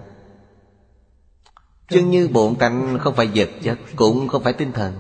Chân 1.92 2.10
như 2.10 2.28
bổn 2.28 2.56
tánh 2.56 2.98
không 3.00 3.16
phải 3.16 3.30
vật 3.36 3.50
chất, 3.64 3.80
Cũng 3.96 4.28
không 4.28 4.44
phải 4.44 4.54
tinh 4.54 4.72
thần. 4.72 4.94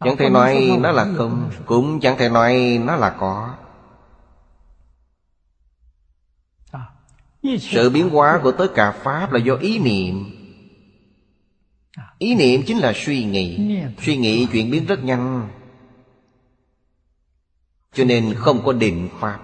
Chẳng 0.00 0.16
thể 0.16 0.30
nói 0.30 0.78
nó 0.80 0.92
là 0.92 1.12
không, 1.16 1.50
Cũng 1.66 2.00
chẳng 2.00 2.18
thể 2.18 2.28
nói 2.28 2.80
nó 2.84 2.96
là 2.96 3.16
có. 3.20 3.56
Sự 7.60 7.90
biến 7.90 8.10
hóa 8.10 8.40
của 8.42 8.52
tất 8.52 8.66
cả 8.74 8.92
pháp 8.92 9.32
là 9.32 9.38
do 9.38 9.54
ý 9.54 9.78
niệm. 9.78 10.24
Ý 12.18 12.34
niệm 12.34 12.62
chính 12.66 12.78
là 12.78 12.92
suy 12.96 13.24
nghĩ. 13.24 13.78
Suy 14.00 14.16
nghĩ 14.16 14.46
chuyển 14.52 14.70
biến 14.70 14.86
rất 14.86 15.04
nhanh. 15.04 15.48
Cho 17.92 18.04
nên 18.04 18.34
không 18.34 18.62
có 18.64 18.72
định 18.72 19.08
pháp. 19.20 19.40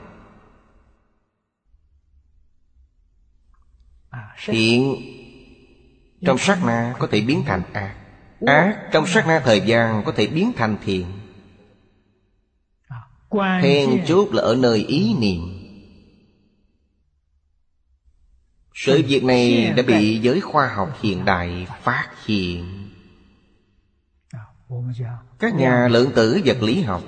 Thiện 4.44 4.96
Trong 6.24 6.38
sát 6.38 6.64
na 6.64 6.94
có 6.98 7.08
thể 7.10 7.20
biến 7.20 7.42
thành 7.46 7.62
ác. 7.72 7.94
Ác 8.46 8.88
trong 8.92 9.06
sát 9.06 9.26
na 9.26 9.40
thời 9.44 9.60
gian 9.60 10.02
có 10.04 10.12
thể 10.12 10.26
biến 10.26 10.52
thành 10.56 10.76
thiện. 10.84 11.06
Then 13.62 14.04
chốt 14.06 14.28
là 14.32 14.42
ở 14.42 14.56
nơi 14.56 14.84
ý 14.84 15.14
niệm. 15.14 15.40
Sự 18.74 19.02
việc 19.08 19.24
này 19.24 19.72
đã 19.76 19.82
bị 19.82 20.18
giới 20.18 20.40
khoa 20.40 20.68
học 20.74 20.98
hiện 21.00 21.24
đại 21.24 21.66
phát 21.82 22.10
hiện. 22.26 22.88
Các 25.38 25.54
nhà 25.54 25.88
lượng 25.88 26.12
tử 26.14 26.40
vật 26.44 26.62
lý 26.62 26.82
học 26.82 27.02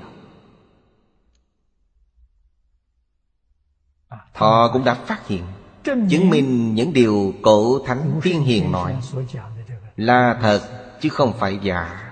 Họ 4.32 4.72
cũng 4.72 4.84
đã 4.84 4.94
phát 4.94 5.26
hiện 5.26 5.44
Chứng 5.84 6.30
minh 6.30 6.74
những 6.74 6.92
điều 6.92 7.34
cổ 7.42 7.78
thánh 7.86 8.20
tiên 8.22 8.42
hiền 8.42 8.72
nói. 8.72 8.96
Là 9.96 10.38
thật 10.42 10.60
chứ 11.00 11.08
không 11.08 11.32
phải 11.38 11.58
giả. 11.62 12.10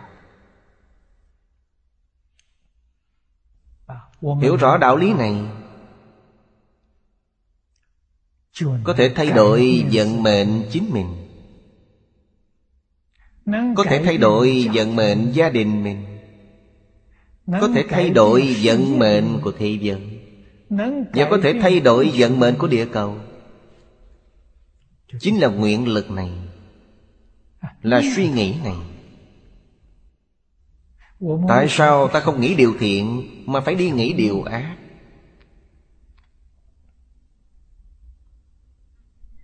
Hiểu 4.41 4.57
rõ 4.57 4.79
đạo 4.79 4.97
lý 4.97 5.13
này. 5.13 5.43
Có 8.85 8.95
thể 8.97 9.13
thay 9.15 9.31
đổi 9.31 9.85
vận 9.93 10.23
mệnh 10.23 10.63
chính 10.71 10.91
mình. 10.93 11.07
Có 13.77 13.85
thể 13.85 14.03
thay 14.05 14.19
đổi 14.19 14.69
vận 14.75 14.97
mệnh 14.97 15.33
gia 15.33 15.49
đình 15.49 15.85
mình. 15.85 16.19
Có 17.61 17.69
thể 17.75 17.85
thay 17.89 18.11
đổi 18.11 18.57
vận 18.63 18.99
mệnh 18.99 19.41
của 19.41 19.53
thế 19.59 19.79
giới 19.81 20.21
Và 21.15 21.29
có 21.31 21.39
thể 21.43 21.55
thay 21.63 21.81
đổi 21.81 22.11
vận 22.15 22.41
mệnh 22.41 22.59
của 22.59 22.67
địa 22.67 22.87
cầu 22.87 23.17
chính 25.21 25.41
là 25.41 25.49
nguyện 25.49 25.89
lực 25.89 26.11
này 26.11 26.31
là 27.83 28.03
suy 28.17 28.29
nghĩ 28.29 28.55
này. 28.65 28.77
Tại 31.49 31.67
sao 31.69 32.09
ta 32.09 32.21
không 32.21 32.41
nghĩ 32.41 32.55
điều 32.55 32.75
thiện 32.79 33.29
mà 33.47 33.61
phải 33.61 33.75
đi 33.75 33.91
nghĩ 33.91 34.13
điều 34.13 34.43
ác? 34.43 34.77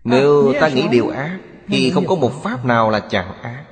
Nếu 0.04 0.54
ta 0.60 0.68
nghĩ 0.68 0.88
điều 0.90 1.08
ác 1.08 1.38
thì 1.66 1.90
không 1.90 2.06
có 2.06 2.14
một 2.14 2.42
pháp 2.42 2.64
nào 2.64 2.90
là 2.90 3.00
chẳng 3.10 3.42
ác. 3.42 3.64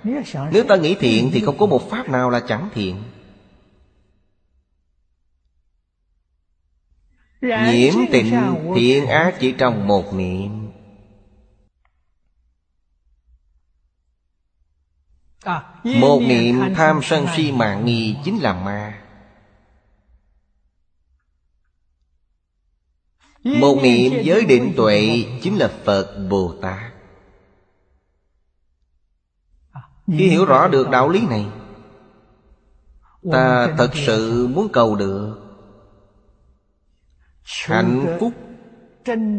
Nếu 0.52 0.64
ta 0.68 0.76
nghĩ 0.76 0.96
thiện 1.00 1.30
thì 1.32 1.40
không 1.40 1.58
có 1.58 1.66
một 1.66 1.90
pháp 1.90 2.08
nào 2.08 2.30
là 2.30 2.40
chẳng 2.40 2.68
thiện. 2.74 3.02
Nhiễm 7.42 7.94
tịnh 8.12 8.54
thiện 8.74 9.06
ác 9.06 9.36
chỉ 9.40 9.54
trong 9.58 9.86
một 9.86 10.14
niệm. 10.14 10.65
Một 15.84 16.20
niệm 16.20 16.74
tham 16.74 17.00
sân 17.02 17.26
si 17.36 17.52
mạng 17.52 17.84
nghi 17.84 18.16
chính 18.24 18.42
là 18.42 18.52
ma. 18.52 19.02
Một 23.44 23.78
niệm 23.82 24.12
giới 24.22 24.44
định 24.44 24.72
tuệ 24.76 25.24
chính 25.42 25.56
là 25.58 25.68
Phật 25.84 26.26
Bồ 26.30 26.54
Tát. 26.62 26.92
À, 29.72 29.80
Khi 30.06 30.28
hiểu 30.28 30.44
rõ 30.44 30.68
được 30.68 30.90
đạo 30.90 31.08
lý 31.08 31.26
này 31.26 31.46
Ta 33.32 33.74
thật 33.78 33.90
sự 33.94 34.46
muốn 34.46 34.68
cầu 34.72 34.96
được 34.96 35.38
Hạnh 37.66 38.16
phúc 38.20 38.32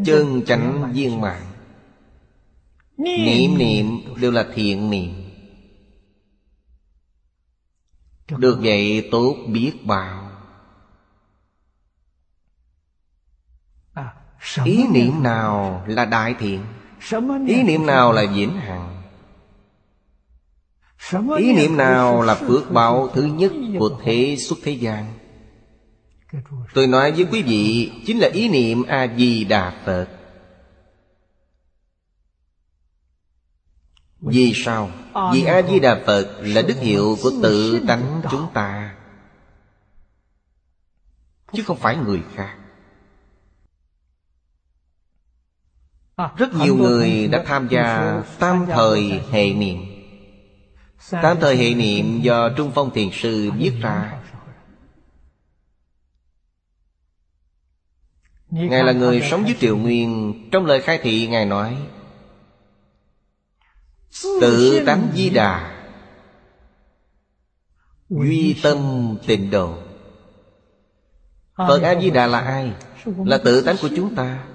Chân 0.06 0.44
chánh 0.46 0.92
viên 0.94 1.22
mạng 1.22 1.46
Niệm 2.98 3.58
niệm 3.58 4.16
đều 4.22 4.32
là 4.32 4.46
thiện 4.54 4.90
niệm 4.90 5.27
được. 8.30 8.60
Vậy 8.62 9.10
tốt 9.12 9.36
biết 9.48 9.74
bao. 9.84 10.32
À, 13.94 14.14
Ý 14.66 14.88
niệm 14.88 15.24
nào 15.24 15.84
là 15.88 16.06
đại 16.06 16.36
thiện? 16.40 16.62
Ý 17.48 17.64
niệm 17.64 17.86
nào 17.86 18.14
là 18.14 18.26
vĩnh 18.36 18.58
hằng? 18.58 18.94
Ý 21.38 21.54
niệm 21.54 21.78
nào 21.78 22.22
là 22.22 22.36
phước 22.36 22.72
báo 22.72 23.10
thứ 23.14 23.24
nhất 23.24 23.52
của 23.80 24.00
thế 24.04 24.36
xuất 24.40 24.60
thế 24.64 24.72
gian? 24.72 25.14
Tôi 26.74 26.88
nói 26.88 27.12
với 27.12 27.26
quý 27.32 27.42
vị 27.42 27.92
Chính 28.06 28.20
là 28.20 28.30
ý 28.34 28.50
niệm 28.50 28.84
A-di-đà 28.84 29.74
Phật 29.86 30.17
Vì 34.22 34.54
sao? 34.56 34.92
Vì 35.34 35.44
A-di-đà 35.44 36.04
Phật 36.06 36.38
là 36.40 36.62
đức 36.62 36.78
hiệu 36.80 37.18
của 37.24 37.32
tự 37.44 37.80
tánh 37.88 38.22
chúng 38.32 38.48
ta. 38.54 38.96
Chứ 41.54 41.64
không 41.64 41.78
phải 41.78 41.98
người 41.98 42.22
khác. 42.36 42.58
Rất 46.38 46.54
nhiều 46.54 46.76
người 46.76 47.28
đã 47.28 47.44
tham 47.46 47.68
gia 47.68 48.22
tam 48.40 48.66
thời 48.70 49.22
hệ 49.32 49.54
niệm. 49.54 49.78
Tam 51.12 51.38
thời 51.40 51.58
hệ 51.58 51.74
niệm 51.74 52.22
do 52.22 52.50
Trung 52.50 52.72
Phong 52.76 52.92
Thiền 52.92 53.10
Sư 53.14 53.52
viết 53.58 53.74
ra. 53.82 54.20
Ngài 58.50 58.84
là 58.84 58.92
người 58.92 59.22
sống 59.22 59.48
dưới 59.48 59.58
Triều 59.60 59.78
Nguyên. 59.78 60.34
Trong 60.52 60.66
lời 60.66 60.82
khai 60.82 61.00
thị, 61.02 61.28
Ngài 61.28 61.46
nói 61.46 61.78
Tự 64.42 64.84
tánh 64.86 65.12
di 65.16 65.30
đà. 65.30 65.74
Duy 68.10 68.60
tâm 68.64 68.78
tịnh 69.28 69.52
độ. 69.52 69.78
Phật 71.58 71.82
A-di-đà 71.82 72.28
là 72.28 72.40
ai? 72.40 72.74
Là 73.06 73.38
tự 73.38 73.62
tánh 73.62 73.76
của 73.82 73.90
chúng 73.96 74.16
ta. 74.16 74.48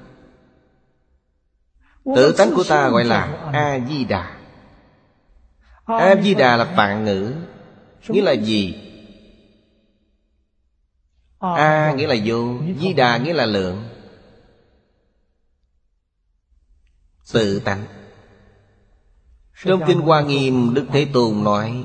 Tự 2.16 2.34
tánh 2.38 2.54
của 2.54 2.64
ta 2.64 2.88
gọi 2.88 3.04
là 3.04 3.50
A-di-đà 3.52 4.38
A-di-đà 5.84 6.56
là 6.56 6.64
phạn 6.76 7.04
ngữ 7.04 7.34
Nghĩa 8.08 8.22
là 8.22 8.32
gì? 8.32 8.74
A 11.38 11.92
nghĩa 11.92 12.06
là 12.06 12.14
vô 12.24 12.58
Di 12.80 12.92
đà 12.92 13.16
nghĩa 13.16 13.32
là 13.32 13.46
lượng. 13.46 13.88
Tự 17.32 17.60
tánh 17.60 17.84
trong 19.64 19.80
Kinh 19.86 20.00
Hoa 20.00 20.20
Nghiêm, 20.20 20.74
Đức 20.74 20.86
Thế 20.92 21.06
Tôn 21.12 21.44
nói, 21.44 21.84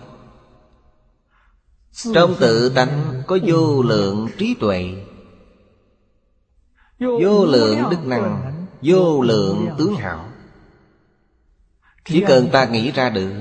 Trong 2.14 2.36
tự 2.40 2.70
tánh 2.70 3.24
có 3.28 3.38
vô 3.46 3.82
lượng 3.82 4.28
trí 4.38 4.54
tuệ. 4.54 5.06
Vô 7.00 7.46
lượng 7.46 7.84
đức 7.92 8.06
năng, 8.06 8.54
Vô 8.82 9.22
lượng 9.22 9.70
tướng 9.78 9.96
hảo. 9.96 10.26
Chỉ 12.06 12.24
cần 12.28 12.50
ta 12.52 12.66
nghĩ 12.66 12.92
ra 12.92 13.10
được, 13.10 13.34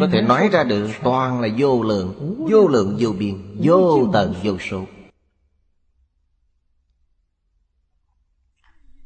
Có 0.00 0.08
thể 0.12 0.22
nói 0.22 0.48
ra 0.52 0.64
được, 0.64 0.90
Toàn 1.02 1.40
là 1.40 1.48
vô 1.58 1.82
lượng 1.82 2.36
Vô 2.50 2.68
lượng 2.68 2.96
vô 3.00 3.10
biên, 3.18 3.56
Vô 3.62 4.10
tận 4.12 4.34
vô 4.42 4.58
số. 4.70 4.84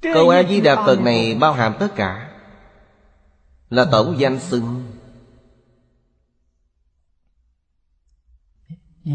Câu 0.01 0.29
A-di-đà 0.29 0.87
Phật 0.87 1.01
này 1.01 1.35
bao 1.35 1.53
hàm 1.53 1.75
tất 1.79 1.89
cả 1.97 2.26
là 3.71 3.89
tổng 3.93 4.17
danh 4.19 4.41
xưng. 4.41 4.85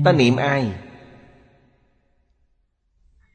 Ta 0.05 0.11
niệm 0.11 0.35
ai? 0.35 0.73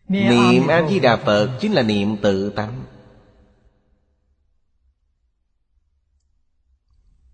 Niệm 0.08 0.66
a 0.68 0.88
di 0.88 1.00
đà 1.00 1.16
phật 1.16 1.58
chính 1.60 1.72
là 1.72 1.82
niệm 1.82 2.16
tự 2.22 2.50
tánh. 2.50 2.84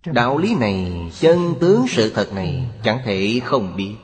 Đạo 0.06 0.38
lý 0.38 0.54
này, 0.54 1.10
chân 1.20 1.54
tướng 1.60 1.84
sự 1.88 2.12
thật 2.14 2.32
này 2.32 2.70
chẳng 2.84 3.00
thể 3.04 3.40
không 3.44 3.76
biết. 3.76 3.96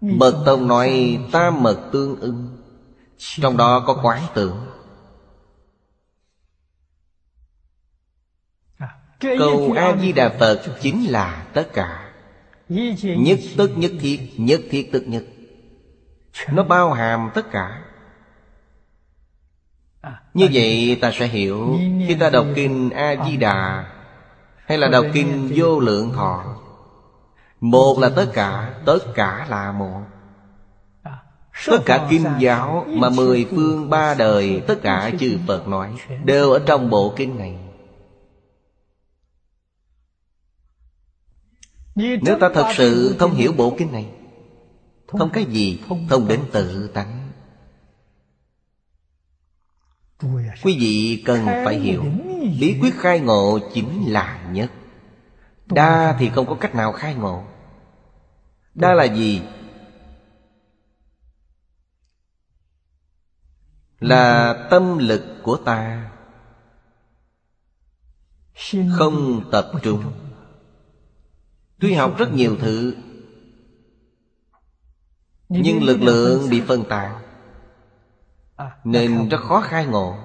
Mật 0.00 0.42
tông 0.46 0.68
nói 0.68 1.18
tam 1.32 1.62
mật 1.62 1.88
tương 1.92 2.20
ưng 2.20 2.58
trong 3.18 3.56
đó 3.56 3.84
có 3.86 3.98
quái 4.02 4.22
tưởng. 4.34 4.66
Câu 9.22 9.72
A-di-đà 9.76 10.28
Phật 10.28 10.62
chính 10.80 11.04
là 11.10 11.44
tất 11.52 11.72
cả. 11.72 12.10
Nhất 12.68 13.38
tức 13.56 13.70
nhất 13.76 13.92
thiết 14.00 14.20
Nhất 14.36 14.60
thiết 14.70 14.92
tức 14.92 15.02
nhất. 15.06 15.24
Nó 16.52 16.64
bao 16.64 16.92
hàm 16.92 17.30
tất 17.34 17.50
cả. 17.50 17.82
Như 20.34 20.48
vậy 20.52 20.98
ta 21.00 21.10
sẽ 21.14 21.26
hiểu 21.26 21.78
Khi 22.06 22.14
ta 22.14 22.30
đọc 22.30 22.46
kinh 22.54 22.90
A-di-đà 22.90 23.84
Hay 24.66 24.78
là 24.78 24.88
đọc 24.88 25.04
kinh 25.12 25.50
vô 25.54 25.80
lượng 25.80 26.12
thọ. 26.12 26.44
Một 27.60 27.98
là 27.98 28.08
tất 28.16 28.26
cả 28.32 28.74
Tất 28.84 28.98
cả 29.14 29.46
là 29.50 29.72
một. 29.72 30.00
Tất 31.66 31.78
cả 31.86 32.06
kinh 32.10 32.24
giáo 32.38 32.86
mà 32.88 33.10
mười 33.10 33.46
phương 33.50 33.90
ba 33.90 34.14
đời 34.14 34.62
Tất 34.66 34.82
cả 34.82 35.10
chư 35.20 35.38
Phật 35.46 35.68
nói 35.68 35.92
Đều 36.24 36.52
ở 36.52 36.62
trong 36.66 36.90
bộ 36.90 37.12
kinh 37.16 37.38
này 37.38 37.58
Nếu 41.94 42.38
ta 42.40 42.50
thật 42.54 42.66
sự 42.74 43.16
thông 43.18 43.34
hiểu 43.34 43.52
bộ 43.52 43.74
kinh 43.78 43.92
này 43.92 44.12
Thông 45.08 45.30
cái 45.32 45.44
gì? 45.44 45.80
Thông 46.08 46.28
đến 46.28 46.40
tự 46.52 46.90
tánh? 46.94 47.30
Quý 50.62 50.76
vị 50.78 51.22
cần 51.26 51.46
phải 51.46 51.78
hiểu 51.78 52.04
Bí 52.60 52.78
quyết 52.80 52.94
khai 52.98 53.20
ngộ 53.20 53.58
chính 53.74 54.12
là 54.12 54.48
nhất. 54.52 54.70
Đa 55.66 56.16
thì 56.18 56.30
không 56.30 56.46
có 56.46 56.54
cách 56.60 56.74
nào 56.74 56.92
khai 56.92 57.14
ngộ. 57.14 57.44
Đa 58.74 58.94
là 58.94 59.04
gì? 59.04 59.42
Là 64.00 64.54
tâm 64.70 64.98
lực 64.98 65.22
của 65.42 65.56
ta. 65.56 66.10
Không 68.98 69.50
tập 69.50 69.70
trung 69.82 70.12
Tuy 71.82 71.94
học 71.94 72.18
rất 72.18 72.34
nhiều 72.34 72.56
thứ, 72.60 72.94
Nhưng 75.48 75.82
lực 75.82 76.02
lượng 76.02 76.50
bị 76.50 76.60
phân 76.60 76.84
tán, 76.84 77.14
Nên 78.84 79.28
rất 79.28 79.40
khó 79.40 79.60
khai 79.60 79.86
ngộ. 79.86 80.16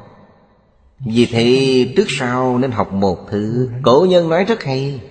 Vì 0.99 1.25
thế, 1.25 1.93
trước 1.97 2.05
sau 2.07 2.57
nên 2.57 2.71
học 2.71 2.93
một 2.93 3.27
thứ 3.29 3.69
Cổ 3.83 4.05
nhân 4.09 4.29
nói 4.29 4.43
rất 4.43 4.63
hay. 4.63 5.01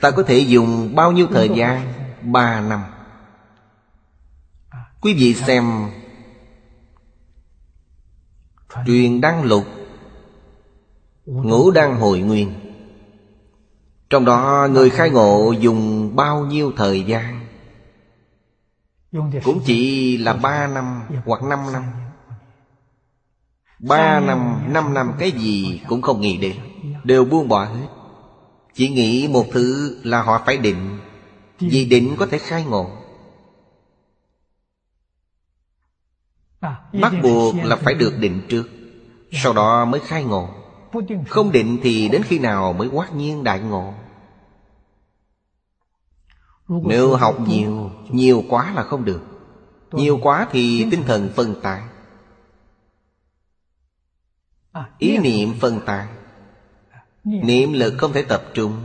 Ta 0.00 0.10
có 0.10 0.22
thể 0.22 0.38
dùng 0.38 0.94
bao 0.94 1.12
nhiêu 1.12 1.26
thời 1.30 1.48
gian? 1.48 1.92
Ba 2.22 2.60
năm. 2.60 2.80
Quý 5.00 5.14
vị 5.14 5.34
xem 5.34 5.90
Truyền 8.86 9.20
đăng 9.20 9.44
lục, 9.44 9.64
Ngũ 11.26 11.70
đăng 11.70 11.96
hội 11.96 12.20
nguyên. 12.20 12.69
Trong 14.10 14.24
đó 14.24 14.68
người 14.70 14.90
khai 14.90 15.10
ngộ 15.10 15.52
dùng 15.52 16.10
bao 16.16 16.44
nhiêu 16.44 16.72
thời 16.76 17.02
gian? 17.02 17.46
Cũng 19.44 19.60
chỉ 19.64 20.16
là 20.16 20.32
ba 20.32 20.66
năm 20.66 21.02
hoặc 21.24 21.42
năm 21.42 21.58
năm. 21.72 21.82
Ba 23.78 24.20
năm, 24.20 24.62
năm 24.68 24.94
năm 24.94 25.12
cái 25.18 25.30
gì 25.30 25.80
cũng 25.88 26.02
không 26.02 26.20
nghĩ 26.20 26.36
đến. 26.36 26.56
Đều 27.04 27.24
buông 27.24 27.48
bỏ 27.48 27.64
hết. 27.64 27.86
Chỉ 28.74 28.88
nghĩ 28.88 29.28
một 29.28 29.46
thứ 29.52 29.98
là 30.04 30.22
họ 30.22 30.42
phải 30.46 30.56
định. 30.56 30.98
Vì 31.58 31.84
định 31.84 32.16
có 32.18 32.26
thể 32.26 32.38
khai 32.38 32.64
ngộ. 32.64 32.90
Bắt 36.92 37.12
buộc 37.22 37.54
là 37.64 37.76
phải 37.76 37.94
được 37.94 38.12
định 38.18 38.42
trước 38.48 38.68
Sau 39.32 39.52
đó 39.52 39.84
mới 39.84 40.00
khai 40.00 40.24
ngộ. 40.24 40.59
Không 41.28 41.52
định 41.52 41.78
thì 41.82 42.08
đến 42.08 42.22
khi 42.22 42.38
nào 42.38 42.72
mới 42.72 42.88
quát 42.88 43.14
nhiên 43.14 43.44
đại 43.44 43.60
ngộ? 43.60 43.94
Nếu 46.68 47.16
học 47.16 47.36
nhiều 47.48 47.90
Nhiều 48.10 48.44
quá 48.48 48.72
là 48.74 48.82
không 48.82 49.04
được. 49.04 49.22
Nhiều 49.92 50.18
quá 50.22 50.48
thì 50.50 50.86
tinh 50.90 51.02
thần 51.06 51.30
phân 51.36 51.54
tán. 51.62 51.88
Ý 54.98 55.18
niệm 55.18 55.54
phân 55.60 55.80
tán. 55.86 56.06
Niệm 57.24 57.72
lực 57.72 57.94
không 57.98 58.12
thể 58.12 58.22
tập 58.22 58.42
trung. 58.54 58.80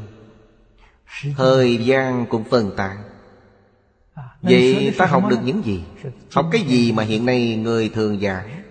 Thời 1.38 1.86
gian 1.86 2.26
cũng 2.30 2.43
phân 2.43 2.72
tán. 2.78 2.97
Vậy 4.41 4.93
ta 4.97 5.06
học 5.06 5.24
được 5.30 5.39
những 5.43 5.66
gì? 5.66 5.84
Học 6.32 6.45
cái 6.51 6.62
gì 6.62 6.91
mà 6.91 7.03
hiện 7.03 7.26
nay 7.26 7.56
người 7.56 7.89
thường 7.89 8.20
giảng? 8.20 8.64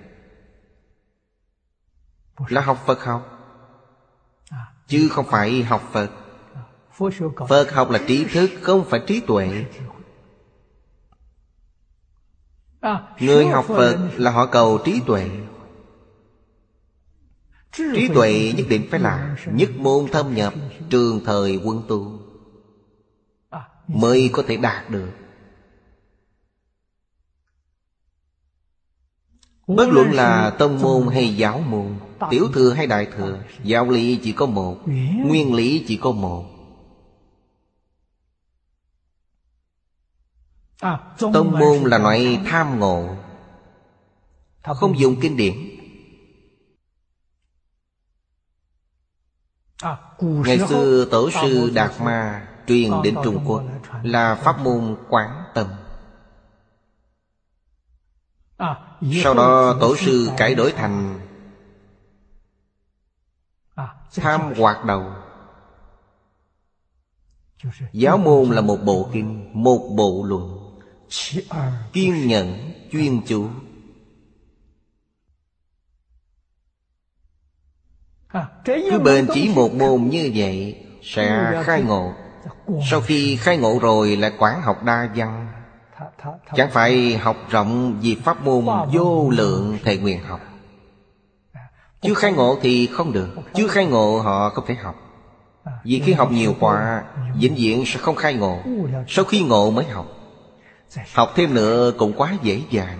Là 2.49 2.61
học 2.61 2.82
Phật 2.87 3.05
học. 3.05 3.30
Chứ 4.87 5.09
không 5.12 5.26
phải 5.28 5.62
học 5.62 5.82
Phật. 5.93 6.11
Phật 7.49 7.72
học 7.72 7.91
là 7.91 8.01
trí 8.09 8.24
thức 8.24 8.51
Không 8.62 8.85
phải 8.85 9.01
trí 9.07 9.20
tuệ. 9.20 9.64
Người 13.20 13.47
học 13.47 13.64
Phật 13.68 13.99
là 14.16 14.30
họ 14.30 14.47
cầu 14.47 14.78
trí 14.85 15.01
tuệ. 15.07 15.30
Trí 17.72 18.09
tuệ. 18.14 18.53
Nhất 18.57 18.66
định 18.68 18.89
phải 18.91 19.01
là 19.01 19.37
Nhất 19.47 19.70
môn 19.76 20.07
thâm 20.12 20.35
nhập 20.35 20.55
Trường 20.91 21.20
thời 21.24 21.61
quân 21.64 21.82
tu 21.89 22.20
Mới 23.89 24.30
có 24.32 24.43
thể 24.47 24.57
đạt 24.57 24.91
được. 24.91 25.11
Bất 29.66 29.89
luận 29.89 30.12
là 30.12 30.51
tông 30.51 30.82
môn. 30.82 31.09
hay 31.14 31.37
giáo 31.37 31.59
môn 31.59 31.99
Tiểu 32.30 32.48
thừa 32.54 32.72
hay 32.72 32.86
đại 32.86 33.06
thừa? 33.16 33.38
Giáo 33.62 33.90
lý 33.90 34.20
chỉ 34.22 34.32
có 34.32 34.46
một 34.46 34.78
Nguyên 35.24 35.54
lý 35.54 35.84
chỉ 35.88 35.96
có 35.96 36.12
một. 36.12 36.44
Tông 41.18 41.52
môn 41.58 41.78
là 41.84 41.98
loại 41.98 42.40
tham 42.46 42.78
ngộ. 42.78 43.16
Không 44.62 44.98
dùng 44.98 45.16
kinh 45.20 45.36
điển. 45.36 45.54
Ngày 50.20 50.58
xưa 50.68 51.04
tổ 51.10 51.30
sư 51.30 51.70
Đạt 51.74 51.90
Ma 52.00 52.48
Truyền 52.66 52.90
đến 53.04 53.14
Trung 53.24 53.44
Quốc 53.46 53.62
Là 54.02 54.34
pháp 54.34 54.58
môn 54.58 54.96
quán 55.08 55.44
tâm. 55.54 55.66
Sau 59.22 59.34
đó 59.34 59.76
tổ 59.80 59.96
sư 59.96 60.30
cải 60.36 60.54
đổi 60.54 60.72
thành 60.72 61.20
Tham 64.14 64.52
hoạt 64.56 64.84
đầu. 64.84 65.12
Giáo 67.92 68.18
môn 68.18 68.50
là 68.50 68.60
một 68.60 68.78
bộ 68.84 69.08
kinh 69.12 69.50
Một 69.52 69.88
bộ 69.96 70.24
luận. 70.26 70.80
Kiên 71.92 72.26
nhẫn 72.26 72.72
chuyên 72.92 73.20
chú. 73.26 73.48
Cứ 78.64 78.98
bền 79.04 79.26
chỉ 79.34 79.52
một 79.54 79.72
môn 79.74 80.08
như 80.08 80.32
vậy 80.34 80.86
Sẽ 81.02 81.52
khai 81.64 81.82
ngộ. 81.82 82.12
Sau 82.90 83.00
khi 83.00 83.36
khai 83.36 83.58
ngộ 83.58 83.78
rồi 83.82 84.16
lại 84.16 84.32
quản 84.38 84.62
học 84.62 84.82
đa 84.84 85.08
văn. 85.16 85.48
Chẳng 86.54 86.70
phải 86.70 87.16
học 87.16 87.36
rộng 87.50 87.98
vì 88.00 88.14
pháp 88.14 88.44
môn 88.44 88.64
vô 88.92 89.30
lượng 89.30 89.78
thầy 89.84 89.98
nguyện 89.98 90.22
học 90.22 90.40
chưa 92.05 92.14
khai 92.14 92.32
ngộ 92.32 92.59
thì 92.62 92.86
không 92.86 93.12
được. 93.12 93.28
Chưa 93.55 93.68
khai 93.68 93.86
ngộ 93.86 94.20
họ 94.20 94.48
không 94.48 94.66
thể 94.66 94.74
học. 94.74 94.94
Vì 95.84 96.02
khi 96.05 96.12
học 96.12 96.32
nhiều 96.32 96.55
quá, 96.61 97.05
Vĩnh 97.38 97.55
viễn 97.55 97.84
sẽ 97.86 98.00
không 98.00 98.16
khai 98.16 98.34
ngộ. 98.34 98.59
Sau 99.09 99.24
khi 99.24 99.42
ngộ 99.42 99.70
mới 99.70 99.84
học. 99.84 100.07
Học 101.14 101.32
thêm 101.34 101.55
nữa 101.55 101.92
cũng 101.98 102.12
quá 102.16 102.36
dễ 102.42 102.62
dàng. 102.70 102.98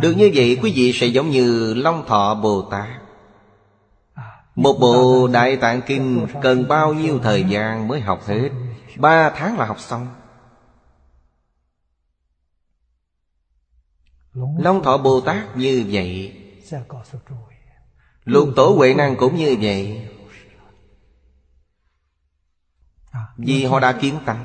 Được 0.00 0.12
như 0.16 0.30
vậy, 0.34 0.58
quý 0.62 0.72
vị 0.76 0.92
sẽ 0.92 1.06
giống 1.06 1.30
như 1.30 1.74
Long 1.74 2.06
Thọ 2.06 2.34
Bồ 2.34 2.62
Tát. 2.62 2.88
Một 4.54 4.76
bộ 4.80 5.28
Đại 5.32 5.56
Tạng 5.56 5.82
Kinh 5.82 6.26
Cần 6.42 6.68
bao 6.68 6.94
nhiêu 6.94 7.18
thời 7.22 7.44
gian 7.44 7.88
mới 7.88 8.00
học 8.00 8.26
hết? 8.26 8.48
Ba 8.96 9.30
tháng 9.30 9.58
là 9.58 9.64
học 9.64 9.80
xong. 9.80 10.08
Long 14.58 14.82
Thọ 14.82 14.98
Bồ 14.98 15.20
Tát 15.20 15.56
như 15.56 15.84
vậy 15.88 16.32
Lục 18.24 18.48
Tổ 18.56 18.74
Huệ 18.76 18.94
Năng 18.94 19.16
cũng 19.16 19.36
như 19.36 19.56
vậy. 19.60 20.08
Vì 23.36 23.64
họ 23.64 23.80
đã 23.80 23.98
kiến 24.00 24.18
tánh. 24.26 24.44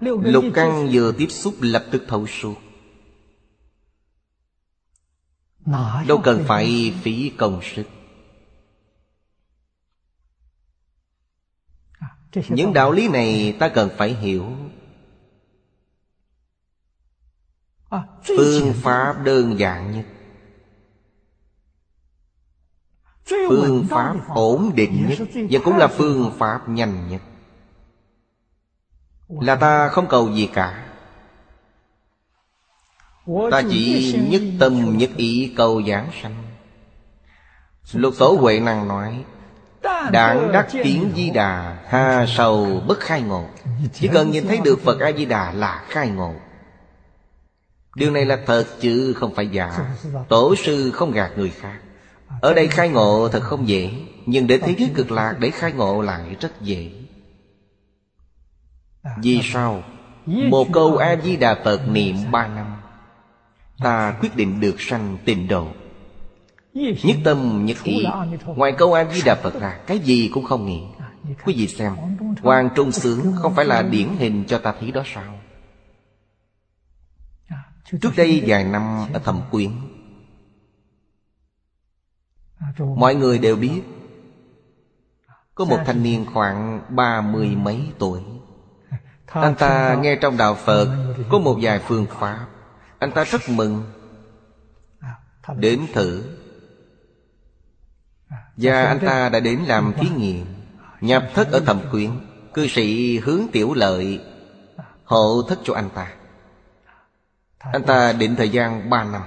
Lục 0.00 0.44
căn 0.54 0.88
vừa 0.92 1.12
tiếp 1.12 1.28
xúc 1.30 1.54
lập 1.60 1.86
tức 1.92 2.04
thấu 2.08 2.26
suốt. 2.26 2.54
Đâu 6.06 6.20
cần 6.24 6.44
phải 6.48 6.94
phí 7.02 7.32
công 7.38 7.60
sức. 7.62 7.84
Những 12.48 12.72
đạo 12.72 12.92
lý 12.92 13.08
này 13.08 13.56
ta 13.60 13.68
cần 13.68 13.90
phải 13.96 14.14
hiểu. 14.14 14.56
Phương 18.24 18.72
pháp 18.82 19.22
đơn 19.24 19.58
giản 19.58 19.92
nhất. 19.92 20.06
Phương 23.30 23.86
pháp 23.90 24.14
ổn 24.28 24.72
định 24.74 25.06
nhất 25.08 25.28
Và 25.50 25.60
cũng 25.64 25.76
là 25.76 25.88
phương 25.88 26.32
pháp 26.38 26.68
nhanh 26.68 27.08
nhất. 27.08 27.20
Là 29.28 29.54
ta 29.54 29.88
không 29.88 30.06
cầu 30.08 30.32
gì 30.32 30.48
cả. 30.54 30.84
Ta 33.50 33.62
chỉ 33.70 34.14
nhất 34.30 34.42
tâm 34.60 34.98
nhất 34.98 35.10
ý 35.16 35.54
cầu 35.56 35.82
giảng 35.82 36.10
sanh. 36.22 36.34
Lục 37.92 38.14
Tổ 38.18 38.36
Huệ 38.40 38.60
Năng 38.60 38.88
nói 38.88 39.24
Đảng 40.10 40.52
đắc 40.52 40.66
kiến 40.72 41.12
Di 41.16 41.30
Đà 41.30 41.78
Hà 41.86 42.26
sầu 42.28 42.82
bất 42.86 43.00
khai 43.00 43.22
ngộ. 43.22 43.44
Chỉ 43.92 44.08
cần 44.08 44.30
nhìn 44.30 44.46
thấy 44.46 44.60
được 44.64 44.80
Phật 44.84 45.00
A-di-đà 45.00 45.52
là 45.52 45.84
khai 45.88 46.08
ngộ. 46.08 46.34
Điều 47.96 48.10
này 48.10 48.24
là 48.24 48.38
thật 48.46 48.64
chứ 48.80 49.12
không 49.16 49.34
phải 49.34 49.48
giả. 49.48 49.94
Tổ 50.28 50.54
sư 50.56 50.90
không 50.90 51.12
gạt 51.12 51.30
người 51.36 51.50
khác 51.50 51.78
ở 52.40 52.54
đây 52.54 52.68
khai 52.68 52.88
ngộ 52.88 53.28
thật 53.28 53.40
không 53.42 53.68
dễ, 53.68 53.90
Nhưng 54.26 54.46
đến 54.46 54.60
thế 54.64 54.74
giới 54.78 54.90
cực 54.94 55.10
lạc 55.10 55.36
để 55.38 55.50
khai 55.50 55.72
ngộ 55.72 56.02
lại 56.02 56.36
rất 56.40 56.60
dễ. 56.60 56.90
Vì 59.22 59.40
sao? 59.42 59.82
Một 60.26 60.66
câu 60.72 60.96
A-di-đà 60.96 61.54
Phật 61.64 61.88
niệm 61.88 62.16
ba 62.30 62.48
năm, 62.48 62.66
Ta 63.78 64.16
quyết 64.20 64.36
định 64.36 64.60
được 64.60 64.80
sanh 64.80 65.18
tịnh 65.24 65.48
độ. 65.48 65.66
Nhất 66.74 67.16
tâm, 67.24 67.66
nhất 67.66 67.76
ý. 67.84 68.04
Ngoài 68.44 68.72
câu 68.78 68.94
A-di-đà 68.94 69.34
Phật 69.34 69.60
ra, 69.60 69.78
Cái 69.86 69.98
gì 69.98 70.30
cũng 70.34 70.44
không 70.44 70.66
nghĩ. 70.66 70.82
Quý 71.44 71.54
vị 71.54 71.66
xem, 71.66 71.92
Hoàng 72.42 72.68
Trung 72.74 72.92
Sướng 72.92 73.32
không 73.36 73.54
phải 73.54 73.64
là 73.64 73.82
điển 73.82 74.08
hình 74.18 74.44
cho 74.48 74.58
ta 74.58 74.74
thấy 74.80 74.90
đó 74.90 75.02
sao? 75.14 75.38
Trước 78.00 78.10
đây 78.16 78.42
vài 78.46 78.64
năm 78.64 79.06
ở 79.12 79.18
Thẩm 79.18 79.40
Quyến 79.50 79.70
Mọi 82.96 83.14
người 83.14 83.38
đều 83.38 83.56
biết 83.56 83.82
Có 85.54 85.64
một 85.64 85.78
thanh 85.86 86.02
niên 86.02 86.26
khoảng 86.34 86.80
ba 86.88 87.20
mươi 87.20 87.48
mấy 87.56 87.92
tuổi. 87.98 88.20
Anh 89.26 89.54
ta 89.54 89.96
nghe 90.00 90.16
trong 90.16 90.36
đạo 90.36 90.54
Phật 90.54 91.14
Có 91.30 91.38
một 91.38 91.58
vài 91.62 91.78
phương 91.78 92.06
pháp. 92.10 92.46
Anh 92.98 93.12
ta 93.12 93.24
rất 93.24 93.40
mừng. 93.48 93.82
Đến 95.56 95.86
thử. 95.92 96.22
Và 98.56 98.84
anh 98.84 98.98
ta 99.00 99.28
đã 99.28 99.40
đến 99.40 99.58
làm 99.66 99.92
thí 99.96 100.08
nghiệm 100.08 100.46
Nhập 101.00 101.24
thất 101.34 101.52
ở 101.52 101.60
thẩm 101.60 101.80
quyến 101.90 102.10
Cư 102.54 102.66
sĩ 102.66 103.18
hướng 103.18 103.42
tiểu 103.52 103.74
lợi 103.74 104.20
Hộ 105.04 105.42
thất 105.48 105.58
cho 105.64 105.74
anh 105.74 105.90
ta. 105.94 106.12
Anh 107.58 107.82
ta 107.82 108.12
định 108.12 108.36
thời 108.36 108.48
gian 108.48 108.90
3 108.90 109.04
năm. 109.04 109.22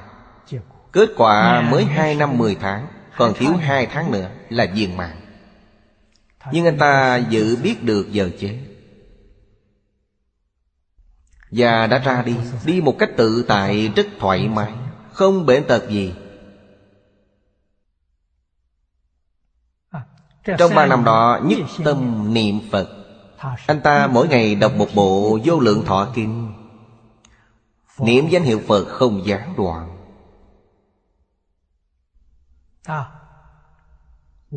Kết 0.92 1.10
quả 1.18 1.62
mới 1.62 1.86
2 1.86 2.16
năm 2.16 2.38
10 2.38 2.56
tháng 2.56 2.88
Còn 3.18 3.34
thiếu 3.34 3.54
2 3.54 3.86
tháng 3.86 4.12
nữa 4.12 4.30
là 4.50 4.68
viên 4.74 4.98
mạng 4.98 5.22
Nhưng 6.52 6.66
anh 6.66 6.78
ta 6.78 7.18
dự 7.30 7.56
biết 7.64 7.84
được 7.84 8.12
giờ 8.12 8.30
chết 8.40 8.60
Và 11.52 11.88
đã 11.88 11.98
ra 11.98 12.22
đi 12.22 12.36
Đi 12.66 12.82
một 12.82 12.96
cách 13.00 13.10
tự 13.18 13.46
tại 13.48 13.92
rất 13.96 14.08
thoải 14.20 14.48
mái. 14.48 14.72
Không 15.12 15.46
bệnh 15.46 15.64
tật 15.68 15.90
gì. 15.90 16.14
Trong 20.58 20.76
ba 20.76 20.86
năm 20.86 21.04
đó 21.04 21.40
nhất 21.44 21.60
tâm 21.84 22.34
niệm 22.34 22.60
Phật. 22.72 22.90
Anh 23.68 23.82
ta 23.82 24.08
mỗi 24.08 24.28
ngày 24.28 24.56
đọc 24.56 24.76
một 24.76 24.88
bộ 24.96 25.40
vô 25.46 25.60
lượng 25.60 25.86
thọ 25.86 26.12
kinh. 26.16 26.54
Niệm 28.00 28.28
danh 28.30 28.44
hiệu 28.44 28.62
Phật 28.68 28.86
không 28.86 29.26
gián 29.26 29.54
đoạn 29.58 30.01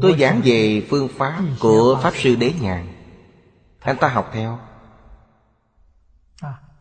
Tôi 0.01 0.17
giảng 0.19 0.41
về 0.45 0.87
phương 0.91 1.09
pháp 1.09 1.43
của 1.61 2.01
Pháp 2.03 2.13
Sư 2.17 2.37
Đế 2.37 2.53
Nhàn. 2.61 2.87
Anh 3.81 3.97
ta 4.01 4.09
học 4.09 4.31
theo. 4.33 4.59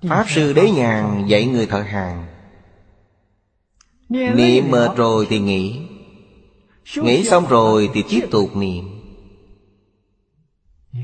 Pháp 0.02 0.26
Sư 0.30 0.54
Đế 0.54 0.72
Nhàn 0.72 1.26
dạy 1.28 1.46
người 1.46 1.66
thợ 1.66 1.82
hàng. 1.82 2.28
Niệm 4.10 4.72
mệt 4.72 4.96
rồi 4.96 5.28
thì 5.30 5.40
nghỉ. 5.40 5.88
Nghỉ 6.96 7.24
xong 7.24 7.48
rồi 7.48 7.90
thì 7.94 8.04
tiếp 8.10 8.28
tục 8.32 8.56
niệm. 8.56 8.86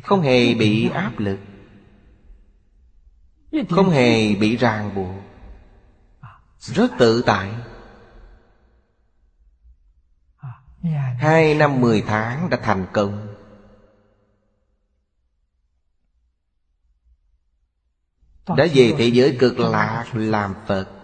Không 0.04 0.22
hề 0.22 0.54
bị 0.54 0.90
áp 0.90 1.20
lực. 1.20 1.40
Không 3.70 3.90
hề 3.90 4.36
bị 4.36 4.58
ràng 4.58 4.96
buộc. 4.96 5.16
Rất 6.60 6.92
tự 7.00 7.22
tại 7.22 7.52
Hai 11.18 11.56
năm 11.56 11.82
mười 11.82 12.02
tháng 12.02 12.50
đã 12.50 12.58
thành 12.64 12.88
công. 12.94 13.36
Đã 18.48 18.68
về 18.74 18.96
thế 18.98 19.08
giới 19.08 19.38
cực 19.40 19.60
lạc 19.60 20.06
làm 20.14 20.56
Phật. 20.68 20.96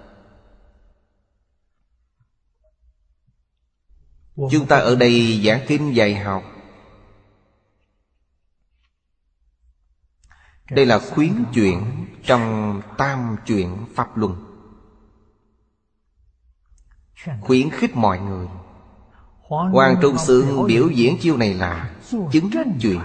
Chúng 4.35 4.67
ta 4.67 4.77
ở 4.77 4.95
đây 4.95 5.41
giảng 5.45 5.65
kinh 5.67 5.95
dạy 5.95 6.15
học. 6.15 6.43
Đây 10.69 10.85
là 10.85 10.99
khuyến 10.99 11.45
chuyển 11.53 12.07
trong 12.23 12.81
tam 12.97 13.37
chuyển 13.45 13.85
Pháp 13.95 14.17
Luân. 14.17 14.45
Khuyến 17.41 17.69
khích 17.69 17.95
mọi 17.95 18.19
người 18.19 18.47
Hoàng 19.47 19.95
Trung 20.01 20.17
Sương 20.17 20.67
biểu 20.67 20.89
diễn 20.89 21.17
chiêu 21.21 21.37
này 21.37 21.53
là 21.53 21.95
Chứng 22.31 22.49
chuyển 22.81 22.99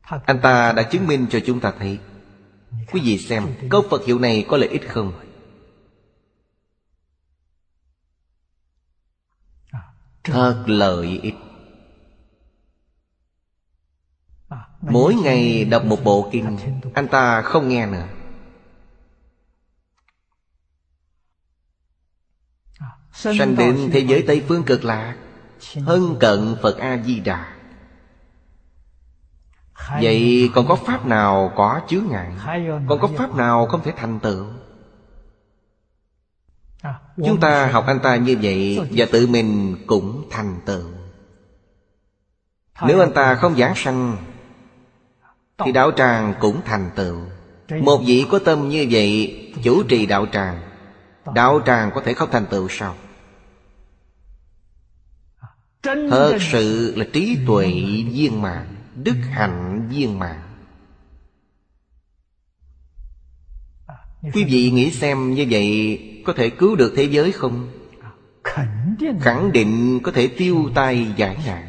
Anh 0.00 0.40
ta 0.42 0.72
đã 0.72 0.82
chứng 0.82 1.06
minh 1.06 1.26
cho 1.30 1.40
chúng 1.46 1.60
ta 1.60 1.72
thấy. 1.78 1.98
Quý 2.92 3.00
vị 3.04 3.18
xem 3.18 3.46
Câu 3.70 3.82
Phật 3.90 4.04
hiệu 4.04 4.18
này 4.18 4.44
có 4.48 4.56
lợi 4.56 4.68
ích 4.68 4.88
không? 4.88 5.12
Thật 10.24 10.64
lợi 10.66 11.20
ích. 11.22 11.34
Mỗi 14.80 15.14
ngày 15.14 15.64
đọc 15.64 15.84
một 15.84 16.04
bộ 16.04 16.28
kinh 16.32 16.56
Anh 16.94 17.08
ta 17.08 17.42
không 17.42 17.68
nghe 17.68 17.86
nữa 17.86 18.06
Sanh 23.20 23.56
đến 23.56 23.90
thế 23.92 24.00
giới 24.00 24.24
Tây 24.26 24.42
Phương 24.48 24.62
cực 24.62 24.84
lạc 24.84 25.14
Hân 25.84 26.16
cận 26.20 26.56
Phật 26.62 26.78
A-di-đà. 26.78 27.46
Vậy 30.02 30.50
còn 30.54 30.66
có 30.66 30.74
pháp 30.74 31.06
nào 31.06 31.52
có 31.56 31.80
chướng 31.88 32.04
ngại? 32.10 32.32
Còn 32.88 33.00
có 33.00 33.08
pháp 33.16 33.34
nào 33.34 33.66
không 33.66 33.82
thể 33.82 33.92
thành 33.96 34.20
tựu? 34.20 34.46
Chúng 37.24 37.40
ta 37.40 37.66
học 37.66 37.84
anh 37.86 38.00
ta 38.00 38.16
như 38.16 38.36
vậy 38.42 38.80
Và 38.90 39.06
tự 39.12 39.26
mình 39.26 39.76
cũng 39.86 40.24
thành 40.30 40.60
tựu. 40.66 40.84
Nếu 42.86 43.00
anh 43.00 43.12
ta 43.12 43.34
không 43.34 43.56
giảng 43.56 43.74
sanh 43.76 44.16
Thì 45.58 45.72
đạo 45.72 45.90
tràng 45.96 46.34
cũng 46.40 46.60
thành 46.64 46.90
tựu. 46.94 47.16
Một 47.82 48.02
vị 48.06 48.26
có 48.30 48.38
tâm 48.38 48.68
như 48.68 48.86
vậy 48.90 49.36
Chủ 49.62 49.82
trì 49.82 50.06
đạo 50.06 50.26
tràng. 50.32 50.60
Đạo 51.34 51.60
tràng 51.66 51.90
có 51.94 52.00
thể 52.04 52.14
không 52.14 52.30
thành 52.32 52.46
tựu 52.46 52.68
sao 52.68 52.94
Thật 55.82 56.38
sự 56.40 56.94
là 56.96 57.04
trí 57.12 57.38
tuệ 57.46 57.66
viên 58.12 58.42
mạng 58.42 58.76
Đức 58.94 59.16
hạnh 59.30 59.88
viên 59.90 60.18
mạng 60.18 60.42
Quý 64.34 64.44
vị 64.44 64.70
nghĩ 64.70 64.90
xem 64.90 65.34
như 65.34 65.46
vậy 65.50 66.22
Có 66.26 66.32
thể 66.36 66.50
cứu 66.50 66.76
được 66.76 66.92
thế 66.96 67.04
giới 67.04 67.32
không? 67.32 67.70
Khẳng 69.20 69.52
định. 69.52 70.00
Có 70.02 70.12
thể 70.12 70.28
tiêu 70.38 70.70
tai 70.74 71.12
giải 71.16 71.36
nạn. 71.46 71.66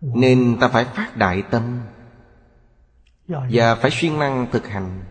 Nên 0.00 0.56
ta 0.60 0.68
phải 0.68 0.84
phát 0.84 1.16
đại 1.16 1.42
tâm 1.50 1.80
Và 3.28 3.74
phải 3.74 3.90
siêng 3.90 4.18
năng 4.18 4.50
thực 4.52 4.66
hành 4.68 5.04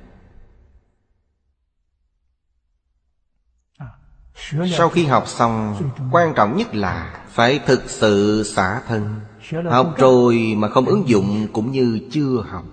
Sau 4.49 4.89
khi 4.89 5.05
học 5.05 5.27
xong, 5.27 5.75
Quan 6.11 6.33
trọng 6.35 6.57
nhất 6.57 6.75
là 6.75 7.25
Phải 7.27 7.59
thực 7.59 7.89
sự 7.89 8.43
xả 8.43 8.81
thân. 8.87 9.19
Học 9.69 9.93
rồi 9.97 10.53
mà 10.57 10.69
không 10.69 10.85
ứng 10.85 11.09
dụng 11.09 11.47
Cũng 11.53 11.71
như 11.71 11.99
chưa 12.11 12.45
học. 12.49 12.65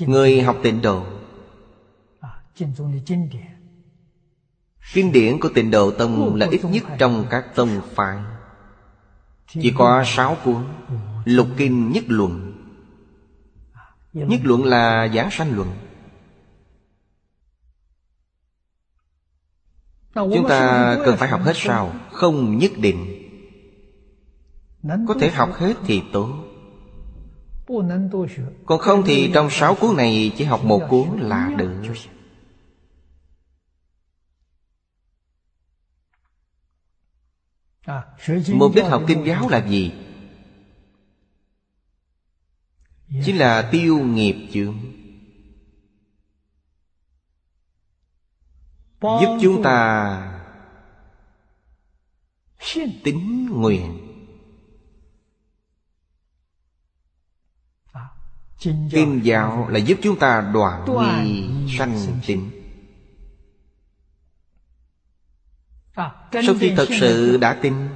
Người 0.00 0.42
học 0.42 0.56
tịnh 0.62 0.82
độ. 0.82 1.04
Kinh 4.92 5.12
điển 5.12 5.40
của 5.40 5.48
tịnh 5.54 5.70
độ 5.70 5.90
tông 5.90 6.34
là 6.34 6.46
ít 6.50 6.64
nhất 6.64 6.82
trong 6.98 7.26
các 7.30 7.54
tông 7.54 7.80
phái. 7.94 8.18
Chỉ 9.48 9.72
có 9.78 10.04
sáu 10.06 10.36
cuốn, 10.44 10.64
Lục 11.24 11.48
kinh 11.56 11.92
nhất 11.92 12.04
luận. 12.06 12.54
Nhất 14.12 14.40
luận 14.44 14.64
là 14.64 15.08
giảng 15.14 15.30
sanh 15.30 15.56
luận. 15.56 15.68
Chúng 20.26 20.48
ta 20.48 20.96
cần 21.04 21.16
phải 21.16 21.28
học 21.28 21.40
hết 21.42 21.52
sao? 21.56 21.94
Không 22.12 22.58
nhất 22.58 22.72
định. 22.76 23.14
Có 25.08 25.14
thể 25.20 25.30
học 25.30 25.54
hết 25.54 25.74
thì 25.86 26.02
tốt. 26.12 26.44
Còn 28.66 28.78
không 28.78 29.02
thì 29.06 29.30
trong 29.34 29.50
sáu 29.50 29.74
cuốn 29.74 29.96
này 29.96 30.32
Chỉ 30.36 30.44
học 30.44 30.64
một 30.64 30.82
cuốn 30.88 31.20
là 31.20 31.50
được. 31.56 31.74
Mục 38.52 38.72
đích 38.74 38.84
học 38.84 39.02
kinh 39.06 39.26
giáo 39.26 39.48
là 39.48 39.66
gì? 39.66 39.92
Chính 43.24 43.36
là 43.36 43.68
tiêu 43.72 43.98
nghiệp 43.98 44.48
chướng 44.52 44.74
Giúp 49.00 49.38
chúng 49.42 49.62
ta 49.62 50.34
Tính 53.04 53.48
nguyện. 53.50 54.04
Kinh 58.90 59.20
giáo 59.22 59.68
là 59.68 59.78
giúp 59.78 59.98
chúng 60.02 60.18
ta 60.18 60.50
đoạn 60.54 60.84
nghi 61.24 61.48
sanh 61.78 62.20
tính. 62.26 62.50
Sau 66.32 66.54
khi 66.60 66.74
thật 66.76 66.88
sự 67.00 67.36
đã 67.36 67.58
tin 67.62 67.88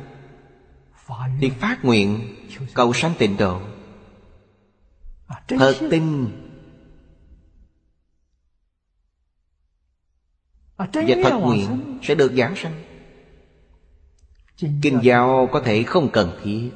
Thì 1.41 1.51
phát 1.51 1.85
nguyện 1.85 2.37
cầu 2.75 2.93
sanh 2.93 3.15
tịnh 3.19 3.37
độ. 3.37 3.61
Thật 5.49 5.75
tin 5.91 6.29
Và 10.93 11.17
thật 11.23 11.39
nguyện 11.39 11.99
sẽ 12.03 12.15
được 12.15 12.33
giảng 12.33 12.57
sanh 12.57 12.83
Kinh 14.83 14.99
giáo 15.03 15.49
có 15.53 15.61
thể 15.61 15.83
không 15.83 16.09
cần 16.13 16.41
thiết. 16.43 16.71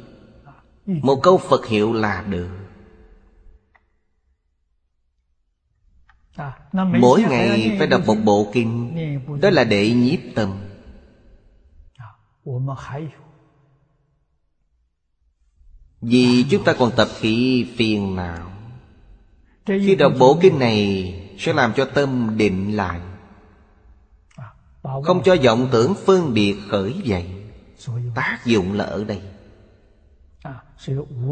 Một 0.86 1.20
câu 1.22 1.38
Phật 1.38 1.66
hiệu 1.66 1.92
là 1.92 2.24
được. 2.28 2.50
Mỗi 6.72 7.22
ngày 7.22 7.76
phải 7.78 7.86
đọc 7.86 8.02
một 8.06 8.16
bộ 8.24 8.50
kinh. 8.52 8.94
Đó 9.40 9.50
là 9.50 9.64
để 9.64 9.90
nhiếp 9.90 10.18
tâm. 10.34 10.52
Vì 16.00 16.44
chúng 16.50 16.64
ta 16.64 16.74
còn 16.78 16.92
tập 16.96 17.08
khí 17.18 17.66
phiền 17.76 18.16
não. 18.16 18.52
Khi 19.66 19.94
đọc 19.94 20.12
bộ 20.18 20.38
kinh 20.40 20.58
này 20.58 21.12
Sẽ 21.38 21.52
làm 21.52 21.72
cho 21.76 21.84
tâm 21.84 22.34
định 22.36 22.76
lại 22.76 23.00
Không 25.04 25.22
cho 25.22 25.36
vọng 25.44 25.68
tưởng 25.72 25.94
phân 26.06 26.34
biệt 26.34 26.56
khởi 26.70 26.94
dậy. 27.04 27.26
Tác 28.14 28.38
dụng 28.44 28.72
là 28.72 28.84
ở 28.84 29.04
đây. 29.04 29.22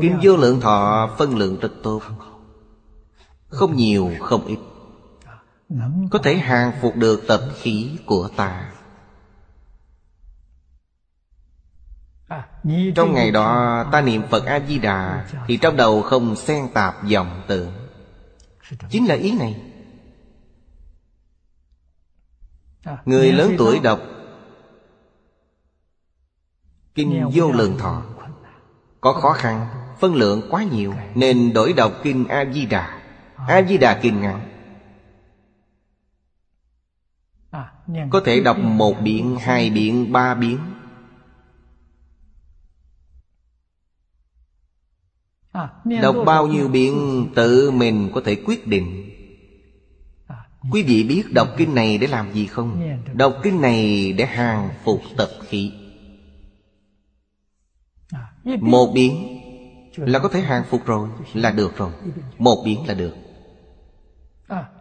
Kinh 0.01 0.19
vô 0.23 0.37
lượng 0.37 0.61
thọ 0.61 1.11
phân 1.19 1.39
lượng 1.39 1.59
rất 1.61 1.73
tốt. 1.83 2.03
Không 3.49 3.77
nhiều 3.77 4.11
không 4.21 4.47
ít. 4.47 4.59
Có 6.11 6.19
thể 6.19 6.37
hàng 6.37 6.73
phục 6.81 6.97
được 6.97 7.25
tập 7.29 7.41
khí 7.57 7.91
của 8.07 8.29
ta. 8.37 8.71
Trong 12.95 13.15
ngày 13.15 13.31
đó 13.31 13.85
ta 13.93 14.01
niệm 14.01 14.23
Phật 14.31 14.45
A-di-đà 14.45 15.27
Thì 15.47 15.57
trong 15.57 15.77
đầu 15.77 16.03
không 16.03 16.37
xen 16.37 16.69
tạp 16.75 16.95
vọng 17.13 17.43
tưởng. 17.47 17.73
Chính 18.91 19.07
là 19.07 19.15
ý 19.15 19.39
này 19.39 19.74
Người 23.05 23.33
lớn 23.33 23.55
tuổi 23.59 23.81
đọc 23.81 24.01
Kinh 26.95 27.31
vô 27.35 27.53
lượng 27.53 27.79
thọ. 27.79 28.03
Có 29.01 29.13
khó 29.13 29.33
khăn 29.33 29.67
Phân 30.01 30.15
lượng 30.15 30.43
quá 30.51 30.65
nhiều 30.65 30.95
Nên 31.15 31.53
đổi 31.53 31.73
đọc 31.73 31.93
kinh 32.03 32.29
A-di-đà 32.29 33.01
A-di-đà 33.37 34.01
kinh 34.03 34.21
ngắn. 34.21 34.51
Có 38.11 38.21
thể 38.25 38.41
đọc 38.41 38.57
một 38.59 38.95
biển, 39.03 39.37
hai 39.41 39.71
biển, 39.71 40.13
ba 40.13 40.35
biển. 40.35 40.59
Đọc 46.03 46.17
bao 46.27 46.47
nhiêu 46.47 46.69
biển 46.69 47.27
tự 47.35 47.71
mình 47.71 48.11
có 48.15 48.21
thể 48.25 48.43
quyết 48.47 48.67
định 48.67 49.04
Quý 50.71 50.83
vị 50.83 51.05
biết 51.05 51.33
đọc 51.33 51.49
kinh 51.57 51.75
này 51.75 51.99
để 51.99 52.07
làm 52.07 52.33
gì 52.33 52.47
không? 52.47 52.99
Đọc 53.13 53.37
kinh 53.43 53.61
này 53.61 54.13
để 54.13 54.27
hàng 54.27 54.69
phục 54.85 55.01
tập 55.17 55.29
khí. 55.49 55.73
Một 58.45 58.93
biến 58.95 59.41
là 59.97 60.19
có 60.19 60.29
thể 60.29 60.41
hàng 60.41 60.65
phục 60.71 60.87
rồi, 60.87 61.09
Là 61.35 61.51
được 61.51 61.77
rồi. 61.77 61.91
Một 62.39 62.63
biến 62.65 62.87
là 62.87 62.95
được. 62.95 63.15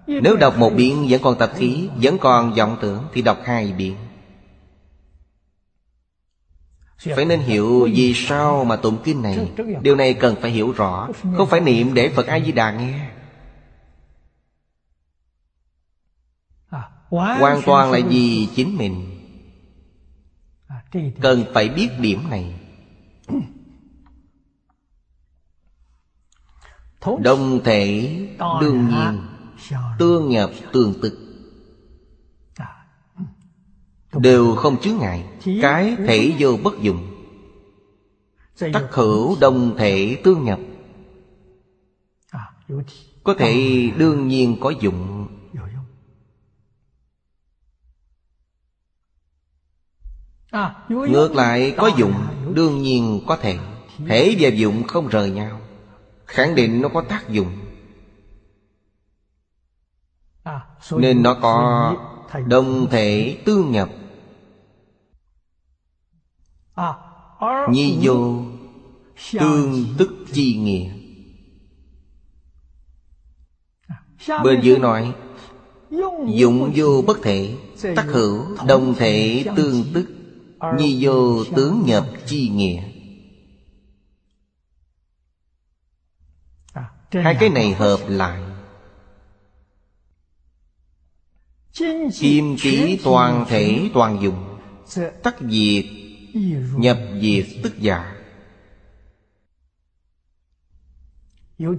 Nếu 0.07 0.35
đọc 0.35 0.57
một 0.57 0.69
biến 0.69 1.07
vẫn 1.09 1.21
còn 1.23 1.37
tập 1.37 1.51
khí, 1.55 1.89
Vẫn 2.01 2.17
còn 2.17 2.53
vọng 2.53 2.77
tưởng, 2.81 3.03
Thì 3.13 3.21
đọc 3.21 3.37
hai 3.45 3.73
biến. 3.77 3.95
Phải 7.15 7.25
nên 7.25 7.39
hiểu 7.39 7.89
vì 7.93 8.13
sao 8.13 8.63
mà 8.63 8.75
tụng 8.75 8.97
kinh 9.03 9.21
này. 9.21 9.51
Điều 9.81 9.95
này 9.95 10.13
cần 10.13 10.35
phải 10.41 10.51
hiểu 10.51 10.71
rõ. 10.71 11.09
Không 11.37 11.49
phải 11.49 11.59
niệm 11.59 11.93
để 11.93 12.09
Phật 12.09 12.27
A-di-đà 12.27 12.71
nghe. 12.71 13.09
Hoàn 17.13 17.61
toàn 17.65 17.91
là 17.91 17.99
vì 18.09 18.47
chính 18.55 18.77
mình. 18.77 19.09
Cần 21.21 21.45
phải 21.53 21.69
biết 21.69 21.89
điểm 21.99 22.19
này. 22.29 22.59
Đồng 27.19 27.63
thể 27.63 28.19
đương 28.61 28.89
nhiên 28.89 29.27
Tương 29.99 30.29
nhập 30.29 30.51
tương 30.73 30.93
tức. 31.01 31.19
Đều 34.13 34.55
không 34.55 34.77
chứa 34.81 34.93
ngại. 34.93 35.25
Cái 35.61 35.95
thể 36.07 36.33
vô 36.39 36.57
bất 36.63 36.81
dụng. 36.81 37.07
Tắc 38.59 38.83
hữu 38.91 39.37
đồng 39.41 39.77
thể 39.77 40.17
tương 40.23 40.43
nhập. 40.43 40.59
Có 43.23 43.33
thể. 43.33 43.91
đương 43.97 44.27
nhiên 44.27 44.57
có 44.61 44.73
dụng 44.81 45.12
Ngược 50.89 51.35
lại 51.35 51.73
có 51.77 51.91
dụng 51.97 52.13
Đương 52.53 52.81
nhiên 52.81 53.21
có 53.27 53.35
thể. 53.35 53.57
Thể 54.07 54.35
và 54.39 54.49
dụng 54.49 54.83
không 54.83 55.07
rời 55.07 55.29
nhau. 55.29 55.59
Khẳng 56.25 56.55
định 56.55 56.81
nó 56.81 56.89
có 56.89 57.01
tác 57.01 57.29
dụng. 57.29 57.51
Nên 60.91 61.23
nó 61.23 61.33
có 61.41 61.95
đồng 62.47 62.87
thể 62.89 63.37
tương 63.45 63.71
nhập. 63.71 63.89
Nhi 67.69 67.97
vô 68.01 68.41
Tương 69.31 69.85
tức 69.97 70.09
chi 70.33 70.57
nghĩa. 70.57 70.89
Bên 74.43 74.61
dưới 74.61 74.79
nói 74.79 75.15
Dụng 76.27 76.71
vô 76.75 77.03
bất 77.07 77.17
thể 77.21 77.57
Tắc 77.95 78.05
hữu 78.05 78.45
đồng 78.67 78.93
thể 78.95 79.45
tương 79.55 79.83
tức 79.93 80.12
Nhi 80.71 81.05
vô 81.05 81.43
tướng 81.55 81.83
nhập 81.85 82.07
chi 82.25 82.49
nghĩa. 82.49 82.83
Hai 87.11 87.35
cái 87.39 87.49
này 87.49 87.73
hợp 87.73 87.99
lại. 88.07 88.41
Kim 92.19 92.57
trí 92.57 92.99
toàn 93.03 93.45
thể 93.47 93.89
toàn 93.93 94.19
dụng. 94.21 94.59
Tắc 95.23 95.35
diệt 95.39 95.85
Nhập 96.75 96.97
diệt 97.21 97.45
tức 97.63 97.79
giả. 97.79 98.15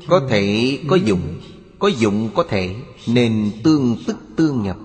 Có 0.08 0.26
thể 0.30 0.78
có 0.88 0.96
dụng 0.96 1.40
Có 1.78 1.88
dụng 1.88 2.30
có 2.34 2.44
thể 2.48 2.76
Nên 3.08 3.52
tương 3.64 3.96
tức 4.06 4.16
tương 4.36 4.62
nhập 4.62 4.76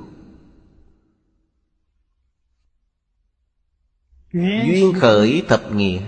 Duyên 4.33 4.93
khởi 4.99 5.43
thập 5.47 5.71
nghĩa 5.71 6.01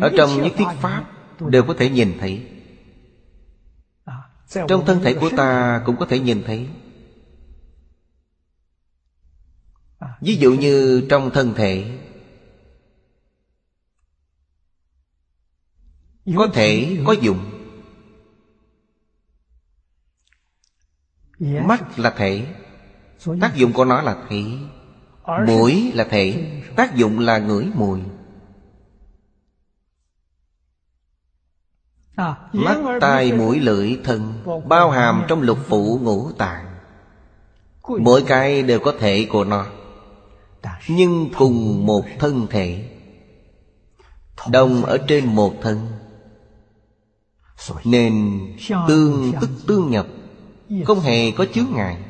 Ở 0.00 0.10
trong 0.16 0.42
nhất 0.42 0.52
thiết 0.56 0.64
Pháp 0.80 1.10
Đều 1.40 1.64
có 1.64 1.74
thể 1.78 1.90
nhìn 1.90 2.16
thấy. 2.20 2.46
Trong 4.68 4.86
thân 4.86 5.00
thể 5.02 5.14
của 5.14 5.30
ta 5.36 5.82
cũng 5.86 5.96
có 5.96 6.06
thể 6.06 6.18
nhìn 6.18 6.42
thấy. 6.46 6.68
Ví 10.20 10.36
dụ 10.36 10.54
như 10.54 11.06
trong 11.10 11.30
thân 11.30 11.54
thể. 11.54 11.98
Có 16.36 16.48
thể 16.54 16.98
có 17.06 17.12
dụng. 17.12 17.50
Mắt 21.38 21.98
là 21.98 22.10
thể. 22.10 22.54
Tác 23.40 23.54
dụng 23.54 23.72
của 23.72 23.84
nó 23.84 24.02
là 24.02 24.24
thể 24.28 24.58
Mũi 25.46 25.92
là 25.94 26.04
thể 26.04 26.50
Tác 26.76 26.94
dụng 26.94 27.18
là 27.18 27.38
ngửi 27.38 27.66
mùi. 27.74 28.00
Mắt, 32.52 32.76
tai, 33.00 33.32
mũi, 33.32 33.60
lưỡi, 33.60 33.98
thân 34.04 34.42
Bao 34.68 34.90
hàm 34.90 35.24
trong 35.28 35.42
lục 35.42 35.58
phủ 35.66 35.98
ngũ 36.02 36.32
tạng. 36.32 36.66
Mỗi 37.88 38.22
cái 38.26 38.62
đều 38.62 38.80
có 38.80 38.92
thể 38.98 39.26
của 39.30 39.44
nó 39.44 39.66
Nhưng 40.88 41.28
cùng 41.38 41.86
một 41.86 42.04
thân 42.18 42.46
thể 42.50 42.90
Đồng 44.50 44.84
ở 44.84 44.98
trên 45.08 45.34
một 45.34 45.54
thân. 45.62 45.86
Nên 47.84 48.40
tương 48.88 49.32
tức 49.40 49.50
tương 49.66 49.90
nhập 49.90 50.06
Không 50.84 51.00
hề 51.00 51.30
có 51.30 51.46
chướng 51.54 51.72
ngại. 51.74 52.09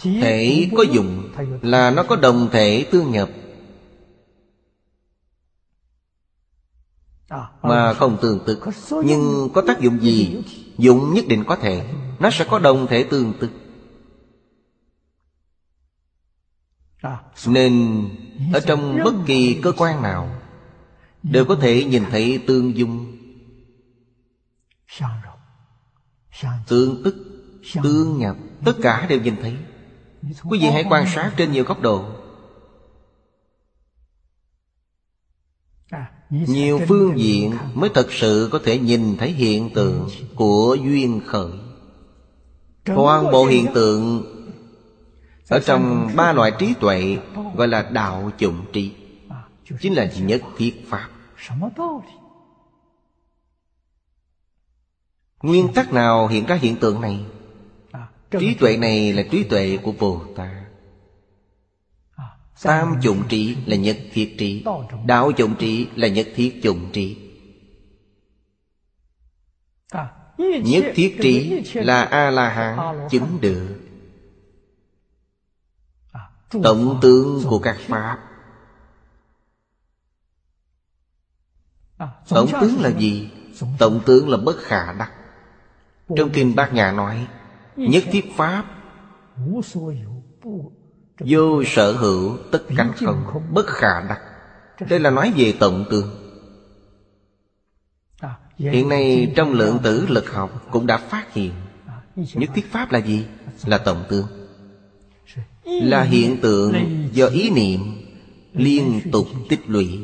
Thể 0.00 0.70
có 0.76 0.82
dụng 0.82 1.32
Là 1.62 1.90
nó 1.90 2.02
có 2.02 2.16
đồng 2.16 2.48
thể 2.52 2.86
tương 2.90 3.10
nhập. 3.10 3.28
Mà 7.62 7.94
không 7.94 8.18
tương 8.22 8.40
tự. 8.46 8.60
Nhưng 9.04 9.48
có 9.54 9.62
tác 9.66 9.80
dụng 9.80 10.00
gì? 10.00 10.42
Dụng 10.78 11.14
nhất 11.14 11.24
định 11.28 11.44
có 11.46 11.56
thể. 11.56 11.94
Nó 12.18 12.30
sẽ 12.30 12.46
có 12.50 12.58
đồng 12.58 12.86
thể 12.86 13.04
tương 13.04 13.32
tự. 13.40 13.50
Nên 17.46 18.04
Ở 18.52 18.60
trong 18.60 18.98
bất 19.04 19.14
kỳ 19.26 19.60
cơ 19.62 19.72
quan 19.76 20.02
nào 20.02 20.38
Đều 21.22 21.44
có 21.44 21.54
thể 21.54 21.84
nhìn 21.84 22.04
thấy 22.10 22.44
tương 22.46 22.76
dung. 22.76 23.16
Tương 26.68 27.02
tức 27.04 27.27
Tương 27.82 28.18
nhập 28.18 28.36
Tất 28.64 28.72
cả 28.82 29.06
đều 29.08 29.20
nhìn 29.20 29.36
thấy. 29.42 29.56
Quý 30.44 30.58
vị 30.58 30.66
hãy 30.66 30.84
quan 30.90 31.06
sát 31.06 31.32
trên 31.36 31.52
nhiều 31.52 31.64
góc 31.64 31.80
độ. 31.80 32.04
Nhiều 36.30 36.80
phương 36.88 37.18
diện 37.18 37.56
mới 37.74 37.90
thật 37.94 38.06
sự 38.10 38.48
có 38.52 38.60
thể 38.64 38.78
nhìn 38.78 39.16
thấy 39.16 39.30
hiện 39.30 39.70
tượng 39.74 40.08
của 40.34 40.76
duyên 40.84 41.20
khởi. 41.26 41.52
Toàn 42.84 43.30
bộ 43.30 43.46
hiện 43.46 43.66
tượng 43.74 44.24
Ở 45.48 45.60
trong 45.60 46.10
ba 46.16 46.32
loại 46.32 46.52
trí 46.58 46.74
tuệ 46.80 47.18
gọi 47.56 47.68
là 47.68 47.82
đạo 47.82 48.30
chủng 48.38 48.64
trí, 48.72 48.92
Chính 49.80 49.94
là 49.94 50.04
nhất 50.20 50.42
thiết 50.56 50.86
Pháp. 50.88 51.08
Nguyên 55.42 55.72
tắc 55.74 55.92
nào 55.92 56.28
hiện 56.28 56.46
ra 56.46 56.54
hiện 56.54 56.76
tượng 56.76 57.00
này? 57.00 57.24
Trí 58.30 58.54
tuệ 58.54 58.76
này 58.76 59.12
là 59.12 59.22
trí 59.30 59.44
tuệ 59.44 59.78
của 59.82 59.92
Bồ 59.92 60.24
Tát. 60.36 60.50
Tam 62.62 63.00
dụng 63.00 63.22
trí 63.28 63.56
là 63.66 63.76
nhất 63.76 63.98
thiết 64.12 64.34
trí. 64.38 64.64
Đạo 65.06 65.30
dụng 65.36 65.54
trí 65.58 65.88
là 65.94 66.08
nhất 66.08 66.28
thiết 66.34 66.60
dụng 66.62 66.90
trí. 66.92 67.16
Nhất 70.64 70.84
thiết 70.94 71.18
trí 71.22 71.62
là 71.74 72.02
A-la-hán 72.02 73.08
chứng 73.10 73.38
được. 73.40 73.80
Tổng 76.62 76.98
tướng 77.02 77.42
của 77.48 77.58
các 77.58 77.76
Pháp. 77.80 78.18
Tổng 82.28 82.48
tướng 82.60 82.80
là 82.80 82.90
gì? 82.90 83.30
Tổng 83.78 84.00
tướng 84.06 84.28
là 84.28 84.36
bất 84.36 84.56
khả 84.58 84.92
đắc. 84.92 85.12
Trong 86.16 86.30
Kinh 86.32 86.54
Bát 86.54 86.72
Nhã 86.72 86.92
nói 86.92 87.26
Nhất 87.78 88.04
thiết 88.10 88.24
Pháp. 88.36 88.64
Vô 91.18 91.62
sở 91.66 91.92
hữu 91.92 92.36
tất 92.52 92.62
cánh 92.76 92.92
không, 92.96 93.42
Bất 93.52 93.66
khả 93.66 94.00
đắc. 94.08 94.20
Đây 94.88 95.00
là 95.00 95.10
nói 95.10 95.32
về 95.36 95.54
tổng 95.60 95.84
tương 95.90 96.10
Hiện 98.58 98.88
nay 98.88 99.32
trong 99.36 99.52
lượng 99.52 99.78
tử 99.82 100.06
lực 100.08 100.30
học 100.30 100.66
Cũng 100.70 100.86
đã 100.86 100.96
phát 100.96 101.34
hiện. 101.34 101.52
Nhất 102.16 102.50
thiết 102.54 102.72
pháp 102.72 102.92
là 102.92 102.98
gì? 102.98 103.26
Là 103.66 103.78
tổng 103.78 104.04
tương 104.08 104.26
Là 105.64 106.02
hiện 106.02 106.36
tượng 106.40 106.74
do 107.12 107.26
ý 107.26 107.50
niệm 107.50 107.80
Liên 108.52 109.00
tục 109.12 109.26
tích 109.48 109.60
lũy. 109.66 109.98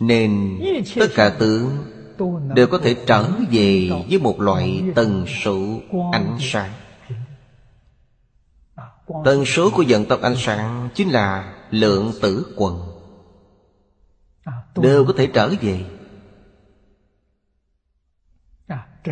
Nên 0.00 0.60
tất 0.96 1.08
cả 1.14 1.36
tướng 1.38 1.91
Đều 2.54 2.66
có 2.66 2.78
thể 2.78 2.96
trở 3.06 3.30
về 3.50 3.90
với 4.08 4.18
một 4.18 4.40
loại 4.40 4.82
tần 4.94 5.26
số 5.42 5.80
ánh 6.12 6.36
sáng. 6.40 6.72
Tần 9.24 9.44
số 9.44 9.70
của 9.70 9.82
dân 9.82 10.04
tộc 10.04 10.20
ánh 10.22 10.36
sáng 10.36 10.88
Chính 10.94 11.08
là 11.08 11.54
lượng 11.70 12.12
tử 12.22 12.54
quần. 12.56 12.80
Đều 14.76 15.04
có 15.04 15.12
thể 15.16 15.26
trở 15.26 15.50
về. 15.60 15.84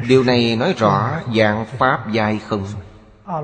Điều 0.09 0.23
này 0.23 0.57
nói 0.57 0.73
rõ 0.73 1.21
dạng 1.37 1.67
Pháp 1.67 2.13
dài 2.13 2.39
không. 2.39 2.67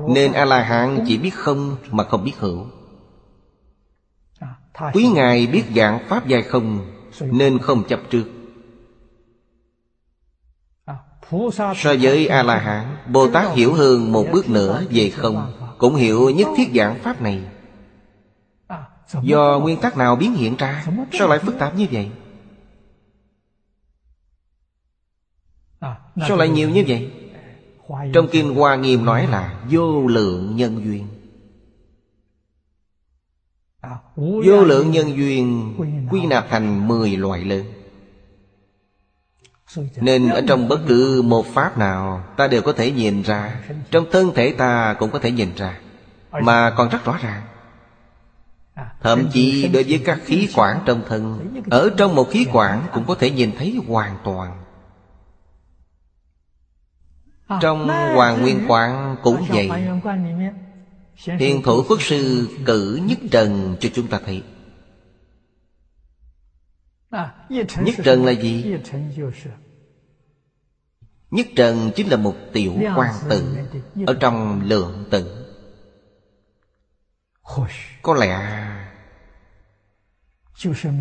Nên 0.09 0.33
A-la-hán 0.33 1.03
chỉ 1.07 1.17
biết 1.17 1.33
không 1.33 1.75
mà 1.91 2.03
không 2.03 2.23
biết 2.23 2.33
hữu. 2.37 2.65
Quý 4.93 5.07
Ngài 5.13 5.47
biết 5.47 5.63
dạng 5.75 6.07
Pháp 6.07 6.27
dài 6.27 6.41
không, 6.41 6.85
Nên 7.19 7.59
không 7.59 7.83
chấp 7.87 7.99
trước. 8.09 8.36
So 11.31 11.95
với 12.01 12.27
A-la-hán 12.27 12.97
Bồ 13.11 13.27
Tát 13.27 13.55
hiểu 13.55 13.73
hơn 13.73 14.11
một 14.11 14.25
bước 14.31 14.49
nữa 14.49 14.83
về 14.89 15.09
không, 15.09 15.53
cũng 15.77 15.95
hiểu 15.95 16.29
nhất 16.29 16.47
thiết 16.57 16.69
giảng 16.75 16.99
pháp 16.99 17.21
này. 17.21 17.41
Do 19.21 19.59
nguyên 19.59 19.79
tắc 19.79 19.97
nào 19.97 20.15
biến 20.15 20.33
hiện 20.33 20.55
ra, 20.55 20.85
Sao 21.11 21.27
lại 21.27 21.39
phức 21.39 21.59
tạp 21.59 21.75
như 21.75 21.87
vậy? 21.91 22.11
Sao 26.27 26.37
lại 26.37 26.49
nhiều 26.49 26.69
như 26.69 26.83
vậy? 26.87 27.11
Trong 28.13 28.27
Kinh 28.31 28.55
Hoa 28.55 28.75
Nghiêm 28.75 29.05
nói 29.05 29.27
là 29.27 29.59
Vô 29.69 30.07
lượng 30.07 30.55
nhân 30.55 30.81
duyên. 30.85 31.07
Vô 34.15 34.63
lượng 34.63 34.91
nhân 34.91 35.17
duyên 35.17 35.75
Quy 36.11 36.25
nạp 36.25 36.45
thành 36.49 36.87
10 36.87 37.17
loại 37.17 37.43
lớn 37.45 37.76
nên 39.95 40.29
ở 40.29 40.41
trong 40.47 40.67
bất 40.67 40.79
cứ 40.87 41.21
một 41.21 41.45
pháp 41.53 41.77
nào, 41.77 42.23
Ta 42.37 42.47
đều 42.47 42.61
có 42.61 42.73
thể 42.73 42.91
nhìn 42.91 43.21
ra. 43.21 43.55
Trong 43.91 44.05
thân 44.11 44.31
thể 44.35 44.51
ta 44.51 44.95
cũng 44.99 45.11
có 45.11 45.19
thể 45.19 45.31
nhìn 45.31 45.55
ra. 45.55 45.79
Mà 46.31 46.73
còn 46.77 46.89
rất 46.89 47.05
rõ 47.05 47.17
ràng. 47.21 47.41
Thậm 49.01 49.29
chí 49.33 49.67
đối 49.67 49.83
với 49.83 50.01
các 50.05 50.19
khí 50.25 50.49
quản 50.55 50.79
trong 50.85 51.01
thân, 51.07 51.39
Ở 51.69 51.89
trong 51.97 52.15
một 52.15 52.29
khí 52.31 52.47
quản 52.53 52.83
cũng 52.93 53.05
có 53.05 53.15
thể 53.15 53.29
nhìn 53.31 53.51
thấy 53.57 53.79
hoàn 53.87 54.17
toàn. 54.23 54.63
Trong 57.61 57.87
Hoàng 57.87 58.41
Nguyên 58.41 58.65
Quán 58.67 59.15
cũng 59.23 59.45
vậy. 59.49 59.69
Hiền 61.39 61.61
thủ 61.63 61.83
quốc 61.89 62.01
sư 62.01 62.49
cử 62.65 62.99
nhất 63.05 63.17
trần 63.31 63.75
cho 63.79 63.89
chúng 63.93 64.07
ta 64.07 64.19
thấy. 64.25 64.43
Nhất 67.49 67.95
trần 68.03 68.25
là 68.25 68.31
gì? 68.31 68.77
Nhất 71.31 71.47
trần 71.55 71.91
chính 71.95 72.09
là 72.09 72.17
một 72.17 72.35
tiểu 72.53 72.73
quan 72.95 73.13
tử 73.29 73.57
Ở 74.05 74.17
trong 74.19 74.61
lượng 74.61 75.05
tử 75.09 75.45
Có 78.01 78.13
lẽ 78.13 78.39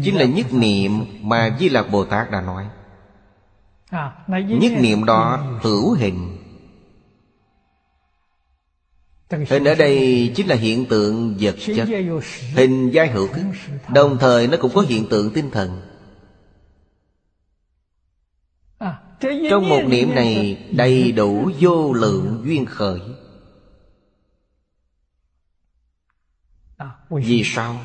Chính 0.05 0.17
là 0.17 0.25
nhất 0.25 0.47
niệm 0.53 1.05
mà 1.23 1.57
Di 1.61 1.69
Lạc 1.69 1.91
Bồ 1.91 2.05
Tát 2.05 2.31
đã 2.31 2.41
nói. 2.41 2.69
Nhất 4.29 4.73
niệm 4.81 5.05
đó 5.05 5.45
hữu 5.63 5.93
hình. 5.93 6.37
Hình 9.31 9.65
ở 9.65 9.75
đây 9.75 10.33
chính 10.37 10.47
là 10.49 10.57
hiện 10.57 10.87
tượng 10.87 11.37
vật 11.41 11.55
chất. 11.77 11.89
Hình 12.55 12.91
giai 12.91 13.09
hữu 13.09 13.29
thức. 13.29 13.43
Đồng 13.89 14.19
thời 14.19 14.47
nó 14.47 14.57
cũng 14.61 14.73
có 14.75 14.81
hiện 14.81 15.09
tượng 15.09 15.31
tinh 15.31 15.51
thần 15.51 15.96
Trong 19.21 19.69
một 19.69 19.83
niệm 19.89 20.15
này 20.15 20.65
đầy 20.73 21.13
đủ 21.13 21.51
vô 21.61 21.93
lượng 21.93 22.43
duyên 22.45 22.67
khởi. 22.67 23.01
Vì 27.11 27.43
sao? 27.45 27.81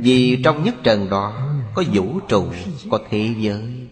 Vì 0.00 0.42
trong 0.44 0.64
nhất 0.64 0.74
trần 0.82 1.10
đó 1.10 1.52
Có 1.74 1.84
vũ 1.92 2.20
trụ 2.28 2.46
Có 2.90 2.98
thế 3.10 3.34
giới. 3.38 3.88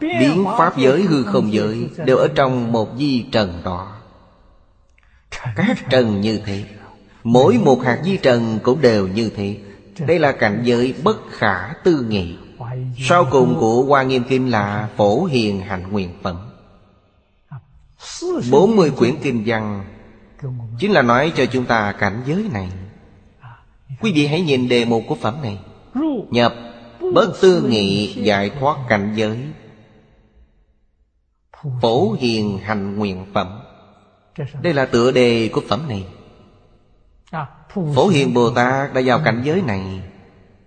Biến 0.00 0.44
pháp 0.58 0.78
giới 0.78 1.02
hư 1.02 1.22
không 1.22 1.52
giới 1.52 1.90
Đều 2.06 2.16
ở 2.16 2.28
trong 2.34 2.72
một 2.72 2.88
di 2.98 3.26
trần 3.32 3.60
đó. 3.64 3.96
Các 5.56 5.76
trần 5.90 6.20
như 6.20 6.40
thế 6.44 6.64
Mỗi 7.24 7.58
một 7.58 7.82
hạt 7.84 8.00
di 8.04 8.16
trần 8.16 8.58
cũng 8.62 8.80
đều 8.80 9.08
như 9.08 9.30
thế 9.36 9.60
đây 9.98 10.18
là 10.18 10.32
cảnh 10.32 10.62
giới 10.64 10.94
bất 11.04 11.16
khả 11.30 11.72
tư 11.84 12.06
nghị. 12.08 12.36
Sau 12.98 13.26
cùng 13.30 13.56
của 13.60 13.82
Hoa 13.82 14.02
Nghiêm 14.02 14.24
Kinh 14.28 14.50
là 14.50 14.88
Phổ 14.96 15.24
Hiền 15.24 15.60
Hạnh 15.60 15.92
Nguyện 15.92 16.10
Phẩm. 16.22 16.36
40 18.50 18.90
quyển 18.90 19.14
kinh 19.22 19.42
văn. 19.46 19.84
Chính 20.78 20.92
là 20.92 21.02
nói 21.02 21.32
cho 21.36 21.46
chúng 21.46 21.64
ta 21.64 21.92
cảnh 21.92 22.22
giới 22.26 22.44
này. 22.52 22.68
Quý 24.00 24.12
vị 24.12 24.26
hãy 24.26 24.40
nhìn 24.40 24.68
đề 24.68 24.84
mục 24.84 25.02
của 25.08 25.14
phẩm 25.14 25.42
này. 25.42 25.58
Nhập 26.30 26.54
bất 27.14 27.40
tư 27.40 27.62
nghị 27.68 28.14
giải 28.14 28.50
thoát 28.50 28.76
cảnh 28.88 29.12
giới. 29.16 29.38
Phổ 31.82 32.12
hiền. 32.12 32.58
Hành 32.58 32.96
nguyện 32.96 33.26
phẩm. 33.34 33.60
Đây 34.62 34.74
là 34.74 34.86
tựa 34.86 35.10
đề 35.10 35.50
của 35.52 35.62
phẩm 35.68 35.88
này 35.88 36.04
Phổ 37.94 38.08
hiền 38.08 38.34
Bồ 38.34 38.50
Tát 38.50 38.94
đã 38.94 39.02
vào 39.04 39.20
cảnh 39.24 39.42
giới 39.44 39.62
này. 39.62 40.02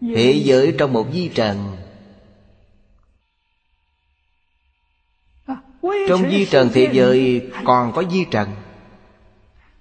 Thế 0.02 0.42
giới 0.46 0.76
trong 0.78 0.94
một 0.94 1.08
di 1.14 1.28
trần. 1.28 1.78
Trong 5.82 6.30
di 6.32 6.46
trần 6.46 6.70
thế 6.74 6.90
giới 6.92 7.52
còn 7.66 7.94
có 7.94 8.04
di 8.12 8.26
trần. 8.32 8.50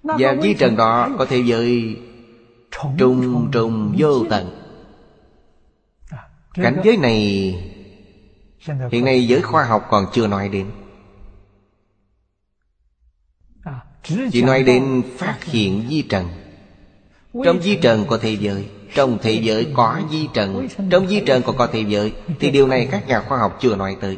Và 0.03 0.35
di 0.43 0.53
trần 0.53 0.75
đó 0.75 1.09
có 1.17 1.25
thế 1.25 1.37
giới 1.37 1.97
Trùng 2.71 3.49
trùng 3.51 3.95
vô 3.97 4.25
tận. 4.29 4.55
Cảnh 6.53 6.81
giới 6.83 6.97
này 6.97 7.53
Hiện 8.91 9.05
nay 9.05 9.27
giới 9.27 9.41
khoa 9.41 9.63
học 9.65 9.87
còn 9.89 10.05
chưa 10.13 10.27
nói 10.27 10.49
đến. 10.49 10.71
Chỉ 14.31 14.41
nói 14.41 14.63
đến 14.63 15.03
phát 15.17 15.43
hiện 15.43 15.87
di 15.89 16.01
trần 16.01 16.38
Trong 17.33 17.61
di 17.61 17.75
trần 17.75 18.05
có 18.07 18.17
thế 18.21 18.37
giới 18.39 18.69
Trong 18.95 19.17
thế 19.21 19.33
giới 19.43 19.71
có 19.73 20.01
di 20.11 20.27
trần. 20.33 20.67
Trong 20.91 21.07
di 21.07 21.21
trần 21.25 21.41
còn 21.45 21.57
có 21.57 21.67
thế 21.71 21.85
giới 21.87 22.13
Thì 22.39 22.51
điều 22.51 22.67
này 22.67 22.87
các 22.91 23.07
nhà 23.07 23.21
khoa 23.21 23.39
học 23.39 23.57
chưa 23.61 23.75
nói 23.75 23.97
tới. 24.01 24.17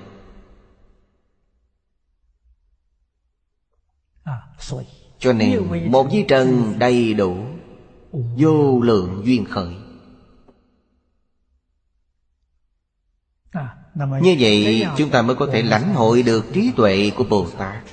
Cho 5.19 5.33
nên 5.33 5.91
một 5.91 6.11
di 6.11 6.23
trần 6.27 6.79
đầy 6.79 7.13
đủ 7.13 7.45
Vô 8.11 8.81
lượng 8.81 9.21
duyên 9.25 9.45
khởi. 9.45 9.75
Như 14.21 14.35
vậy 14.39 14.87
chúng 14.97 15.09
ta 15.09 15.21
mới 15.21 15.35
có 15.35 15.47
thể 15.53 15.61
lãnh 15.61 15.93
hội 15.93 16.23
được 16.23 16.45
trí 16.53 16.71
tuệ 16.75 17.11
của 17.15 17.23
Bồ 17.23 17.47
Tát. 17.57 17.83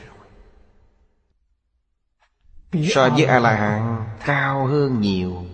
So 2.73 3.09
với 3.09 3.25
A-la-hán 3.25 3.98
cao 4.25 4.67
hơn 4.67 5.01
nhiều. 5.01 5.45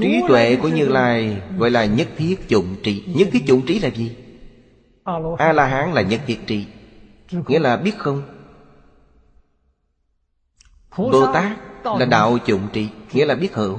Trí 0.00 0.20
tuệ 0.28 0.56
của 0.56 0.68
Như 0.68 0.88
Lai 0.88 1.42
gọi 1.58 1.70
là 1.70 1.84
nhất 1.84 2.08
thiết 2.16 2.48
dụng 2.48 2.76
trí 2.82 3.04
Nhất 3.06 3.28
thiết 3.32 3.44
dụng 3.46 3.66
trí 3.66 3.78
là 3.78 3.88
gì? 3.88 4.16
A-la-hán 5.38 5.92
là 5.92 6.02
nhất 6.02 6.20
thiết 6.26 6.38
trí 6.46 6.66
Nghĩa 7.30 7.58
là 7.58 7.76
biết 7.76 7.98
không? 7.98 8.22
Bồ 10.96 11.32
Tát 11.32 11.58
là 11.84 12.06
đạo 12.06 12.38
dụng 12.46 12.68
trí 12.72 12.88
Nghĩa 13.12 13.24
là 13.24 13.34
biết 13.34 13.54
hữu 13.54 13.78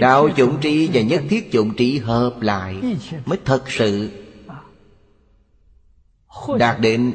Đạo 0.00 0.28
dụng 0.36 0.58
trí 0.60 0.90
và 0.92 1.00
nhất 1.00 1.22
thiết 1.28 1.52
dụng 1.52 1.74
trí 1.76 1.98
hợp 1.98 2.34
lại 2.40 2.76
Mới 3.26 3.38
thật 3.44 3.70
sự 3.70 4.10
Đạt 6.58 6.80
đến 6.80 7.12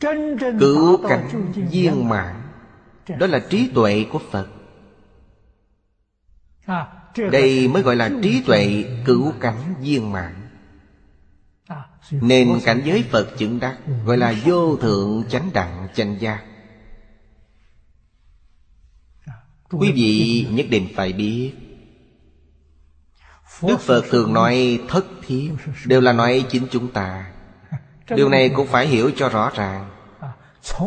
Cứu 0.00 1.08
cảnh 1.08 1.52
viên 1.70 2.08
mãn. 2.08 2.42
Đó 3.18 3.26
là 3.26 3.38
trí 3.38 3.70
tuệ 3.74 4.06
của 4.12 4.20
Phật. 4.30 4.48
Đây 7.32 7.68
mới 7.68 7.82
gọi 7.82 7.96
là 7.96 8.10
trí 8.22 8.42
tuệ 8.42 8.84
cứu 9.04 9.32
cảnh 9.40 9.74
viên 9.80 10.12
mãn. 10.12 10.34
Nên 12.10 12.60
cảnh 12.64 12.82
giới 12.84 13.04
Phật 13.10 13.38
chứng 13.38 13.60
đắc 13.60 13.78
Gọi 14.04 14.16
là 14.16 14.34
vô 14.44 14.76
thượng 14.76 15.24
chánh 15.28 15.50
đặng 15.52 15.88
chánh 15.94 16.20
giác. 16.20 16.44
Quý 19.70 19.92
vị 19.92 20.46
nhất 20.50 20.66
định 20.70 20.88
phải 20.94 21.12
biết. 21.12 21.52
Đức 23.62 23.80
Phật 23.80 24.04
thường 24.10 24.32
nói 24.32 24.80
thất 24.88 25.06
thiết 25.26 25.50
Đều 25.86 26.00
là 26.00 26.12
nói 26.12 26.44
chính 26.50 26.66
chúng 26.70 26.92
ta 26.92 27.29
Điều 28.16 28.28
này 28.28 28.48
cũng 28.48 28.66
phải 28.66 28.86
hiểu 28.86 29.10
cho 29.16 29.28
rõ 29.28 29.50
ràng. 29.54 29.90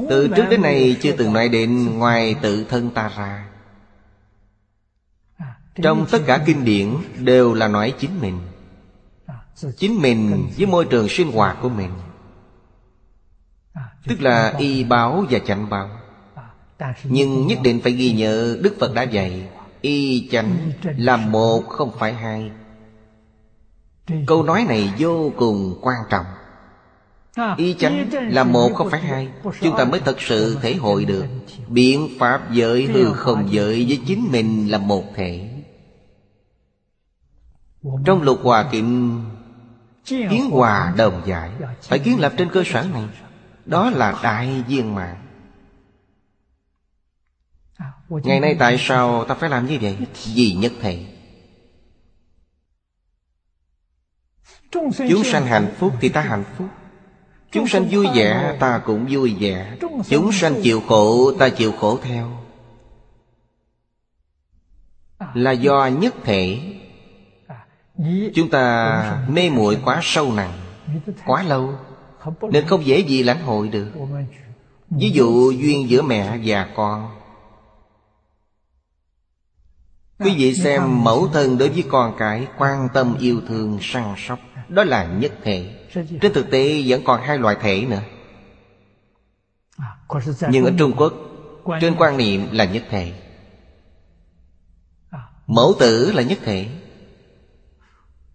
Từ 0.09 0.27
trước 0.35 0.45
đến 0.49 0.61
nay 0.61 0.97
chưa 1.01 1.11
từng 1.17 1.33
nói 1.33 1.49
đến 1.49 1.97
ngoài 1.97 2.35
tự 2.41 2.65
thân 2.69 2.89
ta 2.89 3.11
ra. 3.17 3.45
Trong 5.75 6.05
tất 6.11 6.19
cả 6.25 6.43
kinh 6.45 6.65
điển 6.65 6.95
đều 7.17 7.53
là 7.53 7.67
nói 7.67 7.93
chính 7.99 8.21
mình. 8.21 8.39
Chính 9.77 10.01
mình 10.01 10.49
với 10.57 10.65
môi 10.65 10.85
trường 10.85 11.09
sinh 11.09 11.31
hoạt 11.31 11.57
của 11.61 11.69
mình. 11.69 11.91
Tức 14.07 14.21
là 14.21 14.53
y 14.57 14.83
báo 14.83 15.25
và 15.29 15.39
chánh 15.39 15.69
báo. 15.69 15.89
Nhưng 17.03 17.47
nhất 17.47 17.59
định 17.63 17.81
phải 17.81 17.91
ghi 17.91 18.11
nhớ 18.11 18.57
Đức 18.61 18.75
Phật 18.79 18.93
đã 18.93 19.03
dạy 19.03 19.47
Y 19.81 20.29
chánh 20.31 20.71
là 20.83 21.17
một 21.17 21.63
không 21.69 21.91
phải 21.99 22.13
hai. 22.13 22.51
Câu 24.27 24.43
nói 24.43 24.65
này 24.69 24.93
vô 24.97 25.31
cùng 25.37 25.79
quan 25.81 25.97
trọng 26.09 26.25
Y 27.57 27.73
chánh 27.73 28.09
là 28.11 28.43
một 28.43 28.69
không 28.75 28.89
phải 28.89 29.01
hai. 29.01 29.29
Chúng 29.61 29.77
ta 29.77 29.85
mới 29.85 29.99
thật 29.99 30.21
sự 30.21 30.57
thể 30.61 30.75
hội 30.75 31.05
được. 31.05 31.25
Biện 31.67 32.09
pháp 32.19 32.51
giới 32.51 32.85
hư 32.85 33.13
không 33.13 33.53
giới 33.53 33.85
với 33.87 34.01
chính 34.07 34.31
mình 34.31 34.71
là 34.71 34.77
một 34.77 35.03
thể. 35.15 35.49
Trong 38.05 38.21
lục 38.21 38.39
hòa 38.43 38.69
kiệm 38.71 39.19
Kiến 40.05 40.49
hòa 40.51 40.93
đồng 40.97 41.21
giải 41.25 41.51
Phải 41.81 41.99
kiến 41.99 42.19
lập 42.19 42.33
trên 42.37 42.49
cơ 42.49 42.63
sở 42.65 42.87
này. 42.93 43.03
Đó 43.65 43.89
là 43.89 44.19
đại 44.23 44.63
viên 44.67 44.95
mạng 44.95 45.23
Ngày 48.09 48.39
nay 48.39 48.55
tại 48.59 48.77
sao 48.79 49.25
ta 49.25 49.35
phải 49.35 49.49
làm 49.49 49.65
như 49.65 49.77
vậy? 49.81 49.97
Vì 50.35 50.53
nhất 50.53 50.71
thể. 50.81 51.05
Chúng 54.71 55.23
sanh 55.23 55.45
hạnh 55.45 55.73
phúc 55.77 55.93
thì 56.01 56.09
ta 56.09 56.21
hạnh 56.21 56.43
phúc 56.57 56.67
Chúng 57.53 57.67
sanh 57.67 57.87
vui 57.91 58.07
vẻ, 58.15 58.57
ta 58.59 58.81
cũng 58.85 59.07
vui 59.09 59.35
vẻ. 59.39 59.77
Chúng 60.09 60.31
sanh 60.31 60.61
chịu 60.61 60.81
khổ, 60.87 61.31
ta 61.39 61.49
chịu 61.49 61.71
khổ 61.71 61.99
theo. 62.03 62.31
Là 65.33 65.51
do 65.51 65.87
nhất 65.87 66.15
thể. 66.23 66.59
Chúng 68.35 68.49
ta 68.49 69.25
mê 69.29 69.49
muội 69.49 69.77
quá 69.85 69.99
sâu 70.03 70.31
nặng, 70.33 70.53
Quá 71.25 71.43
lâu, 71.43 71.73
Nên 72.41 72.67
không 72.67 72.85
dễ 72.85 72.99
gì 72.99 73.23
lãnh 73.23 73.41
hội 73.41 73.67
được. 73.67 73.91
Ví 74.89 75.09
dụ 75.09 75.51
duyên 75.51 75.89
giữa 75.89 76.01
mẹ 76.01 76.39
và 76.43 76.69
con. 76.75 77.09
Quý 80.19 80.35
vị 80.37 80.55
xem 80.55 81.03
mẫu 81.03 81.27
thân 81.27 81.57
đối 81.57 81.69
với 81.69 81.83
con 81.89 82.15
cái 82.17 82.47
Quan 82.57 82.87
tâm 82.93 83.17
yêu 83.19 83.41
thương 83.47 83.77
săn 83.81 84.13
sóc, 84.17 84.39
Đó 84.69 84.83
là 84.83 85.05
nhất 85.05 85.31
thể. 85.43 85.82
Trên 85.93 86.33
thực 86.33 86.51
tế 86.51 86.83
vẫn 86.85 87.01
còn 87.05 87.21
hai 87.21 87.37
loại 87.37 87.55
thể 87.61 87.85
nữa. 87.85 88.01
Nhưng 90.49 90.65
ở 90.65 90.71
Trung 90.77 90.93
Quốc 90.97 91.13
Trên 91.81 91.95
quan 91.97 92.17
niệm 92.17 92.47
là 92.51 92.65
nhất 92.65 92.83
thể. 92.89 93.13
Mẫu 95.47 95.75
tử 95.79 96.11
là 96.11 96.21
nhất 96.21 96.39
thể. 96.43 96.67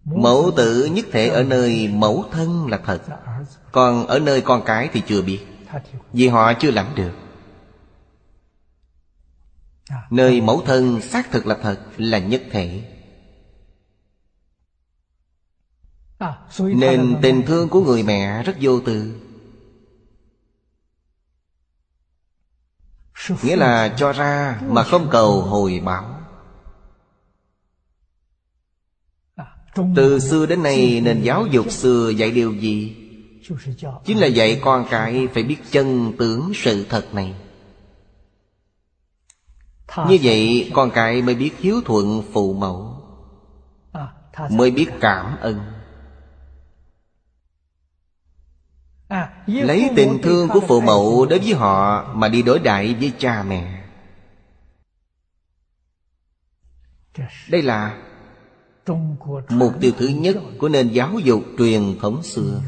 Mẫu 0.05 0.51
tử 0.57 0.85
nhất 0.85 1.07
thể 1.13 1.29
ở 1.29 1.43
nơi 1.43 1.89
mẫu 1.89 2.25
thân 2.33 2.67
là 2.67 2.81
thật. 2.85 3.03
Còn 3.73 4.07
ở 4.07 4.19
nơi 4.19 4.41
con 4.41 4.63
cái 4.65 4.89
thì 4.93 5.03
chưa 5.07 5.23
biết. 5.23 5.41
Vì 6.13 6.29
họ 6.29 6.53
chưa 6.53 6.71
lãnh 6.71 6.95
được. 6.95 7.13
Nơi 10.11 10.41
mẫu 10.41 10.63
thân 10.67 11.01
xác 11.01 11.31
thực 11.31 11.47
là 11.47 11.57
thật 11.63 11.79
Là 11.97 12.19
nhất 12.19 12.43
thể 12.51 12.98
Nên 16.59 17.17
tình 17.23 17.43
thương 17.47 17.69
của 17.69 17.81
người 17.81 18.03
mẹ 18.03 18.43
rất 18.43 18.57
vô 18.61 18.81
tư. 18.81 19.15
Nghĩa 23.43 23.57
là 23.57 23.95
cho 23.99 24.13
ra 24.13 24.61
mà 24.69 24.83
không 24.83 25.09
cầu 25.11 25.41
hồi 25.43 25.81
báo. 25.85 26.15
Từ 29.97 30.19
xưa 30.19 30.47
đến 30.47 30.63
nay 30.63 31.01
nền 31.01 31.23
giáo 31.23 31.47
dục 31.47 31.71
xưa 31.71 32.11
dạy 32.11 32.31
điều 32.31 32.53
gì? 32.53 32.97
Chính 34.05 34.19
là 34.19 34.27
dạy 34.27 34.61
con 34.65 34.87
cái 34.91 35.29
phải 35.35 35.43
biết 35.43 35.57
chân 35.71 36.13
tướng 36.19 36.53
sự 36.55 36.87
thật 36.89 37.15
này. 37.15 37.35
Như 40.09 40.19
vậy 40.23 40.71
con 40.75 40.91
cái 40.91 41.23
mới 41.23 41.35
biết 41.35 41.53
hiếu 41.59 41.81
thuận 41.85 42.23
phụ 42.33 42.55
mẫu 42.55 42.95
Mới 44.51 44.71
biết 44.71 44.87
cảm 45.01 45.37
ơn 45.41 45.78
Lấy 49.47 49.91
tình 49.97 50.19
thương 50.23 50.49
của 50.49 50.61
phụ 50.69 50.81
mẫu 50.81 51.27
đối 51.27 51.39
với 51.39 51.55
họ 51.55 52.05
Mà 52.15 52.29
đi 52.29 52.43
đối 52.43 52.59
đại 52.59 52.95
với 52.95 53.13
cha 53.19 53.43
mẹ. 53.43 53.85
Đây 57.49 57.63
là 57.63 58.03
Mục 59.49 59.75
tiêu 59.81 59.93
thứ 59.99 60.09
nhất 60.09 60.37
của 60.59 60.69
nền 60.69 60.89
giáo 60.89 61.19
dục 61.19 61.43
truyền 61.59 61.99
thống 62.01 62.23
xưa. 62.23 62.63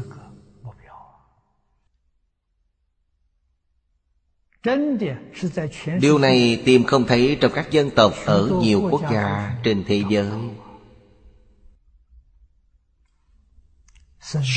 Điều 5.99 6.17
này 6.17 6.61
tìm 6.65 6.83
không 6.83 7.05
thấy 7.07 7.37
trong 7.41 7.51
các 7.55 7.71
dân 7.71 7.89
tộc 7.89 8.13
ở 8.25 8.59
nhiều 8.61 8.87
quốc 8.91 9.01
gia 9.11 9.55
trên 9.63 9.83
thế 9.87 10.03
giới. 10.09 10.31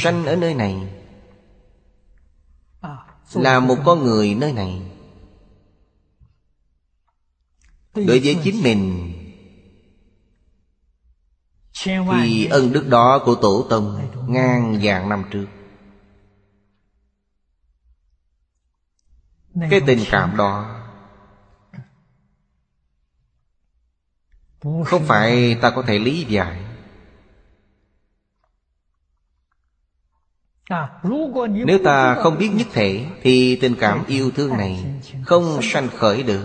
Sanh 0.03 0.27
ở 0.27 0.37
nơi 0.37 0.55
này 0.55 1.04
Là 3.33 3.61
một 3.61 3.77
con 3.85 4.05
người 4.05 4.35
nơi 4.35 4.53
này. 4.53 4.83
Đối 7.95 8.21
với 8.21 8.41
chính 8.45 8.63
mình 8.63 9.11
Thì 11.85 12.47
ân 12.47 12.73
đức 12.73 12.89
đó 12.89 13.23
của 13.25 13.35
Tổ 13.35 13.67
Tông 13.71 14.11
Ngang 14.29 14.79
vàng 14.83 15.09
năm 15.09 15.25
trước. 15.31 15.47
Cái 19.71 19.81
tình 19.87 20.05
cảm 20.11 20.37
đó 20.37 20.81
Không 24.61 25.05
phải 25.07 25.55
ta 25.63 25.71
có 25.71 25.83
thể 25.83 25.99
lý 25.99 26.25
giải 26.25 26.64
Nếu 31.67 31.79
ta 31.85 32.15
không 32.15 32.39
biết 32.39 32.51
nhất 32.55 32.67
thể 32.73 33.07
Thì 33.23 33.57
tình 33.57 33.75
cảm 33.81 34.05
yêu 34.07 34.31
thương 34.37 34.57
này 34.57 34.85
Không 35.25 35.59
sanh 35.63 35.89
khởi 35.97 36.23
được. 36.23 36.45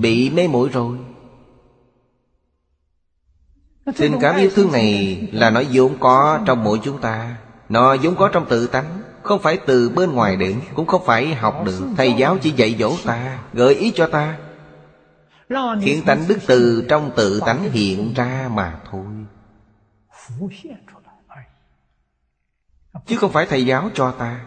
Bị 0.00 0.30
mê 0.30 0.48
muội 0.48 0.68
rồi. 0.68 0.98
Tình 3.96 4.18
cảm 4.20 4.36
yêu 4.36 4.50
thương 4.54 4.72
này 4.72 5.22
Là 5.32 5.50
nó 5.50 5.62
vốn 5.72 5.98
có 6.00 6.40
trong 6.46 6.64
mỗi 6.64 6.80
chúng 6.82 7.00
ta. 7.00 7.36
Nó 7.68 7.96
vốn 8.02 8.14
có 8.16 8.28
trong 8.28 8.46
tự 8.48 8.66
tánh 8.66 9.02
Không 9.22 9.42
phải 9.42 9.58
từ 9.66 9.88
bên 9.88 10.12
ngoài 10.12 10.36
đến 10.36 10.60
Cũng 10.74 10.86
không 10.86 11.02
phải 11.06 11.34
học 11.34 11.62
được. 11.64 11.88
Thầy 11.96 12.12
giáo 12.12 12.38
chỉ 12.42 12.50
dạy 12.50 12.76
dỗ 12.78 12.92
ta 13.04 13.38
Gợi 13.52 13.74
ý 13.74 13.92
cho 13.94 14.06
ta. 14.06 14.38
Khiến 15.82 16.02
tánh 16.06 16.24
đức 16.28 16.38
từ 16.46 16.86
trong 16.88 17.10
tự 17.16 17.40
tánh 17.46 17.72
hiện 17.72 18.14
ra 18.14 18.50
mà 18.54 18.80
thôi 18.90 19.04
Chứ 23.06 23.16
không 23.16 23.32
phải 23.32 23.46
thầy 23.46 23.66
giáo 23.66 23.90
cho 23.94 24.10
ta. 24.10 24.46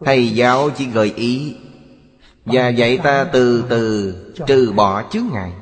Thầy 0.00 0.30
giáo 0.30 0.70
chỉ 0.70 0.86
gợi 0.86 1.12
ý. 1.16 1.56
Và 2.44 2.68
dạy 2.68 2.98
ta 2.98 3.24
từ 3.32 3.64
từ 3.68 4.14
trừ 4.46 4.72
bỏ 4.76 5.10
chướng 5.10 5.26
ngại. 5.32 5.52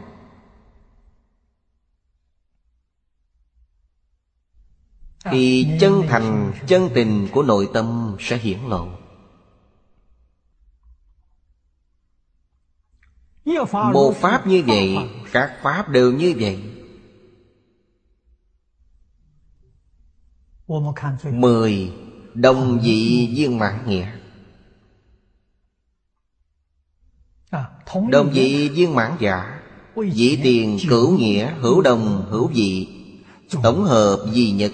Thì 5.24 5.66
chân 5.80 6.02
thành, 6.08 6.52
chân 6.66 6.90
tình 6.94 7.28
của 7.32 7.42
nội 7.42 7.68
tâm 7.74 8.16
sẽ 8.20 8.36
hiển 8.36 8.58
lộ. 8.68 8.88
Một 13.92 14.12
pháp 14.16 14.46
như 14.46 14.64
vậy 14.66 14.98
Các 15.32 15.58
pháp 15.62 15.88
đều 15.88 16.12
như 16.12 16.34
vậy 16.40 16.79
Mười 21.32 21.92
Đồng 22.34 22.80
dị 22.82 23.28
viên 23.36 23.58
mãn 23.58 23.86
nghĩa. 23.86 24.12
Đồng 28.10 28.32
dị 28.32 28.68
viên 28.68 28.94
mãn 28.94 29.16
giả 29.20 29.62
Dĩ 30.12 30.40
tiền 30.42 30.78
cửu 30.88 31.18
nghĩa 31.18 31.54
Hữu 31.54 31.82
đồng 31.82 32.26
hữu 32.30 32.52
dị 32.54 32.88
Tổng 33.62 33.84
hợp 33.84 34.26
duy 34.32 34.50
nhất 34.50 34.72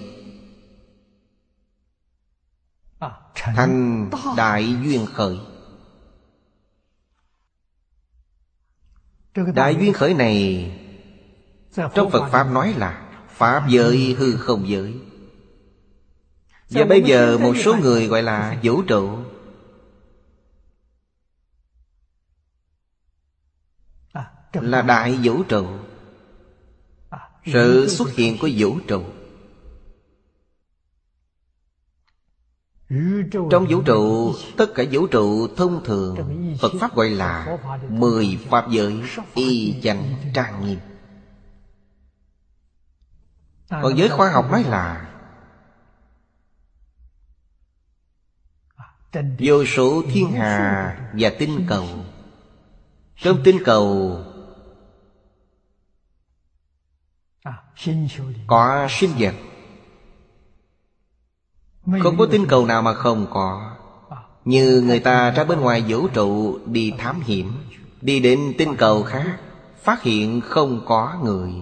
Thành 3.35 4.11
đại 4.37 4.77
duyên 4.85 5.07
khởi. 5.07 5.39
Đại 9.55 9.77
duyên 9.81 9.93
khởi 9.93 10.15
này 10.15 10.71
Trong 11.95 12.11
Phật 12.11 12.29
Pháp 12.31 12.45
nói 12.45 12.75
là 12.77 13.09
Pháp 13.29 13.69
giới. 13.69 14.15
hư 14.19 14.37
không 14.37 14.69
giới 14.69 14.95
Và 16.71 16.85
bây 16.85 17.03
giờ 17.03 17.39
một 17.39 17.55
số 17.65 17.77
người 17.77 18.07
gọi 18.07 18.23
là 18.23 18.59
vũ 18.63 18.83
trụ. 18.83 19.19
Là 24.53 24.83
đại 24.83 25.19
vũ 25.23 25.43
trụ. 25.43 25.67
Sự 27.47 27.89
xuất 27.89 28.13
hiện 28.13 28.39
của 28.41 28.49
vũ 28.57 28.79
trụ. 28.89 29.03
Trong 33.51 33.67
vũ 33.69 33.83
trụ 33.83 34.35
Tất 34.57 34.67
cả 34.75 34.85
vũ 34.91 35.07
trụ 35.07 35.49
thông 35.57 35.85
thường 35.85 36.17
Phật 36.61 36.73
Pháp 36.81 36.95
gọi 36.95 37.11
là 37.11 37.59
Mười 37.89 38.39
Pháp 38.51 38.71
giới 38.71 39.03
Y 39.35 39.81
chánh 39.83 40.15
trang 40.35 40.67
nghiêm. 40.67 40.79
Còn 43.71 43.99
giới 43.99 44.09
khoa 44.09 44.31
học 44.31 44.51
nói 44.51 44.65
là 44.65 45.16
Vô 49.39 49.65
số 49.65 50.03
thiên 50.13 50.33
hà 50.33 50.97
và 51.13 51.31
tinh 51.39 51.67
cầu. 51.69 51.87
Trong 53.17 53.41
tinh 53.45 53.59
cầu 53.65 54.19
Có 58.47 58.87
sinh 58.91 59.11
vật. 59.19 59.35
Không 62.03 62.17
có 62.19 62.27
tinh 62.31 62.47
cầu 62.49 62.67
nào 62.67 62.83
mà 62.83 62.95
không 62.95 63.27
có. 63.31 63.77
Như 64.45 64.83
người 64.87 65.01
ta 65.01 65.31
ra 65.31 65.45
bên 65.45 65.61
ngoài 65.61 65.85
vũ 65.89 66.09
trụ 66.09 66.59
đi 66.67 66.93
thám 66.99 67.21
hiểm, 67.21 67.53
Đi 68.01 68.21
đến 68.21 68.55
tinh 68.59 68.77
cầu 68.77 69.03
khác, 69.03 69.39
Phát 69.83 70.03
hiện 70.03 70.41
không 70.41 70.81
có 70.87 71.19
người. 71.23 71.53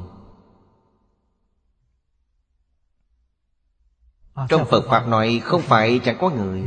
Trong 4.48 4.66
Phật 4.66 4.84
Pháp 4.88 5.08
nói 5.08 5.40
không 5.44 5.62
phải 5.62 6.00
chẳng 6.04 6.16
có 6.20 6.30
người 6.30 6.62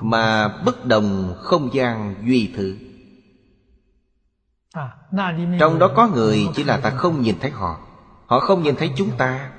Mà 0.00 0.48
bất 0.48 0.86
đồng 0.86 1.34
không 1.38 1.74
gian 1.74 2.14
duy 2.26 2.52
thử 2.56 2.76
Trong 5.60 5.78
đó 5.78 5.90
có 5.96 6.08
người 6.08 6.48
chỉ 6.54 6.64
là 6.64 6.76
ta 6.76 6.90
không 6.90 7.22
nhìn 7.22 7.38
thấy 7.40 7.50
họ 7.50 7.80
Họ 8.26 8.40
không 8.40 8.62
nhìn 8.62 8.76
thấy 8.76 8.90
chúng 8.96 9.10
ta. 9.18 9.50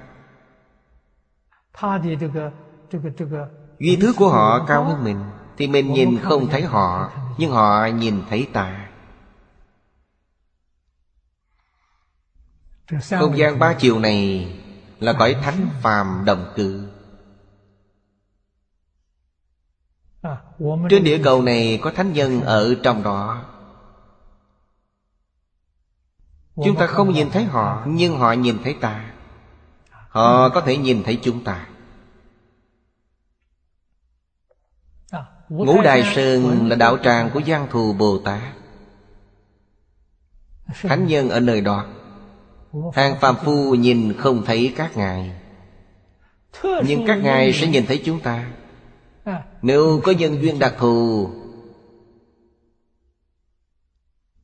Duy 3.79 3.95
thứ 4.01 4.13
của 4.17 4.29
họ 4.29 4.65
cao 4.67 4.83
hơn 4.83 5.03
mình 5.03 5.19
Thì 5.57 5.67
mình 5.67 5.93
nhìn 5.93 6.19
không 6.19 6.47
thấy 6.47 6.61
họ 6.61 7.11
Nhưng 7.37 7.51
họ 7.51 7.85
nhìn 7.85 8.21
thấy 8.29 8.47
ta. 8.53 8.87
Không 13.19 13.37
gian 13.37 13.59
ba 13.59 13.73
chiều 13.73 13.99
này 13.99 14.47
Là 14.99 15.13
cõi 15.13 15.35
thánh 15.43 15.69
phàm 15.81 16.25
đồng 16.25 16.53
cư 16.55 16.90
Trên 20.89 21.03
địa 21.03 21.19
cầu 21.23 21.41
này 21.41 21.79
có 21.81 21.91
thánh 21.91 22.13
nhân 22.13 22.41
ở 22.41 22.75
trong 22.83 23.03
đó. 23.03 23.45
Chúng 26.55 26.75
ta 26.75 26.87
không 26.87 27.13
nhìn 27.13 27.29
thấy 27.29 27.43
họ, 27.43 27.83
Nhưng 27.87 28.17
họ 28.17 28.31
nhìn 28.31 28.57
thấy 28.63 28.75
ta. 28.81 29.11
Họ 30.09 30.49
có 30.49 30.61
thể 30.61 30.77
nhìn 30.77 31.03
thấy 31.03 31.19
chúng 31.23 31.43
ta. 31.43 31.67
Ngũ 35.49 35.81
Đài 35.81 36.03
Sơn 36.15 36.69
là 36.69 36.75
đạo 36.75 36.97
tràng 36.97 37.29
của 37.33 37.41
Giang 37.47 37.67
Thù 37.71 37.93
Bồ 37.93 38.17
Tát. 38.17 38.41
Thánh 40.81 41.07
nhân 41.07 41.29
ở 41.29 41.39
nơi 41.39 41.61
đó. 41.61 41.85
Hàng 42.93 43.15
phàm 43.19 43.35
phu 43.35 43.75
nhìn 43.75 44.17
không 44.17 44.45
thấy 44.45 44.73
các 44.77 44.97
ngài. 44.97 45.31
Nhưng 46.63 47.07
các 47.07 47.15
ngài 47.15 47.53
sẽ 47.53 47.67
nhìn 47.67 47.85
thấy 47.85 48.01
chúng 48.05 48.19
ta. 48.19 48.51
Nếu 49.61 50.01
có 50.03 50.11
nhân 50.11 50.41
duyên 50.41 50.59
đặc 50.59 50.75
thù 50.77 51.29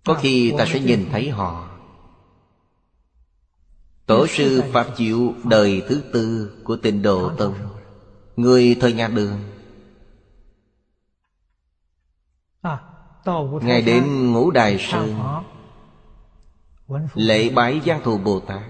Có 0.07 0.13
khi 0.13 0.53
ta 0.57 0.65
sẽ 0.65 0.79
nhìn 0.79 1.07
thấy 1.11 1.29
họ. 1.29 1.69
Tổ 4.05 4.27
sư 4.27 4.63
Pháp 4.73 4.87
Diệu 4.97 5.33
đời 5.43 5.83
thứ 5.87 6.03
tư 6.13 6.51
của 6.63 6.75
tịnh 6.75 7.01
Độ 7.01 7.31
Tông. 7.37 7.55
Người 8.35 8.77
thời 8.79 8.93
nhà 8.93 9.07
đường. 9.07 9.39
Ngài 13.61 13.81
đến 13.81 14.31
ngũ 14.33 14.51
đài 14.51 14.77
sơn 14.79 15.15
Lễ 17.13 17.49
bái 17.49 17.81
Giang 17.85 18.03
Thù 18.03 18.17
Bồ 18.17 18.39
Tát. 18.39 18.61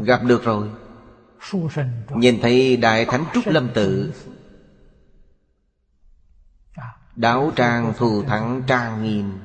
Gặp 0.00 0.20
được 0.24 0.44
rồi 0.44 0.70
Nhìn 2.10 2.40
thấy 2.42 2.76
Đại 2.76 3.04
Thánh 3.04 3.24
Trúc 3.34 3.46
Lâm 3.46 3.68
Tự 3.74 4.12
Đáo 7.16 7.52
trang 7.56 7.92
thù 7.96 8.22
thắng 8.22 8.62
trang 8.66 9.02
nghiêm. 9.02 9.38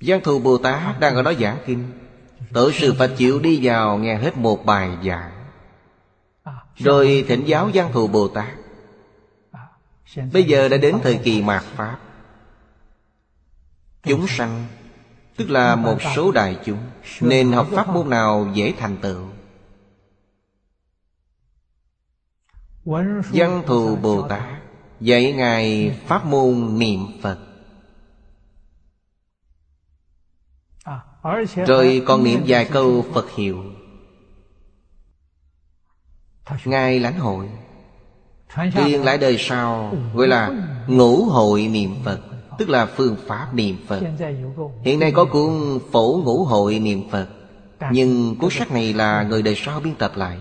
Giang 0.00 0.20
Thù 0.24 0.38
Bồ 0.38 0.58
Tát 0.58 1.00
đang 1.00 1.14
ở 1.14 1.22
đó 1.22 1.32
giảng 1.40 1.58
kinh. 1.66 1.92
Tổ 2.52 2.72
sư 2.72 2.94
Pháp 2.98 3.06
chịu 3.16 3.38
đi 3.38 3.60
vào 3.62 3.98
nghe 3.98 4.16
hết 4.16 4.36
một 4.36 4.66
bài 4.66 4.90
giảng. 5.04 5.30
Rồi 6.76 7.24
thỉnh 7.28 7.44
giáo 7.46 7.70
Văn 7.74 7.90
Thù 7.92 8.06
Bồ 8.06 8.28
Tát. 8.28 8.54
Bây 10.32 10.44
giờ 10.44 10.68
đã 10.68 10.76
đến 10.76 10.96
thời 11.02 11.18
kỳ 11.24 11.42
mạt 11.42 11.62
Pháp. 11.62 11.98
Chúng 14.02 14.26
sanh 14.26 14.66
Tức 15.36 15.50
là 15.50 15.76
một 15.76 15.98
số 16.16 16.32
đại 16.32 16.58
chúng 16.64 16.78
Nên 17.20 17.52
học 17.52 17.66
pháp 17.72 17.88
môn 17.88 18.10
nào 18.10 18.48
dễ 18.54 18.74
thành 18.78 18.96
tựu 18.96 19.26
Văn 22.84 23.62
thù 23.66 23.96
Bồ 23.96 24.28
Tát 24.28 24.42
Dạy 25.00 25.32
Ngài 25.32 25.96
pháp 26.06 26.26
môn 26.26 26.78
niệm 26.78 27.00
Phật. 27.22 27.38
Rồi 31.66 32.02
còn 32.06 32.24
niệm 32.24 32.44
vài 32.46 32.64
câu 32.64 33.04
Phật 33.14 33.30
hiệu. 33.30 33.64
Ngài 36.64 37.00
lãnh 37.00 37.18
hội. 37.18 37.48
Truyền 38.74 39.02
lại 39.02 39.18
đời 39.18 39.36
sau 39.38 39.94
Gọi 40.14 40.28
là 40.28 40.50
ngũ 40.86 41.24
hội 41.24 41.68
niệm 41.68 41.94
Phật 42.04 42.20
Tức 42.58 42.68
là 42.68 42.86
phương 42.86 43.16
pháp 43.26 43.54
niệm 43.54 43.76
Phật. 43.86 44.02
Hiện 44.82 45.00
nay 45.00 45.12
có 45.12 45.24
cuốn 45.24 45.78
phổ 45.92 46.22
ngũ 46.24 46.44
hội 46.44 46.78
niệm 46.78 47.10
Phật 47.10 47.28
Nhưng 47.90 48.36
cuốn 48.36 48.50
sách 48.50 48.72
này 48.72 48.94
là 48.94 49.22
người 49.22 49.42
đời 49.42 49.54
sau 49.56 49.80
biên 49.80 49.94
tập 49.94 50.12
lại 50.16 50.38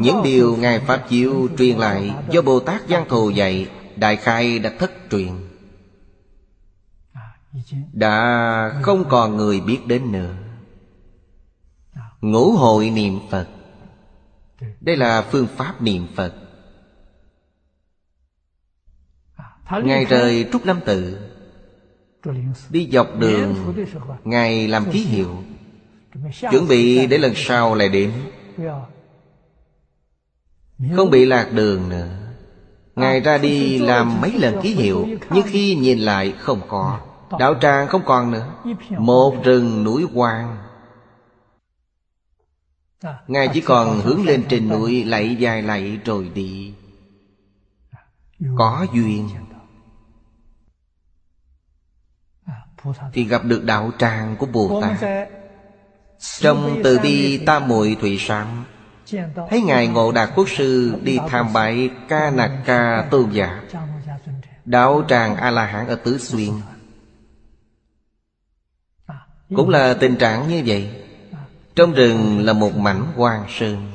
Những 0.00 0.22
điều 0.24 0.56
Ngài 0.56 0.80
Pháp 0.80 1.08
Chiếu 1.08 1.48
truyền 1.58 1.78
lại 1.78 2.14
Do 2.30 2.42
Bồ 2.42 2.60
Tát 2.60 2.82
Giang 2.88 3.08
Thù 3.08 3.30
dạy 3.30 3.68
Đại 3.96 4.16
khai 4.16 4.58
đã 4.58 4.72
thất 4.78 4.90
truyền 5.10 5.32
Đã 7.92 8.80
không 8.82 9.04
còn 9.08 9.36
người 9.36 9.60
biết 9.60 9.78
đến 9.86 10.12
nữa 10.12 10.34
Ngũ 12.20 12.52
hội 12.52 12.90
niệm 12.90 13.18
Phật 13.30 13.48
Đây 14.80 14.96
là 14.96 15.22
phương 15.22 15.46
pháp 15.56 15.82
niệm 15.82 16.06
Phật 16.14 16.34
Ngài 19.84 20.04
rời 20.04 20.48
Trúc 20.52 20.64
Lâm 20.64 20.80
Tự 20.80 21.30
Đi 22.70 22.88
dọc 22.92 23.08
đường 23.18 23.74
Ngài 24.24 24.68
làm 24.68 24.84
ký 24.92 25.04
hiệu 25.04 25.42
Chuẩn 26.50 26.68
bị 26.68 27.06
để 27.06 27.18
lần 27.18 27.32
sau 27.36 27.74
lại 27.74 27.88
đến 27.88 28.12
Không 30.96 31.10
bị 31.10 31.24
lạc 31.24 31.48
đường 31.52 31.88
nữa. 31.88 32.08
Ngài 32.96 33.20
ra 33.20 33.38
đi 33.38 33.78
làm 33.78 34.20
mấy 34.20 34.32
lần 34.38 34.60
ký 34.62 34.74
hiệu 34.74 35.06
Nhưng 35.30 35.46
khi 35.46 35.76
nhìn 35.76 35.98
lại 35.98 36.34
không 36.38 36.60
có. 36.68 37.00
Đạo 37.38 37.54
tràng 37.60 37.88
không 37.88 38.02
còn 38.04 38.30
nữa. 38.30 38.54
Một 38.98 39.34
rừng 39.44 39.84
núi 39.84 40.06
hoang. 40.14 40.56
Ngài 43.26 43.48
chỉ 43.54 43.60
còn 43.60 44.00
hướng 44.00 44.24
lên 44.24 44.44
trên 44.48 44.68
núi 44.68 45.04
Lạy 45.04 45.36
dài 45.36 45.62
lạy 45.62 45.98
rồi 46.04 46.30
đi. 46.34 46.74
Có 48.58 48.86
duyên. 48.92 49.28
Thì 53.12 53.24
gặp 53.24 53.44
được 53.44 53.64
đạo 53.64 53.90
tràng 53.98 54.36
của 54.36 54.46
Bồ 54.46 54.80
Tát. 54.82 55.28
Trong 56.18 56.80
từ 56.84 56.98
bi 56.98 57.38
tam 57.46 57.68
muội 57.68 57.96
thủy 58.00 58.18
sám 58.20 58.64
Thấy 59.50 59.62
Ngài 59.62 59.86
Ngộ 59.86 60.12
Đạt 60.12 60.30
Quốc 60.34 60.48
Sư 60.48 60.94
đi 61.02 61.18
tham 61.28 61.52
bái 61.52 61.90
Ca 62.08 62.30
Nạc 62.30 62.50
Ca 62.64 63.08
Tôn 63.10 63.30
Giả. 63.30 63.62
Đạo 64.64 65.04
tràng 65.08 65.36
A-la-hán 65.36 65.88
ở 65.88 65.94
Tứ 65.94 66.18
Xuyên. 66.18 66.50
Cũng 69.56 69.68
là 69.68 69.94
tình 69.94 70.16
trạng 70.16 70.48
như 70.48 70.62
vậy. 70.66 71.04
Trong 71.74 71.92
rừng 71.92 72.44
là 72.44 72.52
một 72.52 72.76
mảnh 72.76 73.12
hoang 73.16 73.46
sơn. 73.48 73.92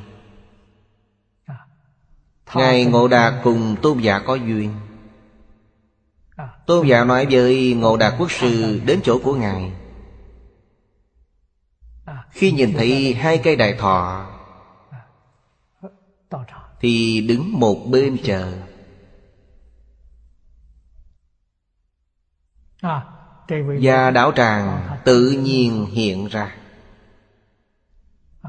Ngài 2.53 2.85
Ngộ 2.85 3.07
Đạt 3.07 3.33
cùng 3.43 3.75
Tôn 3.81 3.99
Giả 3.99 4.19
có 4.19 4.35
duyên. 4.35 4.73
Tôn 6.65 6.87
giả 6.87 7.03
nói 7.03 7.27
với 7.31 7.73
Ngộ 7.73 7.97
Đạt 7.97 8.13
Quốc 8.17 8.31
Sư 8.31 8.81
đến 8.85 8.99
chỗ 9.03 9.19
của 9.23 9.35
Ngài. 9.35 9.71
Khi 12.31 12.51
nhìn 12.51 12.73
thấy 12.73 13.13
hai 13.13 13.37
cây 13.37 13.55
đại 13.55 13.73
thọ 13.73 14.30
thì 16.81 17.21
đứng 17.21 17.59
một 17.59 17.85
bên 17.85 18.17
chờ. 18.23 18.53
Và 23.81 24.11
đảo 24.11 24.31
tràng 24.35 24.97
tự 25.05 25.29
nhiên 25.29 25.85
hiện 25.85 26.27
ra. 26.27 26.55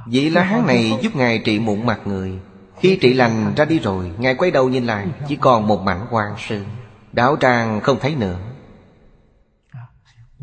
Vị 0.07 0.31
lá 0.31 0.43
hán 0.43 0.67
này 0.67 0.99
giúp 1.03 1.17
Ngài 1.17 1.39
trị 1.39 1.59
mụn 1.59 1.87
mặt 1.87 2.01
người. 2.05 2.39
Khi 2.79 2.99
trị 3.01 3.15
lành 3.15 3.53
ra 3.57 3.65
đi 3.65 3.79
rồi 3.79 4.13
Ngài 4.19 4.35
quay 4.35 4.51
đầu 4.51 4.69
nhìn 4.69 4.87
lại 4.87 5.09
Chỉ 5.29 5.37
còn 5.37 5.67
một 5.67 5.83
mảnh 5.83 6.07
quang 6.11 6.35
sơn 6.39 6.65
Đạo 7.13 7.37
tràng 7.41 7.81
không 7.81 7.99
thấy 8.01 8.15
nữa. 8.15 8.39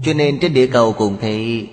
Cho 0.04 0.14
nên 0.14 0.40
trên 0.40 0.54
địa 0.54 0.68
cầu 0.68 0.94
cũng 0.94 1.18
thế 1.22 1.68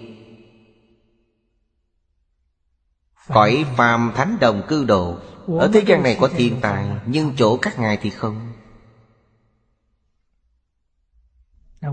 Cõi 3.28 3.64
phàm 3.76 4.12
thánh 4.16 4.36
đồng 4.40 4.62
cư 4.68 4.84
độ 4.84 5.18
Ở 5.46 5.70
thế 5.72 5.82
gian 5.86 6.02
này 6.02 6.16
có 6.20 6.28
thiên 6.28 6.58
tài 6.60 6.88
Nhưng 7.06 7.32
chỗ 7.36 7.56
các 7.56 7.78
ngài 7.78 7.96
thì 7.96 8.10
không. 8.10 8.52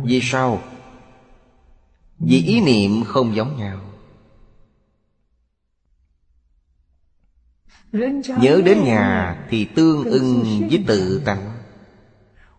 Vì 0.04 0.20
sao? 0.24 0.62
Vì 2.20 2.44
ý 2.46 2.62
niệm 2.62 3.04
không 3.04 3.36
giống 3.36 3.58
nhau. 3.58 3.80
Nhớ 8.42 8.62
đến 8.66 8.84
nhà 8.84 9.38
thì 9.50 9.66
tương 9.66 10.04
ưng 10.04 10.44
với 10.70 10.84
tự 10.88 11.22
tánh. 11.26 11.52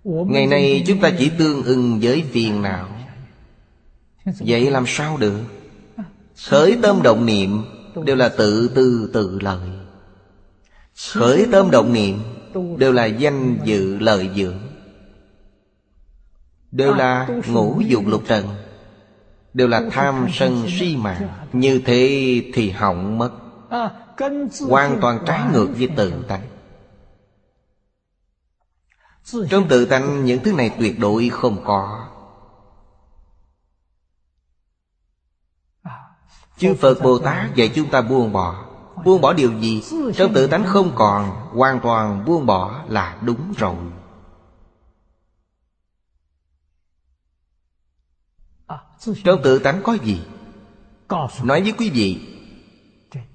Ngày 0.05 0.47
nay 0.47 0.85
chúng 0.87 1.01
ta 1.01 1.11
chỉ 1.19 1.31
tương 1.39 1.63
ưng 1.63 1.99
với 2.03 2.25
phiền 2.33 2.63
não. 2.63 2.89
Vậy 4.25 4.71
làm 4.71 4.85
sao 4.87 5.17
được? 5.17 5.41
Khởi 6.49 6.79
tâm 6.83 7.03
động 7.03 7.27
niệm 7.27 7.65
Đều 8.05 8.17
là 8.17 8.29
tự 8.29 8.71
tư 8.75 9.11
tự 9.13 9.39
lợi 9.43 9.74
Khởi 10.95 11.47
tâm 11.53 11.71
động 11.71 11.93
niệm, 11.93 12.23
Đều 12.79 12.93
là 12.93 13.05
danh 13.05 13.59
dự 13.65 13.99
lợi 13.99 14.31
dưỡng. 14.37 14.59
Đều 16.71 16.95
là 16.95 17.29
ngũ 17.47 17.81
dục 17.81 18.03
lục 18.07 18.23
trần, 18.27 18.49
Đều 19.55 19.69
là 19.69 19.83
tham 19.91 20.27
sân 20.33 20.67
si 20.79 20.97
mạng 20.97 21.29
Như 21.53 21.81
thế 21.85 22.43
thì 22.55 22.71
hỏng 22.71 23.19
mất. 23.19 23.31
Hoàn 24.69 24.99
toàn 25.01 25.25
trái 25.27 25.41
ngược 25.53 25.69
với 25.79 25.89
tự 25.97 26.25
tánh. 26.29 26.43
Trong 29.51 29.69
tự 29.69 29.85
tánh, 29.85 30.25
những 30.25 30.43
thứ 30.45 30.53
này 30.53 30.71
tuyệt 30.79 30.99
đối 30.99 31.29
không 31.29 31.65
có. 31.65 32.09
Chư 36.59 36.75
Phật 36.75 37.03
Bồ 37.03 37.19
Tát 37.19 37.55
dạy 37.55 37.71
chúng 37.75 37.91
ta 37.91 38.01
buông 38.03 38.33
bỏ. 38.33 38.64
Buông 39.05 39.21
bỏ 39.21 39.33
điều 39.33 39.61
gì 39.61 39.83
Trong 40.15 40.35
tự 40.35 40.47
tánh 40.47 40.65
không 40.65 40.93
còn 40.95 41.31
Hoàn 41.53 41.81
toàn 41.81 42.25
buông 42.25 42.47
bỏ 42.47 42.85
là 42.89 43.19
đúng 43.21 43.53
rồi. 43.57 43.75
Trong 49.25 49.43
tự 49.43 49.59
tánh 49.59 49.81
có 49.83 49.97
gì? 50.05 50.21
Nói 51.43 51.63
với 51.63 51.73
quý 51.79 51.91
vị 51.91 52.21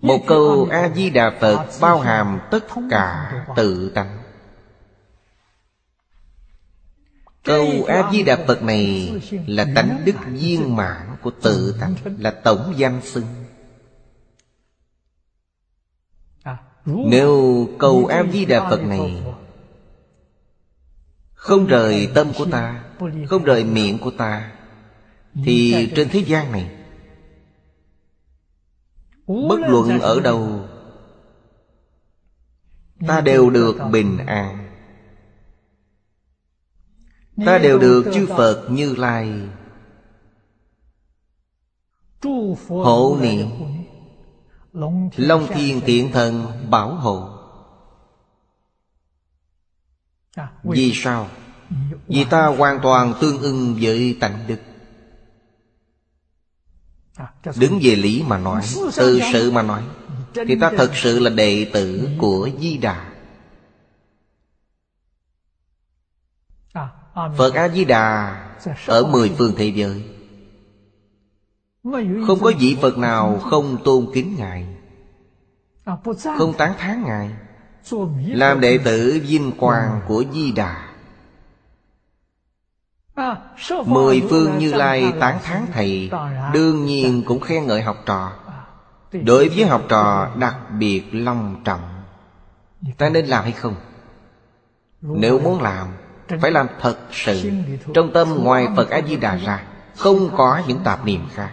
Một 0.02 0.20
câu 0.28 0.68
A-di-đà 0.72 1.38
Phật 1.42 1.66
bao 1.82 2.00
hàm 2.00 2.40
tất 2.52 2.66
cả 2.90 3.34
tự 3.56 3.90
tánh. 3.90 4.18
Câu 7.44 7.68
A-di-đà 7.88 8.38
Phật 8.48 8.64
này 8.64 9.14
Là 9.48 9.66
tánh 9.76 10.02
đức 10.06 10.16
viên 10.28 10.76
mãn 10.76 11.16
của 11.22 11.32
tự 11.42 11.76
tánh 11.82 11.96
Là 12.18 12.32
tổng 12.32 12.74
danh 12.78 13.02
xưng 13.04 13.39
Nếu 16.86 17.68
cầu 17.80 18.06
A-di-đà 18.06 18.70
Phật 18.70 18.84
này, 18.84 19.24
Không 21.34 21.68
rời 21.68 22.10
tâm 22.14 22.32
của 22.38 22.46
ta, 22.46 22.84
Không 23.28 23.44
rời 23.44 23.64
miệng 23.64 23.98
của 23.98 24.12
ta, 24.12 24.52
Thì 25.46 25.90
trên 25.96 26.10
thế 26.10 26.20
gian 26.20 26.52
này, 26.52 26.76
Bất 29.28 29.60
luận 29.60 30.00
ở 30.00 30.20
đâu, 30.20 30.66
Ta 33.08 33.22
đều 33.22 33.50
được 33.50 33.78
bình 33.92 34.18
an. 34.18 34.70
Ta 37.46 37.58
đều 37.58 37.80
được 37.80 38.12
chư 38.14 38.28
Phật 38.28 38.68
Như 38.72 38.96
Lai 38.96 39.50
Hộ 42.68 43.18
niệm. 43.22 43.48
Long 44.74 45.48
thiên 45.48 45.82
thiện 45.82 46.12
thần 46.12 46.46
bảo 46.70 46.96
hộ. 46.96 47.30
Vì 50.64 50.92
sao? 50.96 51.28
Vì 52.08 52.26
ta 52.30 52.46
hoàn 52.46 52.80
toàn 52.84 53.14
tương 53.22 53.42
ưng 53.42 53.78
với 53.82 54.18
tánh 54.20 54.48
đức. 54.48 54.60
Đứng 57.58 57.80
về 57.82 57.96
lý 57.96 58.24
mà 58.28 58.38
nói 58.38 58.62
Từ 58.96 59.20
sự 59.34 59.52
mà 59.52 59.62
nói 59.62 59.84
Thì 60.34 60.56
ta 60.62 60.72
thật 60.78 60.92
sự 60.94 61.20
là 61.20 61.30
đệ 61.30 61.70
tử 61.74 62.10
của 62.20 62.50
Di 62.60 62.78
Đà. 62.78 63.10
Phật 67.38 67.54
A-di-đà 67.54 68.36
Ở 68.88 69.06
mười 69.06 69.36
phương 69.38 69.54
thế 69.58 69.68
giới 69.76 70.19
không 71.84 72.40
có 72.42 72.52
vị 72.60 72.78
Phật 72.82 72.98
nào 72.98 73.40
không 73.40 73.78
tôn 73.84 74.08
kính 74.14 74.36
Ngài. 74.38 74.66
Không 76.38 76.54
tán 76.58 76.74
thán 76.78 77.04
Ngài. 77.04 77.32
Làm 78.28 78.60
đệ 78.60 78.78
tử 78.78 79.22
vinh 79.28 79.52
quang 79.52 80.02
của 80.08 80.24
Di 80.34 80.52
Đà. 80.52 80.86
Mười 83.86 84.22
phương 84.30 84.58
Như 84.58 84.74
Lai 84.74 85.14
tán 85.20 85.40
thán 85.44 85.66
Thầy, 85.74 86.12
Đương 86.54 86.86
nhiên 86.86 87.24
cũng 87.26 87.40
khen 87.40 87.68
ngợi 87.68 87.82
học 87.82 87.98
trò. 88.06 88.32
Đối 89.12 89.50
với 89.50 89.66
học 89.66 89.82
trò 89.90 90.36
đặc 90.36 90.56
biệt 90.80 91.04
long 91.12 91.62
trọng. 91.64 92.04
Ta 92.98 93.10
nên 93.10 93.26
làm 93.26 93.44
hay 93.44 93.52
không? 93.52 93.76
Nếu 95.02 95.40
muốn 95.40 95.62
làm, 95.62 95.88
Phải 96.42 96.52
làm 96.52 96.68
thật 96.82 96.98
sự. 97.12 97.52
Trong 97.94 98.14
tâm 98.14 98.44
ngoài 98.44 98.68
Phật 98.76 98.90
A-di-đà 98.90 99.36
ra, 99.36 99.64
Không 99.98 100.30
có 100.38 100.62
những 100.68 100.80
tạp 100.84 101.06
niệm 101.06 101.22
khác. 101.34 101.52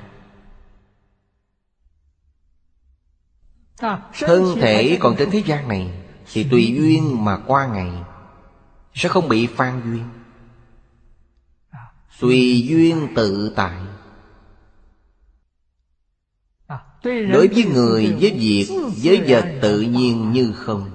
Thân 3.78 4.56
thể 4.60 4.98
còn 5.00 5.16
trên 5.18 5.30
thế 5.30 5.42
gian 5.46 5.68
này 5.68 5.90
Thì 6.32 6.46
tùy 6.50 6.74
duyên 6.76 7.24
mà 7.24 7.38
qua 7.46 7.66
ngày 7.66 7.92
Sẽ 8.94 9.08
không 9.08 9.28
bị 9.28 9.46
phan 9.46 9.80
duyên. 9.84 10.04
Tùy 12.20 12.66
duyên 12.68 13.08
tự 13.14 13.52
tại. 13.56 13.76
Đối 17.04 17.48
với 17.48 17.64
người, 17.64 18.16
với 18.20 18.30
việc, 18.38 18.66
với 19.02 19.24
vật 19.28 19.58
tự 19.62 19.80
nhiên 19.80 20.32
như 20.32 20.52
không. 20.52 20.90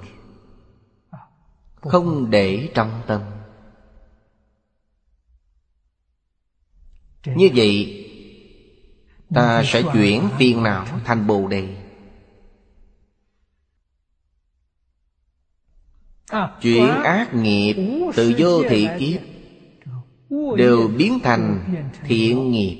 Không 1.82 2.30
để 2.30 2.70
trong 2.74 3.02
tâm. 3.08 3.22
Như 7.26 7.50
vậy 7.56 7.98
Ta 9.34 9.64
sẽ 9.66 9.84
chuyển 9.94 10.30
phiền 10.38 10.64
não 10.64 10.86
thành 11.06 11.28
Bồ 11.28 11.48
Đề 11.48 11.81
Chuyển 16.62 16.90
ác 17.04 17.34
nghiệp 17.34 17.74
từ 18.16 18.34
vô 18.38 18.64
thị 18.70 18.88
kiếp 19.00 19.22
Đều 20.58 20.88
biến 20.88 21.20
thành 21.24 21.66
thiện 22.04 22.52
nghiệp. 22.52 22.78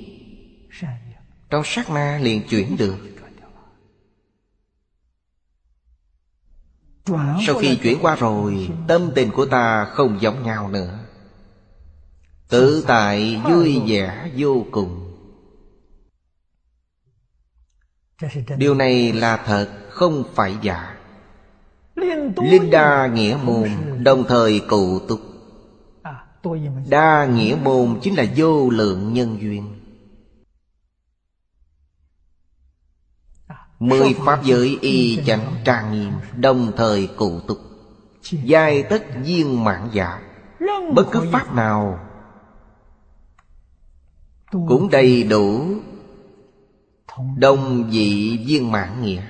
Trong 1.50 1.62
sát 1.64 1.90
na 1.90 2.18
liền 2.22 2.42
chuyển 2.48 2.76
được. 2.76 2.96
Sau 7.46 7.58
khi 7.60 7.76
chuyển 7.82 7.98
qua 8.02 8.16
rồi 8.16 8.68
Tâm 8.88 9.10
tình 9.14 9.30
của 9.30 9.46
ta 9.46 9.84
không 9.84 10.18
giống 10.20 10.42
nhau 10.42 10.68
nữa. 10.68 10.98
Tự 12.48 12.84
tại 12.86 13.40
vui 13.44 13.80
vẻ 13.86 14.30
vô 14.36 14.66
cùng. 14.70 15.08
Điều 18.56 18.74
này 18.74 19.12
là 19.12 19.36
thật 19.36 19.68
Không 19.90 20.24
phải 20.34 20.56
giả 20.62 20.91
Linh 21.96 22.70
đa 22.70 23.06
nghĩa 23.06 23.38
môn 23.44 23.68
Đồng 24.04 24.24
thời 24.28 24.60
cụ 24.68 24.98
túc 25.08 25.20
Đa 26.88 27.24
nghĩa 27.24 27.56
môn 27.62 27.98
chính 28.02 28.14
là 28.14 28.24
vô 28.36 28.70
lượng 28.70 29.12
nhân 29.12 29.38
duyên. 29.40 29.74
Mười 33.78 34.14
pháp 34.14 34.44
giới 34.44 34.78
y 34.80 35.18
chánh 35.26 35.54
trang 35.64 35.92
nghiêm 35.92 36.12
Đồng 36.36 36.72
thời 36.76 37.08
cụ 37.16 37.40
túc 37.40 37.58
Giai 38.30 38.82
tất 38.82 39.04
viên 39.22 39.64
mãn 39.64 39.88
giả. 39.92 40.20
Bất 40.94 41.06
cứ 41.12 41.20
pháp 41.32 41.54
nào 41.54 41.98
Cũng 44.50 44.88
đầy 44.90 45.22
đủ 45.22 45.64
Đồng 47.36 47.90
vị 47.90 48.38
viên 48.46 48.72
mãn 48.72 49.02
nghĩa 49.02 49.22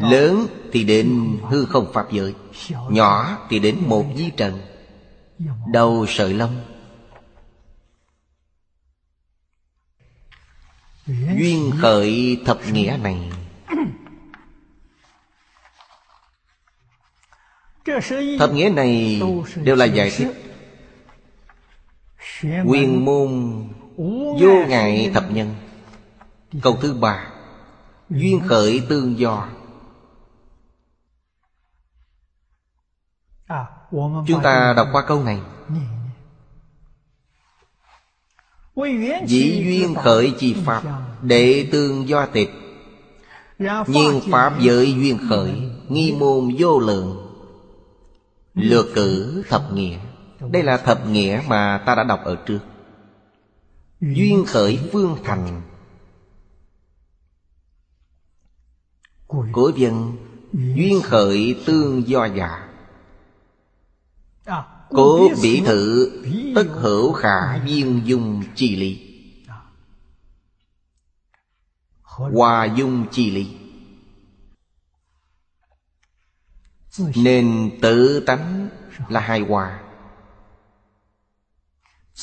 Lớn 0.00 0.46
thì 0.72 0.84
đến 0.84 1.38
hư 1.42 1.64
không 1.64 1.92
pháp 1.92 2.12
giới 2.12 2.34
Nhỏ 2.90 3.38
thì 3.50 3.58
đến 3.58 3.78
một 3.86 4.04
di 4.16 4.30
trần. 4.30 4.60
Đầu 5.72 6.06
sợi 6.08 6.34
lông. 6.34 6.60
Duyên 11.06 11.72
khởi 11.80 12.40
thập 12.46 12.58
nghĩa 12.66 12.98
này. 13.02 13.32
Thập 18.38 18.52
nghĩa 18.52 18.68
này 18.68 19.22
đều 19.62 19.76
là 19.76 19.84
giải 19.84 20.10
thích. 20.10 20.28
Quyền 22.66 23.04
môn 23.04 23.28
vô 24.40 24.64
ngại 24.68 25.10
thập 25.14 25.30
nhân. 25.30 25.54
Câu 26.62 26.78
thứ 26.80 26.94
ba 26.94 27.37
Duyên 28.10 28.40
khởi 28.46 28.82
tương 28.88 29.18
do. 29.18 29.48
Chúng 34.26 34.42
ta 34.42 34.74
đọc 34.76 34.88
qua 34.92 35.04
câu 35.06 35.24
này. 35.24 35.40
Dĩ 39.26 39.62
duyên 39.64 39.94
khởi 39.94 40.34
chi 40.38 40.56
pháp 40.64 40.82
Đệ 41.22 41.68
tương 41.72 42.08
do 42.08 42.26
tịch. 42.26 42.50
Nhiên 43.86 44.20
pháp 44.30 44.60
giới 44.60 44.94
duyên 44.94 45.18
khởi 45.28 45.70
Nghi 45.88 46.12
môn 46.12 46.54
vô 46.58 46.78
lượng. 46.78 47.24
Lược 48.54 48.86
cử 48.94 49.42
thập 49.48 49.72
nghĩa. 49.72 49.98
Đây 50.50 50.62
là 50.62 50.76
thập 50.76 51.06
nghĩa 51.06 51.42
mà 51.48 51.82
ta 51.86 51.94
đã 51.94 52.04
đọc 52.04 52.20
ở 52.24 52.36
trước. 52.46 52.60
Duyên 54.00 54.44
khởi 54.46 54.78
phương 54.92 55.16
thành 55.24 55.62
Của 59.28 59.72
dân 59.76 60.16
Duyên 60.52 61.00
khởi 61.02 61.62
tương 61.66 62.08
do 62.08 62.24
dạ 62.24 62.68
Cố 64.88 65.30
bỉ 65.42 65.62
thự 65.66 66.12
Tất 66.54 66.64
hữu 66.70 67.12
khả 67.12 67.58
viên 67.58 68.02
dung 68.04 68.42
chi 68.54 68.76
lý 68.76 69.04
Hòa 72.02 72.64
dung 72.64 73.06
chi 73.10 73.30
lý 73.30 73.56
Nên 77.14 77.70
tự 77.82 78.20
tánh 78.20 78.68
là 79.08 79.20
hài 79.20 79.40
hòa. 79.40 79.82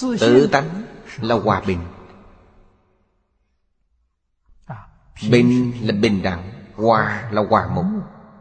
Tự 0.02 0.48
tánh 0.52 0.84
là 1.18 1.36
hòa 1.36 1.62
bình. 1.68 1.80
Bình 5.30 5.74
là 5.82 5.94
bình 5.94 6.24
đẳng 6.24 6.55
Hòa 6.76 7.30
là 7.32 7.42
hòa 7.50 7.68
một 7.68 7.86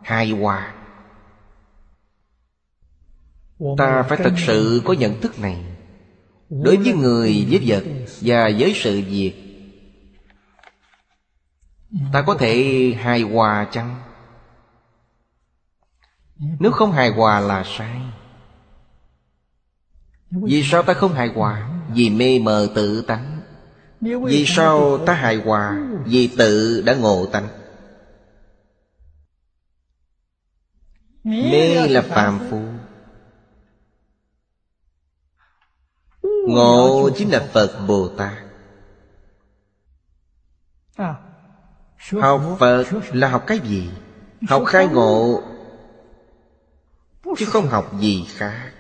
Hai 0.03 0.31
hòa 0.31 0.75
Ta 3.79 4.03
phải 4.03 4.19
thật 4.19 4.35
sự 4.47 4.83
có 4.85 4.93
nhận 4.93 5.21
thức 5.21 5.39
này. 5.39 5.65
Đối 6.51 6.77
với 6.77 6.93
người, 6.93 7.47
với 7.51 7.63
vật 7.67 7.85
Và 8.21 8.51
với 8.59 8.73
sự 8.77 9.03
việc 9.09 9.35
Ta 12.13 12.23
có 12.23 12.35
thể 12.35 12.95
hài 13.01 13.21
hòa 13.23 13.67
chăng? 13.73 14.03
Nếu 16.61 16.73
không 16.73 16.93
hài 16.93 17.11
hòa 17.11 17.41
là 17.41 17.63
sai. 17.67 18.01
Vì 20.31 20.63
sao 20.63 20.83
ta 20.83 20.95
không 20.95 21.13
hài 21.13 21.29
hòa? 21.29 21.71
Vì 21.95 22.11
mê 22.11 22.39
mờ 22.39 22.69
tự 22.75 23.03
tánh. 23.03 23.41
Vì 24.01 24.45
sao 24.47 24.99
ta 24.99 25.15
hài 25.15 25.37
hòa? 25.37 25.79
Vì 26.05 26.31
tự 26.39 26.83
đã 26.87 26.95
ngộ 26.95 27.27
tánh 27.27 27.49
Mê 31.25 31.89
là 31.89 32.03
phàm 32.03 32.41
phu. 32.51 32.63
Ngộ 36.49 37.11
chính 37.17 37.31
là 37.31 37.49
Phật 37.53 37.85
Bồ 37.89 38.09
Tát. 38.09 38.45
Học 42.21 42.43
Phật 42.59 42.85
là 43.13 43.29
học 43.29 43.45
cái 43.47 43.59
gì? 43.59 43.91
Học 44.49 44.63
khai 44.67 44.87
ngộ 44.87 45.43
Chứ 47.37 47.47
không 47.47 47.67
học 47.67 47.93
gì 48.01 48.27
khác. 48.29 48.73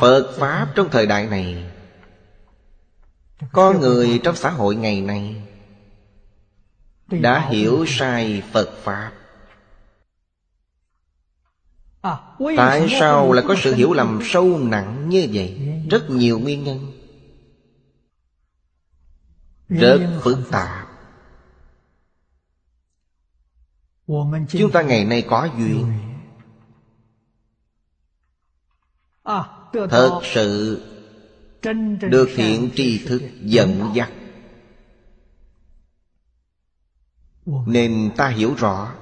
Phật 0.00 0.36
Pháp 0.38 0.68
trong 0.74 0.88
thời 0.90 1.06
đại 1.06 1.26
này 1.26 1.70
Có 3.52 3.72
người 3.72 4.20
trong 4.24 4.36
xã 4.36 4.50
hội 4.50 4.74
ngày 4.76 5.00
nay 5.00 5.53
Đã 7.08 7.48
hiểu 7.50 7.84
sai 7.88 8.42
Phật 8.52 8.70
Pháp. 8.82 9.12
Tại 12.56 12.86
sao 13.00 13.32
lại 13.32 13.44
có 13.48 13.54
sự 13.62 13.74
hiểu 13.74 13.92
lầm 13.92 14.20
sâu 14.22 14.58
nặng 14.58 15.08
như 15.08 15.28
vậy? 15.32 15.82
Rất 15.90 16.10
nhiều 16.10 16.38
nguyên 16.38 16.64
nhân. 16.64 16.92
Rất 19.68 20.20
phức 20.22 20.38
tạp. 20.50 20.88
Chúng 24.48 24.70
ta 24.72 24.82
ngày 24.82 25.04
nay 25.04 25.24
có 25.28 25.48
duyên. 25.58 25.92
Thật 29.72 30.20
sự 30.22 30.82
Được 32.00 32.28
thiện 32.34 32.70
tri 32.74 32.98
thức 33.06 33.22
dẫn 33.40 33.90
dắt 33.94 34.10
Nên 37.46 38.10
ta 38.16 38.28
hiểu 38.28 38.54
rõ. 38.58 38.92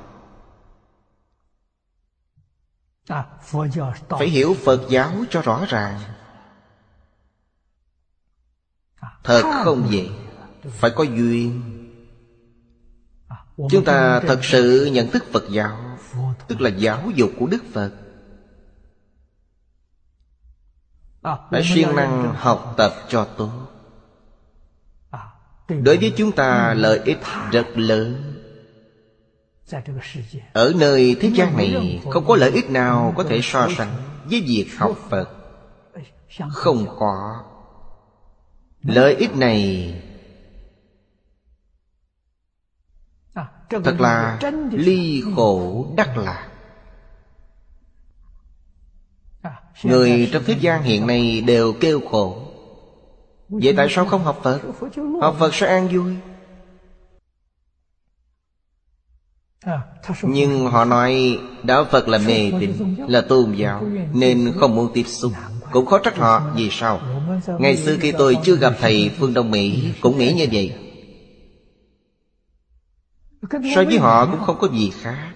Phải 4.09 4.29
hiểu 4.29 4.57
Phật 4.65 4.81
giáo 4.91 5.13
cho 5.31 5.43
rõ 5.43 5.65
ràng. 5.69 6.01
Thật 9.25 9.43
không 9.65 9.89
vậy? 9.91 10.11
Phải 10.71 10.91
có 10.97 11.05
duyên. 11.05 11.63
Chúng 13.71 13.85
ta 13.85 14.21
thật 14.21 14.39
sự 14.43 14.91
nhận 14.93 15.11
thức 15.11 15.25
Phật 15.33 15.45
giáo 15.51 15.99
Tức 16.49 16.61
là 16.61 16.71
giáo 16.71 17.11
dục 17.15 17.31
của 17.39 17.47
Đức 17.47 17.63
Phật. 17.73 17.93
Phải 21.23 21.63
siêng 21.75 21.97
năng 21.97 22.35
học 22.35 22.75
tập 22.77 22.93
cho 23.09 23.25
tốt. 23.37 23.51
Đối 25.69 25.97
với 25.97 26.15
chúng 26.17 26.33
ta 26.33 26.75
lợi 26.75 27.01
ích 27.05 27.19
rất 27.53 27.67
lớn 27.75 28.32
Ở 30.53 30.73
nơi 30.77 31.17
thế 31.21 31.31
gian 31.35 31.57
này 31.57 32.01
Không 32.11 32.25
có 32.27 32.37
lợi 32.37 32.51
ích 32.51 32.71
nào 32.71 33.15
có 33.17 33.25
thể 33.25 33.41
so 33.43 33.69
sánh 33.77 33.93
Với 34.25 34.41
việc 34.41 34.67
học 34.77 34.97
Phật. 35.09 35.29
Không 36.51 36.87
có. 36.99 37.45
Lợi 38.83 39.15
ích 39.15 39.37
này 39.37 39.95
Thật 43.71 44.01
là 44.01 44.39
ly 44.73 45.23
khổ 45.37 45.87
đắc 45.97 46.17
lạc. 46.17 46.49
Người 49.83 50.31
trong 50.33 50.43
thế 50.47 50.57
gian 50.61 50.83
hiện 50.83 51.07
nay 51.07 51.41
đều 51.41 51.73
kêu 51.81 52.01
khổ. 52.11 52.37
Vậy 53.49 53.75
tại 53.77 53.87
sao 53.91 54.07
không 54.07 54.25
học 54.25 54.41
Phật? 54.43 54.61
Học 55.21 55.37
Phật 55.39 55.55
sẽ 55.55 55.67
an 55.67 55.89
vui 55.89 56.17
Nhưng 60.23 60.67
họ 60.67 60.85
nói 60.85 61.39
Đạo 61.63 61.85
Phật 61.91 62.09
là 62.09 62.19
mê 62.19 62.53
tín 62.61 62.73
Là 63.09 63.21
tôn 63.21 63.53
giáo 63.53 63.85
Nên 64.13 64.53
không 64.57 64.77
muốn 64.77 64.91
tiếp 64.95 65.05
xúc. 65.07 65.33
Cũng 65.73 65.87
khó 65.87 65.99
trách 65.99 66.17
họ 66.17 66.53
Vì 66.55 66.71
sao? 66.71 67.01
Ngày 67.59 67.77
xưa 67.77 67.97
khi 68.01 68.13
tôi 68.13 68.39
chưa 68.45 68.57
gặp 68.57 68.75
thầy 68.81 69.11
Phương 69.19 69.35
Đông 69.35 69.51
Mỹ 69.51 69.93
Cũng 70.01 70.19
nghĩ 70.19 70.33
như 70.33 70.47
vậy. 70.53 70.75
So 73.75 73.85
với 73.85 73.99
họ 73.99 74.27
cũng 74.27 74.41
không 74.41 74.59
có 74.61 74.69
gì 74.69 74.91
khác. 74.91 75.33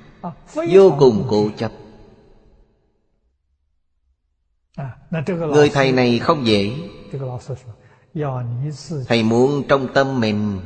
Vô 0.54 0.96
cùng 0.98 1.26
cố 1.28 1.48
chấp. 1.56 1.72
Người 5.52 5.68
thầy 5.68 5.92
này 5.92 6.18
không 6.18 6.46
dễ. 6.46 6.72
Thầy 9.06 9.22
muốn 9.22 9.62
trong 9.68 9.88
tâm 9.94 10.20
mình 10.20 10.60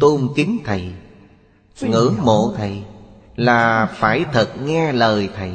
Tôn 0.00 0.28
kính 0.36 0.58
Thầy 0.64 0.92
Ngưỡng 1.80 2.16
mộ 2.22 2.54
Thầy 2.56 2.82
Là 3.36 3.86
phải 3.96 4.24
thật 4.32 4.62
nghe 4.62 4.92
lời 4.92 5.28
Thầy. 5.36 5.50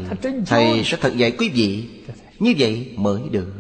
Thầy 0.46 0.84
sẽ 0.86 0.98
thật 1.02 1.18
dạy 1.18 1.32
quý 1.32 1.50
vị. 1.50 1.90
Như 2.40 2.54
vậy 2.58 2.94
mới 2.96 3.22
được. 3.32 3.54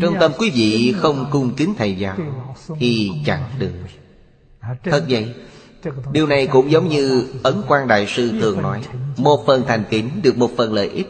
Trong 0.00 0.14
tâm 0.20 0.32
quý 0.38 0.50
vị 0.54 0.94
không 0.96 1.28
cung 1.30 1.54
kính 1.54 1.74
Thầy 1.78 1.96
giáo 1.96 2.16
Thì 2.78 3.10
chẳng 3.26 3.50
được. 3.58 3.72
Thật 4.84 5.04
vậy 5.08 5.34
Điều 6.12 6.26
này 6.26 6.46
cũng 6.46 6.70
giống 6.70 6.88
như 6.88 7.26
Ấn 7.42 7.54
quan 7.68 7.88
Đại 7.88 8.06
Sư 8.06 8.32
thường 8.40 8.62
nói 8.62 8.80
Một 9.16 9.46
phần 9.46 9.62
thành 9.68 9.84
kính 9.90 10.10
được 10.22 10.38
một 10.38 10.50
phần 10.56 10.72
lợi 10.72 10.88
ích 10.88 11.06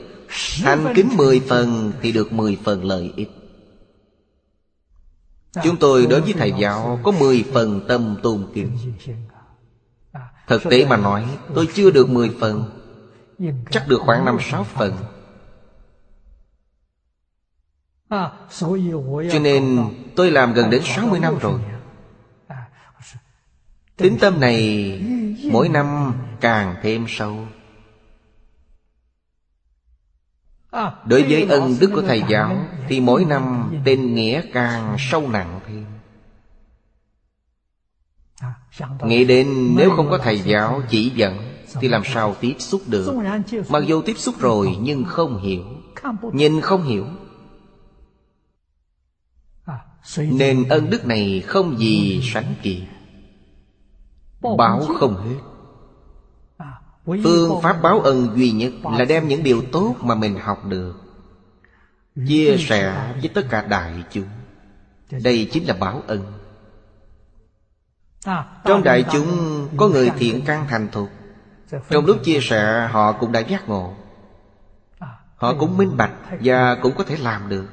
Thành 0.62 0.92
kính 0.94 1.08
mười 1.16 1.40
phần 1.40 1.92
thì 2.02 2.12
được 2.12 2.32
mười 2.32 2.58
phần 2.64 2.84
lợi 2.84 3.12
ích 3.16 3.30
Chúng 5.64 5.76
tôi 5.76 6.06
đối 6.06 6.20
với 6.20 6.32
Thầy 6.32 6.52
giáo 6.58 7.00
có 7.02 7.10
mười 7.10 7.44
phần 7.52 7.80
tâm 7.88 8.16
tôn 8.22 8.46
kính. 8.54 8.78
Thực 10.46 10.62
tế 10.70 10.84
mà 10.84 10.96
nói, 10.96 11.26
tôi 11.54 11.68
chưa 11.74 11.90
được 11.90 12.10
mười 12.10 12.30
phần, 12.40 12.82
Chắc 13.70 13.88
được 13.88 14.00
khoảng 14.00 14.24
năm 14.24 14.38
sáu 14.40 14.64
phần. 14.64 14.96
Cho 19.32 19.38
nên 19.42 19.78
tôi 20.16 20.30
làm 20.30 20.52
gần 20.52 20.70
đến 20.70 20.82
60 20.84 21.20
năm 21.20 21.38
rồi. 21.38 21.60
Tính 23.96 24.18
tâm 24.20 24.40
này 24.40 25.00
mỗi 25.50 25.68
năm 25.68 26.14
càng 26.40 26.76
thêm 26.82 27.06
sâu. 27.08 27.46
Đối 31.04 31.22
với 31.22 31.42
ân 31.42 31.76
đức 31.80 31.90
của 31.94 32.02
Thầy 32.02 32.22
giáo, 32.28 32.56
Thì 32.88 33.00
mỗi 33.00 33.24
năm 33.24 33.72
tên 33.84 34.14
nghĩa 34.14 34.42
càng 34.52 34.96
sâu 34.98 35.28
nặng 35.28 35.60
thêm. 35.66 35.86
Nghĩ 39.04 39.24
đến 39.24 39.74
nếu 39.76 39.90
không 39.90 40.10
có 40.10 40.18
Thầy 40.18 40.40
giáo 40.40 40.82
chỉ 40.88 41.10
dẫn, 41.14 41.38
Thì 41.80 41.88
làm 41.88 42.02
sao 42.04 42.34
tiếp 42.40 42.54
xúc 42.58 42.82
được? 42.86 43.14
Mặc 43.68 43.82
dù 43.86 44.02
tiếp 44.02 44.18
xúc 44.18 44.34
rồi, 44.40 44.76
nhưng 44.80 45.04
không 45.04 45.42
hiểu. 45.42 45.64
Nhìn 46.32 46.60
không 46.60 46.82
hiểu. 46.82 47.06
Nên 50.18 50.68
ân 50.68 50.90
đức 50.90 51.06
này 51.06 51.42
không 51.46 51.78
gì 51.78 52.20
sánh 52.32 52.54
kịp. 52.62 52.86
Báo 54.58 54.86
không 54.98 55.16
hết. 55.16 55.55
Phương 57.06 57.62
pháp 57.62 57.82
báo 57.82 58.00
ân 58.00 58.28
duy 58.36 58.50
nhất 58.50 58.72
Là 58.98 59.04
đem 59.04 59.28
những 59.28 59.42
điều 59.42 59.62
tốt 59.72 59.96
mà 60.00 60.14
mình 60.14 60.38
học 60.38 60.64
được. 60.64 60.94
Chia 62.28 62.56
sẻ 62.58 63.12
với 63.20 63.30
tất 63.34 63.46
cả 63.50 63.62
đại 63.62 64.04
chúng. 64.10 64.28
Đây 65.10 65.48
chính 65.52 65.68
là 65.68 65.74
báo 65.74 66.02
ân. 66.06 66.32
Trong 68.64 68.82
đại 68.84 69.04
chúng 69.12 69.28
có 69.76 69.88
người 69.88 70.10
thiện 70.18 70.42
căn 70.46 70.66
thành 70.68 70.88
thục. 70.92 71.08
Trong 71.90 72.06
lúc 72.06 72.16
chia 72.24 72.38
sẻ 72.42 72.88
họ 72.90 73.12
cũng 73.12 73.32
đã 73.32 73.40
giác 73.40 73.68
ngộ. 73.68 73.94
Họ 75.36 75.54
cũng 75.58 75.76
minh 75.76 75.96
bạch 75.96 76.12
Và 76.40 76.74
cũng 76.74 76.94
có 76.96 77.04
thể 77.04 77.16
làm 77.16 77.48
được. 77.48 77.66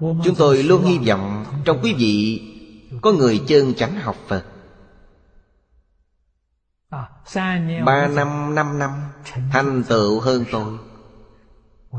Chúng 0.00 0.34
tôi 0.38 0.62
luôn 0.62 0.84
hy 0.84 0.98
vọng 0.98 1.44
Trong 1.64 1.78
quý 1.82 1.94
vị 1.98 2.42
Có 3.02 3.12
người 3.12 3.40
chân 3.46 3.74
chánh 3.74 4.00
học 4.00 4.16
Phật 4.28 4.44
Ba 6.90 8.08
năm, 8.08 8.54
năm 8.54 8.78
năm. 8.78 8.90
Thành 9.52 9.82
tựu 9.88 10.20
hơn 10.20 10.44
tôi. 10.52 10.78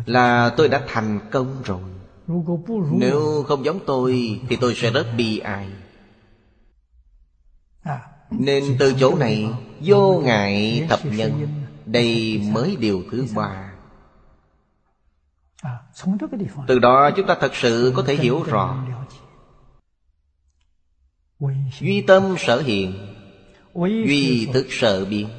Là 0.05 0.53
tôi 0.57 0.67
đã 0.67 0.81
thành 0.87 1.19
công 1.31 1.61
rồi. 1.63 1.81
Nếu 2.91 3.45
không 3.47 3.65
giống 3.65 3.79
tôi 3.85 4.41
Thì 4.49 4.55
tôi 4.55 4.75
sẽ 4.75 4.91
rất 4.91 5.07
bi 5.17 5.39
ai. 5.39 5.67
Nên 8.31 8.63
từ 8.79 8.93
chỗ 8.99 9.15
này 9.15 9.49
Vô 9.79 10.21
ngại 10.25 10.85
thập 10.89 10.99
nhân. 11.05 11.47
Đây 11.85 12.41
mới 12.53 12.75
điều 12.75 13.03
thứ 13.11 13.25
ba. 13.35 13.71
Từ 16.67 16.79
đó 16.79 17.11
chúng 17.15 17.27
ta 17.27 17.37
thật 17.39 17.55
sự 17.55 17.93
có 17.95 18.03
thể 18.03 18.15
hiểu 18.15 18.43
rõ. 18.43 18.85
Duy 21.79 22.01
tâm 22.01 22.35
sở 22.37 22.61
hiện 22.61 23.08
Duy 23.75 24.49
thức 24.53 24.67
sợ 24.69 25.05
biến 25.05 25.29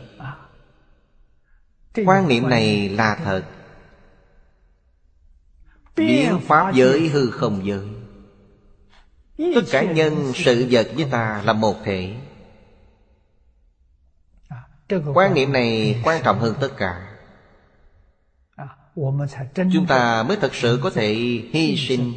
Quan 2.07 2.29
niệm 2.29 2.49
này 2.49 2.89
là 2.89 3.21
thật. 3.25 3.45
Biến 5.97 6.41
pháp 6.43 6.75
giới 6.75 7.09
hư 7.09 7.31
không 7.31 7.67
giới. 7.67 7.89
Tất 9.55 9.63
cả 9.71 9.83
nhân 9.83 10.33
sự 10.35 10.67
vật 10.71 10.89
với 10.97 11.07
ta 11.11 11.43
là 11.45 11.53
một 11.53 11.77
thể. 11.85 12.17
Quan 15.15 15.35
niệm 15.35 15.53
này 15.53 16.01
quan 16.05 16.23
trọng 16.25 16.41
hơn 16.41 16.55
tất 16.61 16.71
cả. 16.77 17.17
Chúng 19.73 19.87
ta 19.89 20.23
mới 20.23 20.37
thật 20.37 20.55
sự 20.55 20.81
có 20.83 20.91
thể 20.91 21.15
hy 21.53 21.77
sinh. 21.89 22.13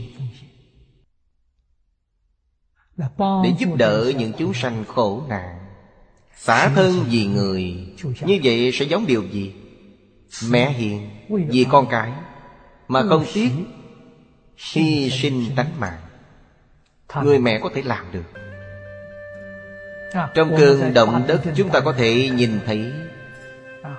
Để 3.18 3.54
giúp 3.60 3.76
đỡ 3.78 4.12
những 4.18 4.34
chúng 4.38 4.54
sanh 4.54 4.86
khổ 4.88 5.24
nạn 5.30 5.63
Xả 6.36 6.70
thân 6.70 7.06
vì 7.10 7.26
người, 7.26 7.76
Như 8.22 8.40
vậy 8.44 8.72
sẽ 8.74 8.86
giống 8.86 9.08
điều 9.08 9.24
gì? 9.24 9.54
Mẹ 10.50 10.70
hiền, 10.70 11.10
Vì 11.30 11.66
con 11.70 11.88
cái, 11.90 12.12
Mà 12.88 13.04
không 13.10 13.26
tiếc 13.34 13.50
Hy 14.74 15.10
sinh 15.10 15.46
tánh 15.56 15.80
mạng, 15.80 16.00
Người 17.24 17.40
mẹ 17.40 17.60
có 17.64 17.70
thể 17.76 17.82
làm 17.82 18.06
được. 18.12 18.24
Trong 20.34 20.56
cơn 20.58 20.94
động 20.94 21.24
đất, 21.28 21.42
chúng 21.56 21.70
ta 21.70 21.80
có 21.80 21.94
thể 21.94 22.30
nhìn 22.30 22.60
thấy 22.66 22.94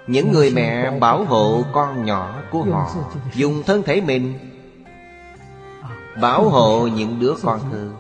Những 0.06 0.32
người 0.32 0.51
mẹ 0.51 0.98
bảo 0.98 1.24
hộ 1.24 1.65
con 1.73 2.05
nhỏ 2.05 2.43
của 2.51 2.62
họ, 2.62 2.90
Dùng 3.35 3.62
thân 3.62 3.82
thể 3.82 4.01
mình 4.01 4.39
Bảo 6.20 6.48
hộ 6.48 6.86
những 6.86 7.20
đứa 7.20 7.35
con 7.43 7.61
thơ. 7.73 7.90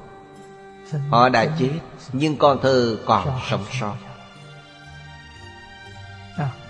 Họ 1.10 1.28
đã 1.28 1.46
chết, 1.58 1.78
Nhưng 2.12 2.36
con 2.36 2.58
thơ 2.62 2.96
còn 3.06 3.28
sống 3.50 3.64
sót. 3.80 3.94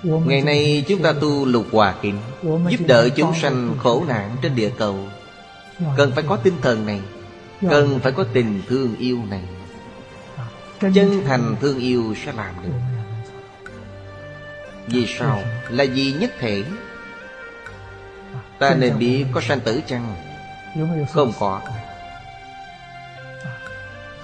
Ngày 0.04 0.42
nay 0.42 0.84
chúng 0.88 1.02
ta 1.02 1.12
tu 1.12 1.46
lục 1.46 1.66
hòa 1.72 1.94
kính 2.02 2.18
Giúp 2.68 2.80
đỡ 2.86 3.08
chúng 3.16 3.34
sanh 3.34 3.76
khổ 3.82 4.04
nạn 4.08 4.36
trên 4.42 4.54
địa 4.54 4.70
cầu. 4.78 4.98
Cần 5.96 6.12
phải 6.14 6.24
có 6.28 6.36
tinh 6.36 6.54
thần 6.62 6.86
này 6.86 7.00
Cần 7.70 8.00
phải 8.02 8.12
có 8.12 8.24
tình 8.32 8.62
thương 8.68 8.96
yêu 8.98 9.18
này. 9.30 9.42
Chân 10.80 11.22
thành 11.26 11.56
thương 11.60 11.78
yêu 11.78 12.14
sẽ 12.24 12.32
làm 12.32 12.54
được. 12.62 12.70
Vì 14.86 15.06
sao? 15.18 15.42
Là 15.68 15.84
vì 15.94 16.12
nhất 16.12 16.30
thể. 16.38 16.62
Ta 18.58 18.74
nên 18.74 18.98
biết 18.98 19.24
có 19.32 19.40
sanh 19.40 19.60
tử 19.60 19.80
chăng? 19.86 20.14
Không 21.12 21.32
có. 21.38 21.60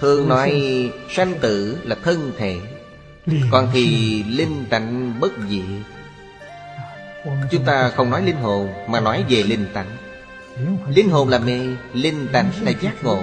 Thường 0.01 0.29
nói 0.29 0.63
sanh 1.11 1.35
tử 1.41 1.79
là 1.85 1.97
thân 2.05 2.33
thể 2.39 2.61
còn 3.51 3.69
thì 3.73 4.23
linh 4.23 4.65
tánh 4.71 5.21
bất 5.21 5.33
diệt 5.49 5.65
Chúng 7.51 7.65
ta 7.65 7.91
không 7.97 8.11
nói 8.11 8.23
linh 8.23 8.37
hồn, 8.37 8.69
Mà 8.89 9.01
nói 9.01 9.25
về 9.29 9.43
linh 9.43 9.67
tánh 9.75 9.97
Linh 10.95 11.11
hồn 11.11 11.29
là 11.29 11.39
mê, 11.39 11.61
Linh 11.95 12.29
tánh 12.33 12.51
là 12.61 12.73
giác 12.81 13.05
ngộ. 13.05 13.23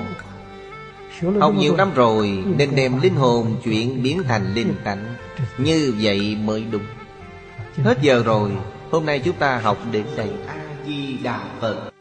Học 1.39 1.53
nhiều 1.57 1.75
năm 1.75 1.93
rồi, 1.93 2.43
Nên 2.57 2.75
đem 2.75 3.01
linh 3.01 3.15
hồn 3.15 3.55
chuyển 3.63 4.03
biến 4.03 4.23
thành 4.23 4.53
linh 4.53 4.73
tánh 4.83 5.15
Như 5.57 5.93
vậy 6.01 6.37
mới 6.43 6.63
đúng. 6.71 6.83
Hết 7.83 7.97
giờ 8.01 8.23
rồi, 8.23 8.51
Hôm 8.91 9.05
nay 9.05 9.19
chúng 9.19 9.35
ta 9.35 9.57
học 9.57 9.77
đến 9.91 10.05
đây. 10.17 10.29
A-di-đà 10.47 11.39
Phật. 11.61 11.96